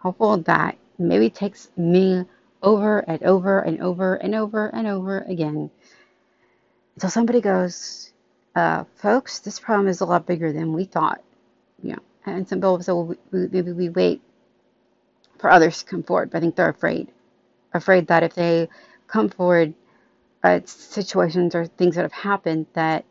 hopeful 0.00 0.38
that 0.38 0.76
maybe 0.98 1.26
it 1.26 1.34
takes 1.34 1.70
me 1.76 2.24
over 2.62 2.98
and 3.00 3.22
over 3.22 3.60
and 3.60 3.80
over 3.82 4.14
and 4.14 4.34
over 4.34 4.66
and 4.68 4.86
over 4.86 5.20
again 5.20 5.70
until 6.96 7.10
somebody 7.10 7.40
goes, 7.40 8.12
uh, 8.56 8.84
folks, 8.96 9.40
this 9.40 9.60
problem 9.60 9.88
is 9.88 10.00
a 10.00 10.06
lot 10.06 10.26
bigger 10.26 10.52
than 10.52 10.72
we 10.72 10.84
thought. 10.84 11.22
You 11.82 11.92
know, 11.92 11.98
and 12.26 12.48
some 12.48 12.58
people 12.58 12.82
say, 12.82 12.92
well, 12.92 13.14
we, 13.30 13.48
maybe 13.48 13.72
we 13.72 13.88
wait 13.90 14.22
for 15.40 15.50
others 15.50 15.78
to 15.80 15.84
come 15.86 16.02
forward, 16.02 16.30
but 16.30 16.38
I 16.38 16.40
think 16.40 16.56
they're 16.56 16.68
afraid, 16.68 17.10
afraid 17.72 18.08
that 18.08 18.22
if 18.22 18.34
they 18.34 18.68
come 19.06 19.28
forward, 19.28 19.74
uh, 20.42 20.60
situations 20.64 21.54
or 21.54 21.66
things 21.66 21.96
that 21.96 22.02
have 22.02 22.12
happened 22.12 22.66
that 22.74 23.04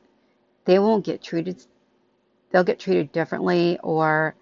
they 0.66 0.80
won't 0.80 1.06
get 1.06 1.22
treated, 1.22 1.64
they'll 2.52 2.64
get 2.64 2.80
treated 2.80 3.12
differently 3.12 3.80
or 3.84 4.36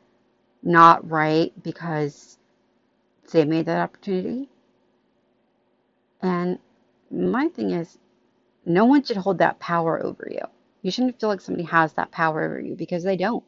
not 0.63 1.09
right 1.09 1.53
because 1.63 2.37
they 3.31 3.45
made 3.45 3.65
that 3.65 3.81
opportunity. 3.81 4.49
And 6.21 6.59
my 7.11 7.47
thing 7.49 7.71
is, 7.71 7.97
no 8.65 8.85
one 8.85 9.03
should 9.03 9.17
hold 9.17 9.37
that 9.39 9.59
power 9.59 10.03
over 10.03 10.27
you. 10.29 10.41
You 10.81 10.91
shouldn't 10.91 11.19
feel 11.19 11.29
like 11.29 11.41
somebody 11.41 11.65
has 11.67 11.93
that 11.93 12.11
power 12.11 12.43
over 12.43 12.59
you 12.59 12.75
because 12.75 13.03
they 13.03 13.17
don't. 13.17 13.43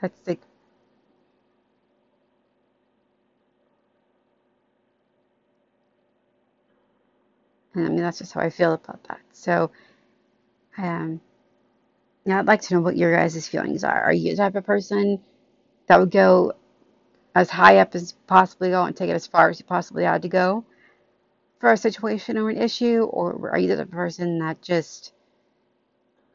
That's 0.00 0.26
like, 0.26 0.40
I 7.74 7.80
mean, 7.80 7.96
that's 7.98 8.18
just 8.18 8.32
how 8.32 8.40
I 8.40 8.50
feel 8.50 8.72
about 8.74 9.02
that. 9.08 9.20
So, 9.32 9.70
um, 10.78 11.20
now, 12.24 12.38
I'd 12.40 12.46
like 12.46 12.62
to 12.62 12.74
know 12.74 12.80
what 12.80 12.96
your 12.96 13.14
guys' 13.14 13.48
feelings 13.48 13.84
are. 13.84 14.02
Are 14.02 14.12
you 14.12 14.32
the 14.32 14.36
type 14.36 14.56
of 14.56 14.66
person 14.66 15.20
that 15.86 16.00
would 16.00 16.10
go 16.10 16.54
as 17.34 17.50
high 17.50 17.78
up 17.78 17.94
as 17.94 18.12
possibly 18.26 18.70
go 18.70 18.84
and 18.84 18.96
take 18.96 19.10
it 19.10 19.14
as 19.14 19.26
far 19.26 19.50
as 19.50 19.60
you 19.60 19.66
possibly 19.66 20.04
had 20.04 20.22
to 20.22 20.28
go 20.28 20.64
for 21.60 21.72
a 21.72 21.76
situation 21.76 22.38
or 22.38 22.50
an 22.50 22.58
issue? 22.58 23.04
Or 23.04 23.50
are 23.50 23.58
you 23.58 23.68
the 23.68 23.76
type 23.76 23.86
of 23.86 23.92
person 23.92 24.40
that 24.40 24.62
just 24.62 25.12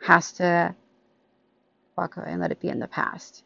has 0.02 0.32
to 0.34 0.76
walk 1.98 2.18
away 2.18 2.28
and 2.32 2.42
let 2.42 2.52
it 2.52 2.60
be 2.60 2.70
in 2.70 2.80
the 2.80 2.88
past? 2.88 3.44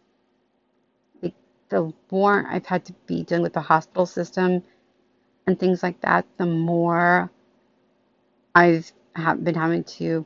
The 1.70 1.92
more 2.12 2.46
I've 2.48 2.66
had 2.66 2.86
to 2.86 2.94
be 3.08 3.24
dealing 3.24 3.44
with 3.44 3.54
the 3.54 3.62
hospital 3.62 4.06
system 4.06 4.64
and 5.48 5.60
things 5.60 5.84
like 5.84 6.00
that, 6.02 6.26
the 6.38 6.46
more 6.46 7.30
I've 8.54 8.92
been 9.16 9.56
having 9.56 9.84
to 9.84 10.26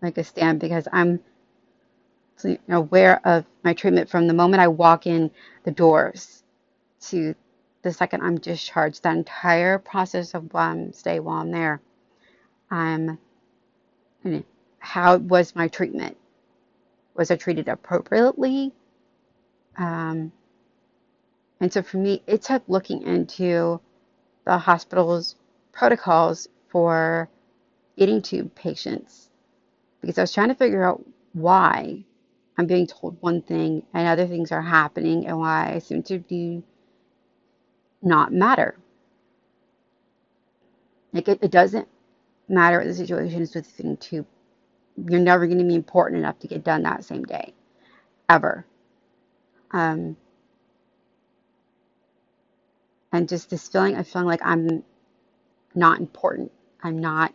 make 0.00 0.18
a 0.18 0.24
stand 0.24 0.60
because 0.60 0.86
I'm 0.92 1.20
aware 2.68 3.20
of 3.26 3.44
my 3.64 3.74
treatment 3.74 4.08
from 4.08 4.26
the 4.26 4.34
moment 4.34 4.62
I 4.62 4.68
walk 4.68 5.06
in 5.06 5.30
the 5.64 5.70
doors 5.70 6.42
to 7.00 7.34
the 7.82 7.92
second 7.92 8.22
I'm 8.22 8.38
discharged. 8.38 9.02
That 9.02 9.16
entire 9.16 9.78
process 9.78 10.34
of 10.34 10.54
um, 10.54 10.92
stay 10.92 11.20
while 11.20 11.40
I'm 11.40 11.50
there. 11.50 11.80
Um, 12.70 13.18
how 14.78 15.16
was 15.16 15.54
my 15.54 15.68
treatment? 15.68 16.16
Was 17.14 17.30
I 17.30 17.36
treated 17.36 17.68
appropriately? 17.68 18.72
Um, 19.78 20.32
and 21.60 21.72
so 21.72 21.82
for 21.82 21.98
me, 21.98 22.22
it 22.26 22.42
took 22.42 22.64
looking 22.68 23.02
into 23.04 23.80
the 24.46 24.58
hospital's 24.58 25.36
protocols 25.72 26.48
for 26.68 27.28
getting 27.98 28.22
to 28.22 28.44
patients 28.54 29.30
because 30.00 30.18
I 30.18 30.22
was 30.22 30.34
trying 30.34 30.48
to 30.48 30.54
figure 30.54 30.84
out 30.84 31.04
why 31.32 32.04
I'm 32.58 32.66
being 32.66 32.86
told 32.86 33.18
one 33.20 33.42
thing 33.42 33.84
and 33.94 34.08
other 34.08 34.26
things 34.26 34.52
are 34.52 34.62
happening 34.62 35.26
and 35.26 35.38
why 35.38 35.72
I 35.74 35.78
seem 35.80 36.02
to 36.04 36.18
do 36.18 36.62
not 38.02 38.32
matter. 38.32 38.76
Like 41.12 41.28
it, 41.28 41.40
it 41.42 41.50
doesn't 41.50 41.88
matter 42.48 42.78
what 42.78 42.86
the 42.88 42.94
situation 42.94 43.42
is 43.42 43.54
with 43.54 43.66
feeding 43.66 43.96
tube. 43.98 44.26
You're 44.96 45.20
never 45.20 45.46
going 45.46 45.58
to 45.58 45.64
be 45.64 45.76
important 45.76 46.20
enough 46.20 46.38
to 46.40 46.48
get 46.48 46.64
done 46.64 46.84
that 46.84 47.04
same 47.04 47.24
day, 47.24 47.54
ever. 48.30 48.66
Um, 49.72 50.16
and 53.12 53.28
just 53.28 53.50
this 53.50 53.68
feeling 53.68 53.96
of 53.96 54.08
feeling 54.08 54.28
like 54.28 54.40
I'm 54.44 54.84
not 55.74 56.00
important. 56.00 56.52
I'm 56.82 57.00
not 57.00 57.34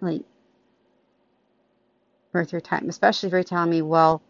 like 0.00 0.22
worth 2.32 2.52
your 2.52 2.60
time, 2.60 2.88
especially 2.88 3.28
if 3.28 3.32
you're 3.32 3.44
telling 3.44 3.70
me, 3.70 3.82
well, 3.82 4.22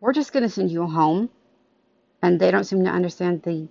we're 0.00 0.12
just 0.12 0.32
going 0.32 0.44
to 0.44 0.48
send 0.50 0.70
you 0.70 0.86
home. 0.86 1.30
And 2.22 2.40
they 2.40 2.50
don't 2.50 2.64
seem 2.64 2.84
to 2.84 2.90
understand 2.90 3.42
the 3.44 3.68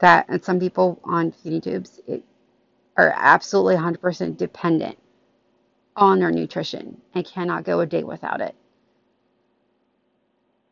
that 0.00 0.26
and 0.28 0.44
some 0.44 0.60
people 0.60 1.00
on 1.04 1.32
feeding 1.32 1.60
tubes 1.60 2.00
it, 2.08 2.24
are 2.96 3.12
absolutely 3.16 3.76
100% 3.76 4.36
dependent 4.36 4.98
on 5.96 6.18
their 6.20 6.30
nutrition 6.30 7.00
and 7.14 7.24
cannot 7.24 7.64
go 7.64 7.80
a 7.80 7.86
day 7.86 8.02
without 8.02 8.40
it. 8.40 8.54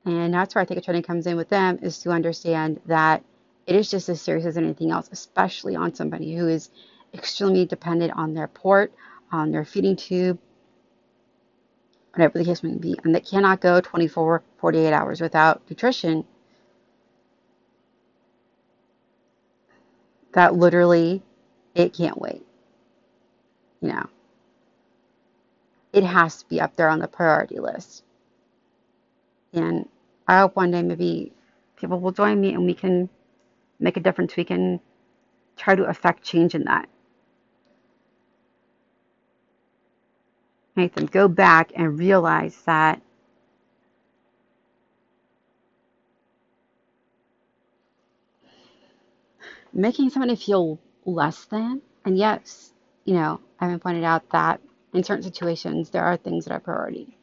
And 0.04 0.32
that's 0.32 0.54
where 0.54 0.62
I 0.62 0.64
think 0.64 0.78
a 0.78 0.82
training 0.82 1.02
comes 1.02 1.26
in 1.26 1.36
with 1.36 1.50
them 1.50 1.78
is 1.82 1.98
to 2.00 2.10
understand 2.10 2.80
that 2.86 3.22
it 3.66 3.76
is 3.76 3.90
just 3.90 4.08
as 4.08 4.20
serious 4.20 4.46
as 4.46 4.56
anything 4.56 4.90
else, 4.90 5.08
especially 5.12 5.76
on 5.76 5.94
somebody 5.94 6.34
who 6.34 6.48
is 6.48 6.70
extremely 7.12 7.66
dependent 7.66 8.12
on 8.16 8.34
their 8.34 8.48
port, 8.48 8.92
on 9.30 9.50
their 9.50 9.64
feeding 9.64 9.96
tube, 9.96 10.38
whatever 12.14 12.38
the 12.38 12.44
case 12.44 12.62
may 12.62 12.74
be, 12.74 12.98
and 13.04 13.14
that 13.14 13.26
cannot 13.26 13.60
go 13.60 13.80
24, 13.80 14.42
48 14.58 14.92
hours 14.92 15.20
without 15.20 15.62
nutrition. 15.68 16.24
That 20.32 20.54
literally, 20.54 21.22
it 21.74 21.92
can't 21.92 22.18
wait. 22.18 22.44
You 23.80 23.88
know, 23.88 24.06
it 25.92 26.04
has 26.04 26.42
to 26.42 26.48
be 26.48 26.60
up 26.60 26.76
there 26.76 26.88
on 26.88 27.00
the 27.00 27.08
priority 27.08 27.58
list. 27.58 28.04
And 29.52 29.88
I 30.28 30.40
hope 30.40 30.56
one 30.56 30.70
day 30.70 30.82
maybe 30.82 31.32
people 31.76 31.98
will 31.98 32.12
join 32.12 32.40
me 32.40 32.54
and 32.54 32.64
we 32.64 32.74
can 32.74 33.08
make 33.78 33.96
a 33.96 34.00
difference. 34.00 34.36
We 34.36 34.44
can 34.44 34.80
try 35.56 35.74
to 35.74 35.84
affect 35.84 36.22
change 36.22 36.54
in 36.54 36.64
that. 36.64 36.88
Make 40.76 40.94
them 40.94 41.06
go 41.06 41.26
back 41.26 41.72
and 41.74 41.98
realize 41.98 42.56
that 42.66 43.02
making 49.72 50.10
somebody 50.10 50.36
feel 50.36 50.78
less 51.04 51.44
than, 51.46 51.82
and 52.04 52.16
yes, 52.16 52.72
you 53.04 53.14
know, 53.14 53.40
I 53.58 53.64
haven't 53.64 53.82
pointed 53.82 54.04
out 54.04 54.28
that 54.30 54.60
in 54.92 55.04
certain 55.04 55.22
situations 55.22 55.90
there 55.90 56.04
are 56.04 56.16
things 56.16 56.44
that 56.44 56.52
are 56.52 56.60
priority. 56.60 57.16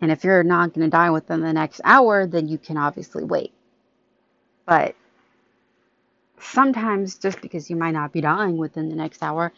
And 0.00 0.12
if 0.12 0.22
you're 0.24 0.44
not 0.44 0.74
going 0.74 0.86
to 0.86 0.90
die 0.90 1.10
within 1.10 1.40
the 1.40 1.52
next 1.52 1.80
hour, 1.84 2.26
then 2.26 2.46
you 2.46 2.56
can 2.58 2.76
obviously 2.76 3.24
wait. 3.24 3.52
But 4.64 4.94
sometimes 6.40 7.16
just 7.18 7.40
because 7.40 7.68
you 7.68 7.76
might 7.76 7.92
not 7.92 8.12
be 8.12 8.20
dying 8.20 8.56
within 8.56 8.88
the 8.88 8.94
next 8.94 9.22
hour 9.22 9.52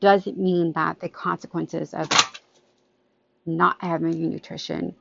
doesn't 0.00 0.38
mean 0.38 0.72
that 0.72 1.00
the 1.00 1.08
consequences 1.08 1.94
of 1.94 2.08
not 3.46 3.76
having 3.80 4.30
nutrition 4.30 4.94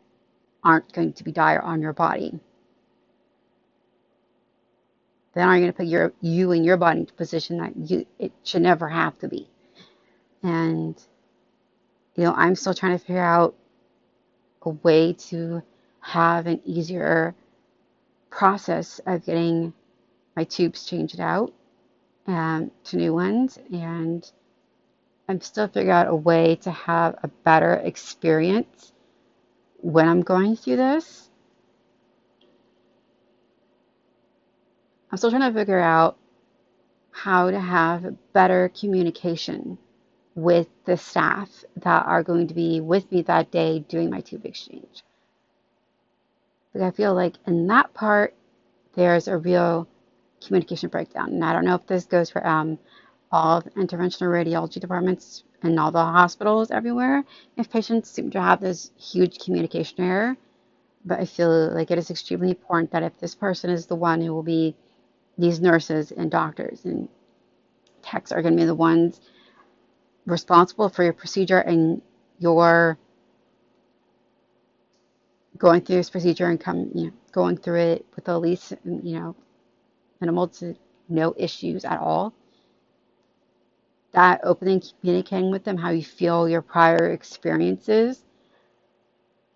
aren't 0.63 0.91
going 0.93 1.13
to 1.13 1.23
be 1.23 1.31
dire 1.31 1.61
on 1.61 1.81
your 1.81 1.93
body. 1.93 2.39
Then 5.33 5.47
are 5.47 5.55
you 5.55 5.61
going 5.63 5.73
to 5.73 5.77
put 5.77 5.87
your 5.87 6.13
you 6.21 6.51
and 6.51 6.65
your 6.65 6.77
body 6.77 7.01
into 7.01 7.13
a 7.13 7.17
position 7.17 7.57
that 7.57 7.75
you 7.75 8.05
it 8.17 8.31
should 8.43 8.61
never 8.63 8.87
have 8.87 9.17
to 9.19 9.27
be. 9.27 9.47
And 10.43 11.01
you 12.15 12.23
know, 12.23 12.33
I'm 12.33 12.55
still 12.55 12.73
trying 12.73 12.97
to 12.97 13.03
figure 13.03 13.23
out 13.23 13.55
a 14.63 14.69
way 14.69 15.13
to 15.13 15.61
have 16.01 16.47
an 16.47 16.59
easier 16.65 17.35
process 18.29 18.99
of 19.05 19.23
getting 19.25 19.73
my 20.35 20.43
tubes 20.43 20.85
changed 20.85 21.19
out 21.19 21.53
um, 22.25 22.71
to 22.85 22.97
new 22.97 23.13
ones. 23.13 23.59
And 23.71 24.29
I'm 25.29 25.41
still 25.41 25.67
figuring 25.67 25.91
out 25.91 26.07
a 26.07 26.15
way 26.15 26.55
to 26.57 26.71
have 26.71 27.19
a 27.23 27.27
better 27.27 27.73
experience 27.73 28.93
when 29.77 30.07
I'm 30.07 30.21
going 30.21 30.55
through 30.55 30.77
this. 30.77 31.29
I'm 35.11 35.17
still 35.17 35.29
trying 35.29 35.53
to 35.53 35.57
figure 35.57 35.79
out 35.79 36.17
how 37.11 37.51
to 37.51 37.59
have 37.59 38.15
better 38.33 38.69
communication 38.69 39.77
with 40.37 40.67
the 40.85 40.95
staff 40.95 41.49
that 41.77 42.05
are 42.05 42.21
going 42.21 42.47
to 42.47 42.53
be 42.53 42.79
with 42.79 43.11
me 43.11 43.23
that 43.23 43.49
day 43.49 43.79
doing 43.79 44.11
my 44.11 44.21
tube 44.21 44.45
exchange. 44.45 45.03
But 46.73 46.83
I 46.83 46.91
feel 46.91 47.15
like 47.15 47.33
in 47.47 47.65
that 47.67 47.91
part, 47.95 48.35
there's 48.93 49.27
a 49.27 49.35
real 49.35 49.87
communication 50.45 50.89
breakdown. 50.89 51.29
And 51.29 51.43
I 51.43 51.53
don't 51.53 51.65
know 51.65 51.73
if 51.73 51.87
this 51.87 52.05
goes 52.05 52.29
for 52.29 52.45
um, 52.45 52.77
all 53.31 53.63
interventional 53.63 54.29
radiology 54.29 54.79
departments 54.79 55.43
and 55.63 55.79
all 55.79 55.91
the 55.91 56.05
hospitals 56.05 56.69
everywhere, 56.69 57.23
if 57.57 57.71
patients 57.71 58.11
seem 58.11 58.29
to 58.29 58.39
have 58.41 58.61
this 58.61 58.91
huge 58.95 59.39
communication 59.39 60.01
error. 60.01 60.37
But 61.03 61.19
I 61.19 61.25
feel 61.25 61.73
like 61.73 61.89
it 61.89 61.97
is 61.97 62.11
extremely 62.11 62.49
important 62.49 62.91
that 62.91 63.01
if 63.01 63.19
this 63.19 63.33
person 63.33 63.71
is 63.71 63.87
the 63.87 63.95
one 63.95 64.21
who 64.21 64.35
will 64.35 64.43
be, 64.43 64.75
these 65.35 65.59
nurses 65.59 66.11
and 66.11 66.29
doctors 66.29 66.85
and 66.85 67.09
techs 68.03 68.31
are 68.31 68.43
going 68.43 68.55
to 68.55 68.61
be 68.61 68.65
the 68.65 68.75
ones 68.75 69.19
responsible 70.27 70.89
for 70.89 71.03
your 71.05 71.13
procedure 71.13 71.59
and 71.59 72.03
you're 72.39 72.99
going 75.57 75.81
through 75.81 75.97
this 75.97 76.11
procedure 76.11 76.47
and 76.47 76.59
come, 76.59 76.91
you 76.95 77.07
know, 77.07 77.13
going 77.33 77.57
through 77.57 77.81
it 77.81 78.07
with 78.15 78.25
the 78.25 78.39
least, 78.39 78.73
you 78.85 79.19
know, 79.19 79.35
minimal 80.21 80.47
to 80.49 80.75
no 81.09 81.33
issues 81.37 81.85
at 81.85 81.99
all. 81.99 82.33
That 84.13 84.41
opening, 84.43 84.83
communicating 85.01 85.51
with 85.51 85.63
them 85.65 85.77
how 85.77 85.91
you 85.91 86.03
feel 86.03 86.49
your 86.49 86.61
prior 86.63 87.11
experiences, 87.11 88.23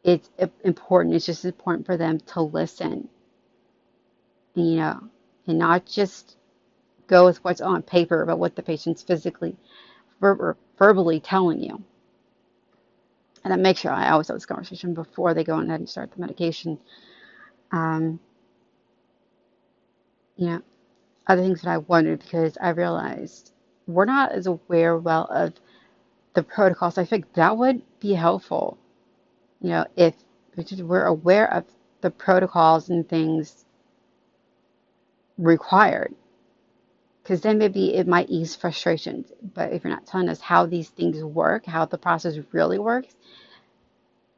it's 0.03 0.29
important. 0.63 1.15
It's 1.15 1.25
just 1.27 1.45
important 1.45 1.85
for 1.87 1.97
them 1.97 2.19
to 2.33 2.41
listen, 2.41 3.09
you 4.55 4.77
know, 4.77 5.01
and 5.47 5.59
not 5.59 5.85
just 5.85 6.37
go 7.07 7.25
with 7.25 7.43
what's 7.43 7.61
on 7.61 7.83
paper, 7.83 8.25
but 8.25 8.39
what 8.39 8.55
the 8.55 8.63
patient's 8.63 9.03
physically 9.03 9.57
ver- 10.21 10.57
verbally 10.77 11.19
telling 11.19 11.61
you. 11.61 11.83
And 13.43 13.51
then 13.51 13.61
make 13.61 13.77
sure 13.77 13.91
I 13.91 14.11
always 14.11 14.29
have 14.29 14.37
this 14.37 14.45
conversation 14.45 14.93
before 14.93 15.33
they 15.33 15.43
go 15.43 15.59
ahead 15.59 15.79
and 15.79 15.89
start 15.89 16.11
the 16.13 16.21
medication. 16.21 16.79
Um, 17.71 18.19
you 20.37 20.47
know, 20.47 20.61
other 21.27 21.41
things 21.41 21.61
that 21.61 21.71
I 21.71 21.79
wondered 21.79 22.19
because 22.21 22.57
I 22.61 22.69
realized 22.69 23.53
we're 23.87 24.05
not 24.05 24.31
as 24.31 24.47
aware 24.47 24.97
well 24.97 25.25
of 25.25 25.53
the 26.35 26.43
protocols. 26.43 26.97
I 26.97 27.05
think 27.05 27.33
that 27.33 27.57
would 27.57 27.81
be 27.99 28.13
helpful. 28.13 28.77
You 29.61 29.69
know, 29.69 29.85
if 29.95 30.15
we're 30.79 31.05
aware 31.05 31.51
of 31.53 31.65
the 32.01 32.11
protocols 32.11 32.89
and 32.89 33.07
things 33.07 33.65
required 35.37 36.13
because 37.31 37.43
then 37.43 37.59
maybe 37.59 37.95
it 37.95 38.09
might 38.09 38.29
ease 38.29 38.57
frustrations. 38.57 39.31
But 39.53 39.71
if 39.71 39.85
you're 39.85 39.93
not 39.93 40.05
telling 40.05 40.27
us 40.27 40.41
how 40.41 40.65
these 40.65 40.89
things 40.89 41.23
work, 41.23 41.65
how 41.65 41.85
the 41.85 41.97
process 41.97 42.37
really 42.51 42.77
works, 42.77 43.15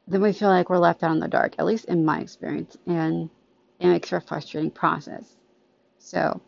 then 0.06 0.20
we 0.20 0.32
feel 0.32 0.46
like 0.46 0.70
we're 0.70 0.78
left 0.78 1.02
out 1.02 1.10
in 1.10 1.18
the 1.18 1.26
dark, 1.26 1.56
at 1.58 1.64
least 1.64 1.86
in 1.86 2.04
my 2.04 2.20
experience, 2.20 2.76
and 2.86 3.30
it 3.80 3.88
makes 3.88 4.10
for 4.10 4.18
a 4.18 4.20
frustrating 4.20 4.70
process. 4.70 5.24
So, 5.98 6.40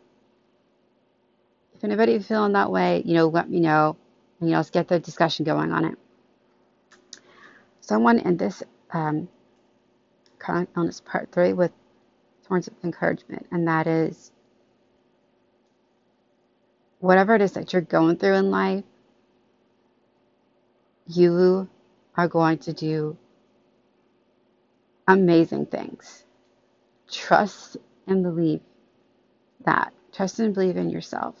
if 1.75 1.83
anybody 1.83 2.17
feeling 2.19 2.53
that 2.53 2.71
way, 2.71 3.03
you 3.03 3.15
know, 3.15 3.27
let 3.27 3.49
me 3.49 3.59
know, 3.59 3.97
and 4.39 4.47
you 4.47 4.53
know, 4.53 4.59
let's 4.59 4.69
get 4.69 4.87
the 4.87 5.01
discussion 5.01 5.43
going 5.43 5.73
on 5.73 5.83
it. 5.83 5.97
Someone 7.81 8.19
in 8.19 8.37
this 8.37 8.63
um, 8.91 9.27
chronic 10.39 10.69
illness 10.77 11.01
part 11.01 11.29
three 11.29 11.51
with 11.51 11.73
words 12.49 12.69
of 12.69 12.73
encouragement, 12.85 13.47
and 13.51 13.67
that 13.67 13.85
is 13.85 14.31
whatever 16.99 17.35
it 17.35 17.41
is 17.41 17.53
that 17.53 17.73
you're 17.73 17.81
going 17.81 18.17
through 18.17 18.35
in 18.35 18.51
life, 18.51 18.83
you 21.07 21.69
are 22.15 22.27
going 22.27 22.57
to 22.59 22.73
do 22.73 23.17
amazing 25.07 25.65
things. 25.67 26.23
Trust 27.09 27.77
and 28.07 28.23
believe 28.23 28.61
that. 29.65 29.93
Trust 30.11 30.39
and 30.39 30.53
believe 30.53 30.77
in 30.77 30.89
yourself. 30.89 31.35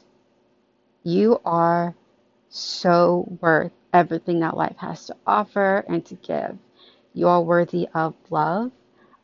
You 1.03 1.39
are 1.45 1.95
so 2.49 3.27
worth 3.41 3.71
everything 3.93 4.41
that 4.41 4.55
life 4.55 4.75
has 4.77 5.07
to 5.07 5.15
offer 5.25 5.83
and 5.87 6.05
to 6.05 6.15
give. 6.15 6.57
You 7.13 7.27
are 7.29 7.41
worthy 7.41 7.87
of 7.93 8.13
love, 8.29 8.71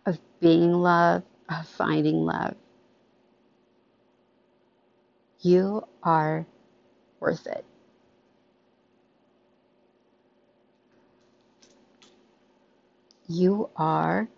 of 0.05 0.17
being 0.39 0.73
loved, 0.73 1.25
of 1.49 1.67
finding 1.67 2.25
love. 2.25 2.55
You 5.43 5.85
are 6.03 6.47
worth 7.19 7.47
it. 7.47 7.65
You 13.27 13.69
are 13.77 14.29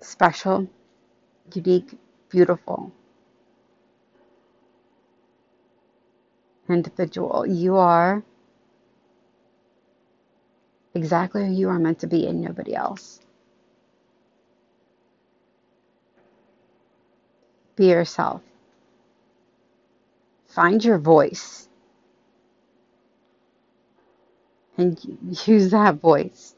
special, 0.00 0.68
unique, 1.54 1.98
beautiful 2.28 2.92
individual. 6.68 7.46
You 7.46 7.76
are 7.76 8.24
exactly 10.94 11.46
who 11.46 11.52
you 11.54 11.68
are 11.68 11.78
meant 11.78 12.00
to 12.00 12.08
be 12.08 12.26
and 12.26 12.42
nobody 12.42 12.74
else. 12.74 13.20
Be 17.76 17.88
yourself. 17.90 18.42
Find 20.48 20.84
your 20.84 20.98
voice 20.98 21.68
and 24.78 24.98
use 25.46 25.70
that 25.72 25.96
voice. 25.96 26.54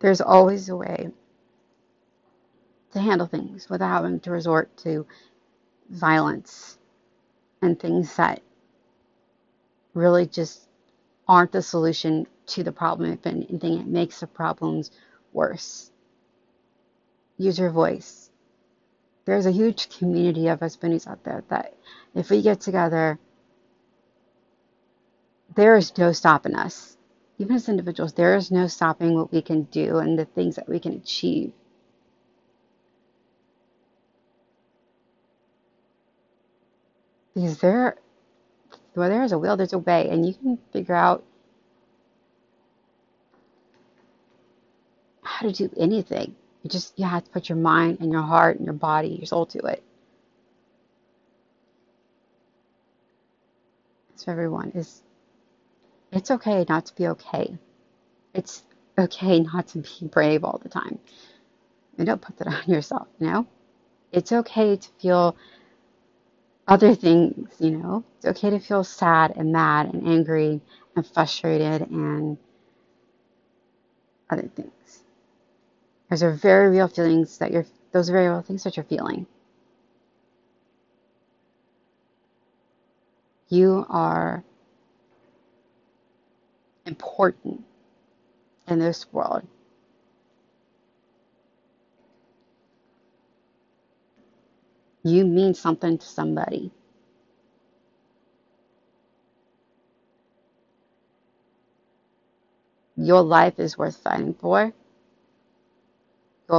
There's 0.00 0.20
always 0.20 0.68
a 0.68 0.76
way 0.76 1.10
to 2.92 3.00
handle 3.00 3.28
things 3.28 3.70
without 3.70 4.02
having 4.04 4.20
to 4.20 4.32
resort 4.32 4.76
to 4.78 5.06
violence 5.90 6.78
and 7.62 7.80
things 7.80 8.16
that 8.16 8.42
really 9.94 10.26
just 10.26 10.68
aren't 11.28 11.52
the 11.52 11.62
solution 11.62 12.26
to 12.48 12.64
the 12.64 12.72
problem. 12.72 13.12
If 13.12 13.26
anything, 13.26 13.80
it 13.80 13.88
makes 13.88 14.20
the 14.20 14.28
problems 14.28 14.92
worse. 15.32 15.91
Use 17.38 17.58
your 17.58 17.70
voice. 17.70 18.30
There's 19.24 19.46
a 19.46 19.52
huge 19.52 19.88
community 19.98 20.48
of 20.48 20.60
spoonies 20.60 21.06
out 21.06 21.24
there 21.24 21.44
that 21.48 21.74
if 22.14 22.30
we 22.30 22.42
get 22.42 22.60
together, 22.60 23.18
there 25.54 25.76
is 25.76 25.96
no 25.96 26.12
stopping 26.12 26.54
us. 26.54 26.96
Even 27.38 27.56
as 27.56 27.68
individuals, 27.68 28.12
there 28.12 28.36
is 28.36 28.50
no 28.50 28.66
stopping 28.66 29.14
what 29.14 29.32
we 29.32 29.42
can 29.42 29.62
do 29.64 29.98
and 29.98 30.18
the 30.18 30.24
things 30.24 30.56
that 30.56 30.68
we 30.68 30.80
can 30.80 30.94
achieve. 30.94 31.52
Because 37.34 37.58
there, 37.58 37.96
where 38.94 39.08
there 39.08 39.22
is 39.22 39.32
a 39.32 39.38
will, 39.38 39.56
there's 39.56 39.72
a 39.72 39.78
way, 39.78 40.08
and 40.10 40.26
you 40.26 40.34
can 40.34 40.58
figure 40.72 40.94
out 40.94 41.24
how 45.22 45.46
to 45.46 45.52
do 45.52 45.70
anything. 45.78 46.34
You 46.62 46.70
just 46.70 46.98
you 46.98 47.06
have 47.06 47.24
to 47.24 47.30
put 47.30 47.48
your 47.48 47.58
mind 47.58 47.98
and 48.00 48.12
your 48.12 48.22
heart 48.22 48.56
and 48.56 48.64
your 48.64 48.74
body, 48.74 49.08
your 49.08 49.26
soul 49.26 49.46
to 49.46 49.58
it. 49.60 49.82
So 54.16 54.30
everyone 54.30 54.70
is 54.70 55.02
it's 56.12 56.30
okay 56.30 56.64
not 56.68 56.86
to 56.86 56.94
be 56.94 57.08
okay. 57.08 57.56
It's 58.34 58.62
okay 58.98 59.40
not 59.40 59.68
to 59.68 59.78
be 59.78 60.06
brave 60.06 60.44
all 60.44 60.60
the 60.62 60.68
time. 60.68 60.98
And 61.98 62.06
don't 62.06 62.20
put 62.20 62.36
that 62.38 62.48
on 62.48 62.64
yourself, 62.66 63.08
you 63.18 63.26
know? 63.26 63.46
It's 64.12 64.32
okay 64.32 64.76
to 64.76 64.88
feel 65.00 65.36
other 66.68 66.94
things, 66.94 67.48
you 67.58 67.70
know? 67.70 68.04
It's 68.18 68.26
okay 68.26 68.50
to 68.50 68.60
feel 68.60 68.84
sad 68.84 69.34
and 69.36 69.52
mad 69.52 69.92
and 69.92 70.06
angry 70.06 70.60
and 70.94 71.06
frustrated 71.06 71.90
and 71.90 72.36
other 74.30 74.48
things. 74.54 75.01
Those 76.12 76.22
are 76.24 76.30
very 76.30 76.68
real 76.68 76.88
feelings 76.88 77.38
that 77.38 77.52
you're, 77.52 77.64
those 77.92 78.10
are 78.10 78.12
very 78.12 78.28
real 78.28 78.42
things 78.42 78.64
that 78.64 78.76
you're 78.76 78.84
feeling. 78.84 79.26
You 83.48 83.86
are 83.88 84.44
important 86.84 87.64
in 88.68 88.78
this 88.78 89.10
world. 89.10 89.46
You 95.02 95.24
mean 95.24 95.54
something 95.54 95.96
to 95.96 96.06
somebody. 96.06 96.72
Your 102.96 103.22
life 103.22 103.58
is 103.58 103.78
worth 103.78 103.96
fighting 103.96 104.34
for. 104.34 104.74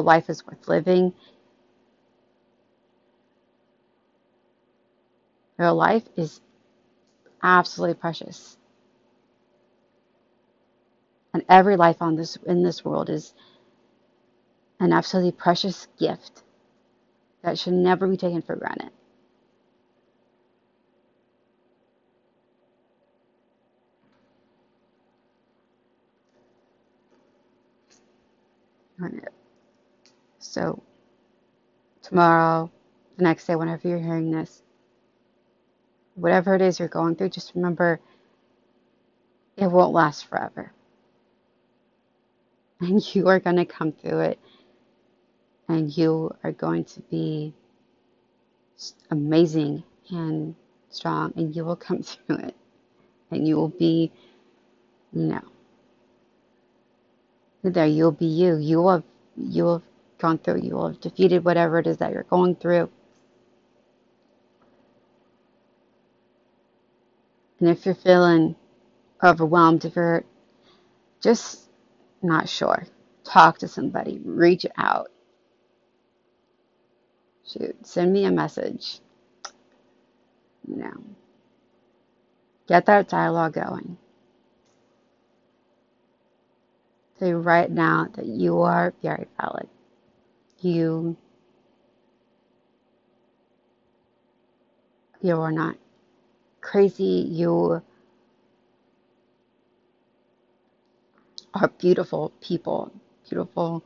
Life 0.02 0.30
is 0.30 0.46
worth 0.46 0.68
living. 0.68 1.14
Your 5.60 5.72
life 5.72 6.04
is 6.18 6.42
absolutely 7.42 7.96
precious. 7.96 8.58
And 11.34 11.44
every 11.50 11.78
life 11.78 12.02
on 12.02 12.16
this 12.16 12.38
in 12.46 12.64
this 12.64 12.86
world 12.86 13.10
is 13.10 13.34
an 14.80 14.94
absolutely 14.94 15.32
precious 15.32 15.88
gift 16.00 16.44
that 17.44 17.58
should 17.58 17.74
never 17.74 18.08
be 18.08 18.18
taken 18.18 18.42
for 18.42 18.56
granted. 18.56 18.92
So, 30.54 30.84
tomorrow, 32.04 32.70
the 33.18 33.24
next 33.24 33.48
day, 33.48 33.56
whenever 33.56 33.88
you're 33.88 33.98
hearing 33.98 34.30
this, 34.30 34.62
whatever 36.14 36.54
it 36.54 36.62
is 36.62 36.78
you're 36.78 36.88
going 36.88 37.16
through, 37.16 37.30
just 37.30 37.56
remember 37.56 38.00
it 39.58 39.66
won't 39.66 39.94
last 39.94 40.28
forever. 40.28 40.72
And 42.80 43.16
you 43.16 43.30
are 43.30 43.40
going 43.40 43.56
to 43.56 43.66
come 43.66 43.94
through 43.94 44.20
it. 44.20 44.40
And 45.70 45.96
you 45.98 46.36
are 46.44 46.52
going 46.52 46.84
to 46.86 47.00
be 47.00 47.54
amazing 49.10 49.84
and 50.12 50.54
strong 50.90 51.34
and 51.36 51.56
you 51.56 51.66
will 51.66 51.78
come 51.78 52.04
through 52.04 52.36
it. 52.36 52.56
And 53.32 53.48
you 53.48 53.56
will 53.56 53.70
be 53.70 54.12
you 55.14 55.24
know 55.24 55.42
there. 57.64 57.88
You'll 57.88 58.12
be 58.12 58.26
you. 58.26 58.58
You 58.58 58.82
will 58.82 59.04
you 59.38 59.64
will 59.64 59.84
gone 60.24 60.40
through 60.40 60.62
you 60.64 60.76
will 60.76 60.90
have 60.90 61.02
defeated 61.02 61.46
whatever 61.46 61.80
it 61.80 61.88
is 61.88 62.00
that 62.00 62.14
you're 62.14 62.24
going 62.26 62.56
through 62.56 62.90
and 67.62 67.70
if 67.70 67.86
you're 67.86 67.96
feeling 67.96 68.56
overwhelmed 69.24 69.86
if 69.86 69.96
you're 69.96 70.24
just 71.22 71.70
not 72.24 72.50
sure 72.50 72.86
talk 73.26 73.60
to 73.60 73.68
somebody 73.68 74.20
reach 74.26 74.66
out 74.78 75.08
shoot, 77.48 77.86
send 77.86 78.14
me 78.14 78.26
a 78.26 78.32
message. 78.32 79.00
You 80.68 80.78
know, 80.78 81.04
get 82.68 82.86
that 82.88 83.10
dialogue 83.10 83.54
going. 83.54 83.98
Say 87.20 87.34
right 87.34 87.72
now 87.72 88.08
that 88.16 88.26
you 88.26 88.62
are 88.62 88.94
very 89.02 89.28
valid. 89.40 89.70
You 90.64 91.18
you 95.22 95.40
are 95.42 95.52
not 95.52 95.76
crazy. 96.62 97.28
You 97.30 97.82
are 101.54 101.68
beautiful 101.68 102.32
people, 102.42 102.94
beautiful 103.30 103.84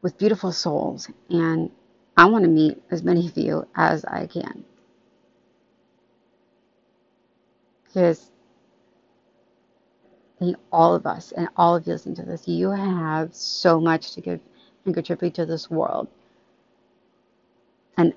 with 0.00 0.16
beautiful 0.16 0.50
souls, 0.50 1.10
and 1.28 1.70
I 2.16 2.24
want 2.24 2.44
to 2.44 2.50
meet 2.50 2.82
as 2.90 3.02
many 3.02 3.26
of 3.28 3.36
you 3.36 3.68
as 3.76 4.06
I 4.06 4.26
can. 4.26 4.64
Because 7.84 8.30
all 10.72 10.94
of 10.94 11.06
us 11.06 11.32
and 11.32 11.48
all 11.56 11.76
of 11.76 11.86
you 11.86 11.92
listening 11.92 12.16
to 12.16 12.22
this, 12.22 12.48
you 12.48 12.70
have 12.70 13.34
so 13.34 13.78
much 13.78 14.12
to 14.12 14.22
give 14.22 14.40
and 14.84 14.94
contribute 14.94 15.34
to 15.34 15.46
this 15.46 15.70
world. 15.70 16.08
And 17.96 18.14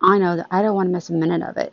I 0.00 0.18
know 0.18 0.36
that 0.36 0.46
I 0.50 0.62
don't 0.62 0.74
want 0.74 0.88
to 0.88 0.92
miss 0.92 1.10
a 1.10 1.14
minute 1.14 1.42
of 1.42 1.56
it. 1.56 1.72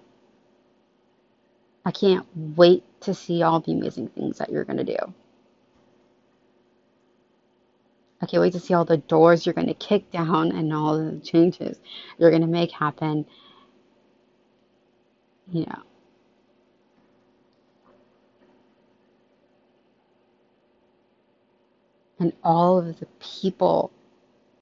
I 1.84 1.91
can't 1.91 2.25
wait 2.36 2.84
to 3.01 3.13
see 3.13 3.41
all 3.41 3.59
the 3.59 3.73
amazing 3.73 4.09
things 4.09 4.38
that 4.38 4.49
you're 4.49 4.65
going 4.65 4.77
to 4.77 4.84
do. 4.84 5.13
I 8.21 8.27
can't 8.27 8.41
wait 8.41 8.53
to 8.53 8.59
see 8.59 8.75
all 8.75 8.86
the 8.86 8.97
doors 8.97 9.45
you're 9.45 9.53
going 9.53 9.67
to 9.67 9.73
kick 9.73 10.11
down 10.11 10.51
and 10.51 10.71
all 10.71 10.97
the 10.97 11.19
changes 11.19 11.79
you're 12.19 12.29
going 12.29 12.43
to 12.43 12.47
make 12.47 12.71
happen. 12.71 13.25
Know. 15.51 15.84
and 22.21 22.32
all 22.43 22.77
of 22.77 22.99
the 22.99 23.07
people 23.19 23.91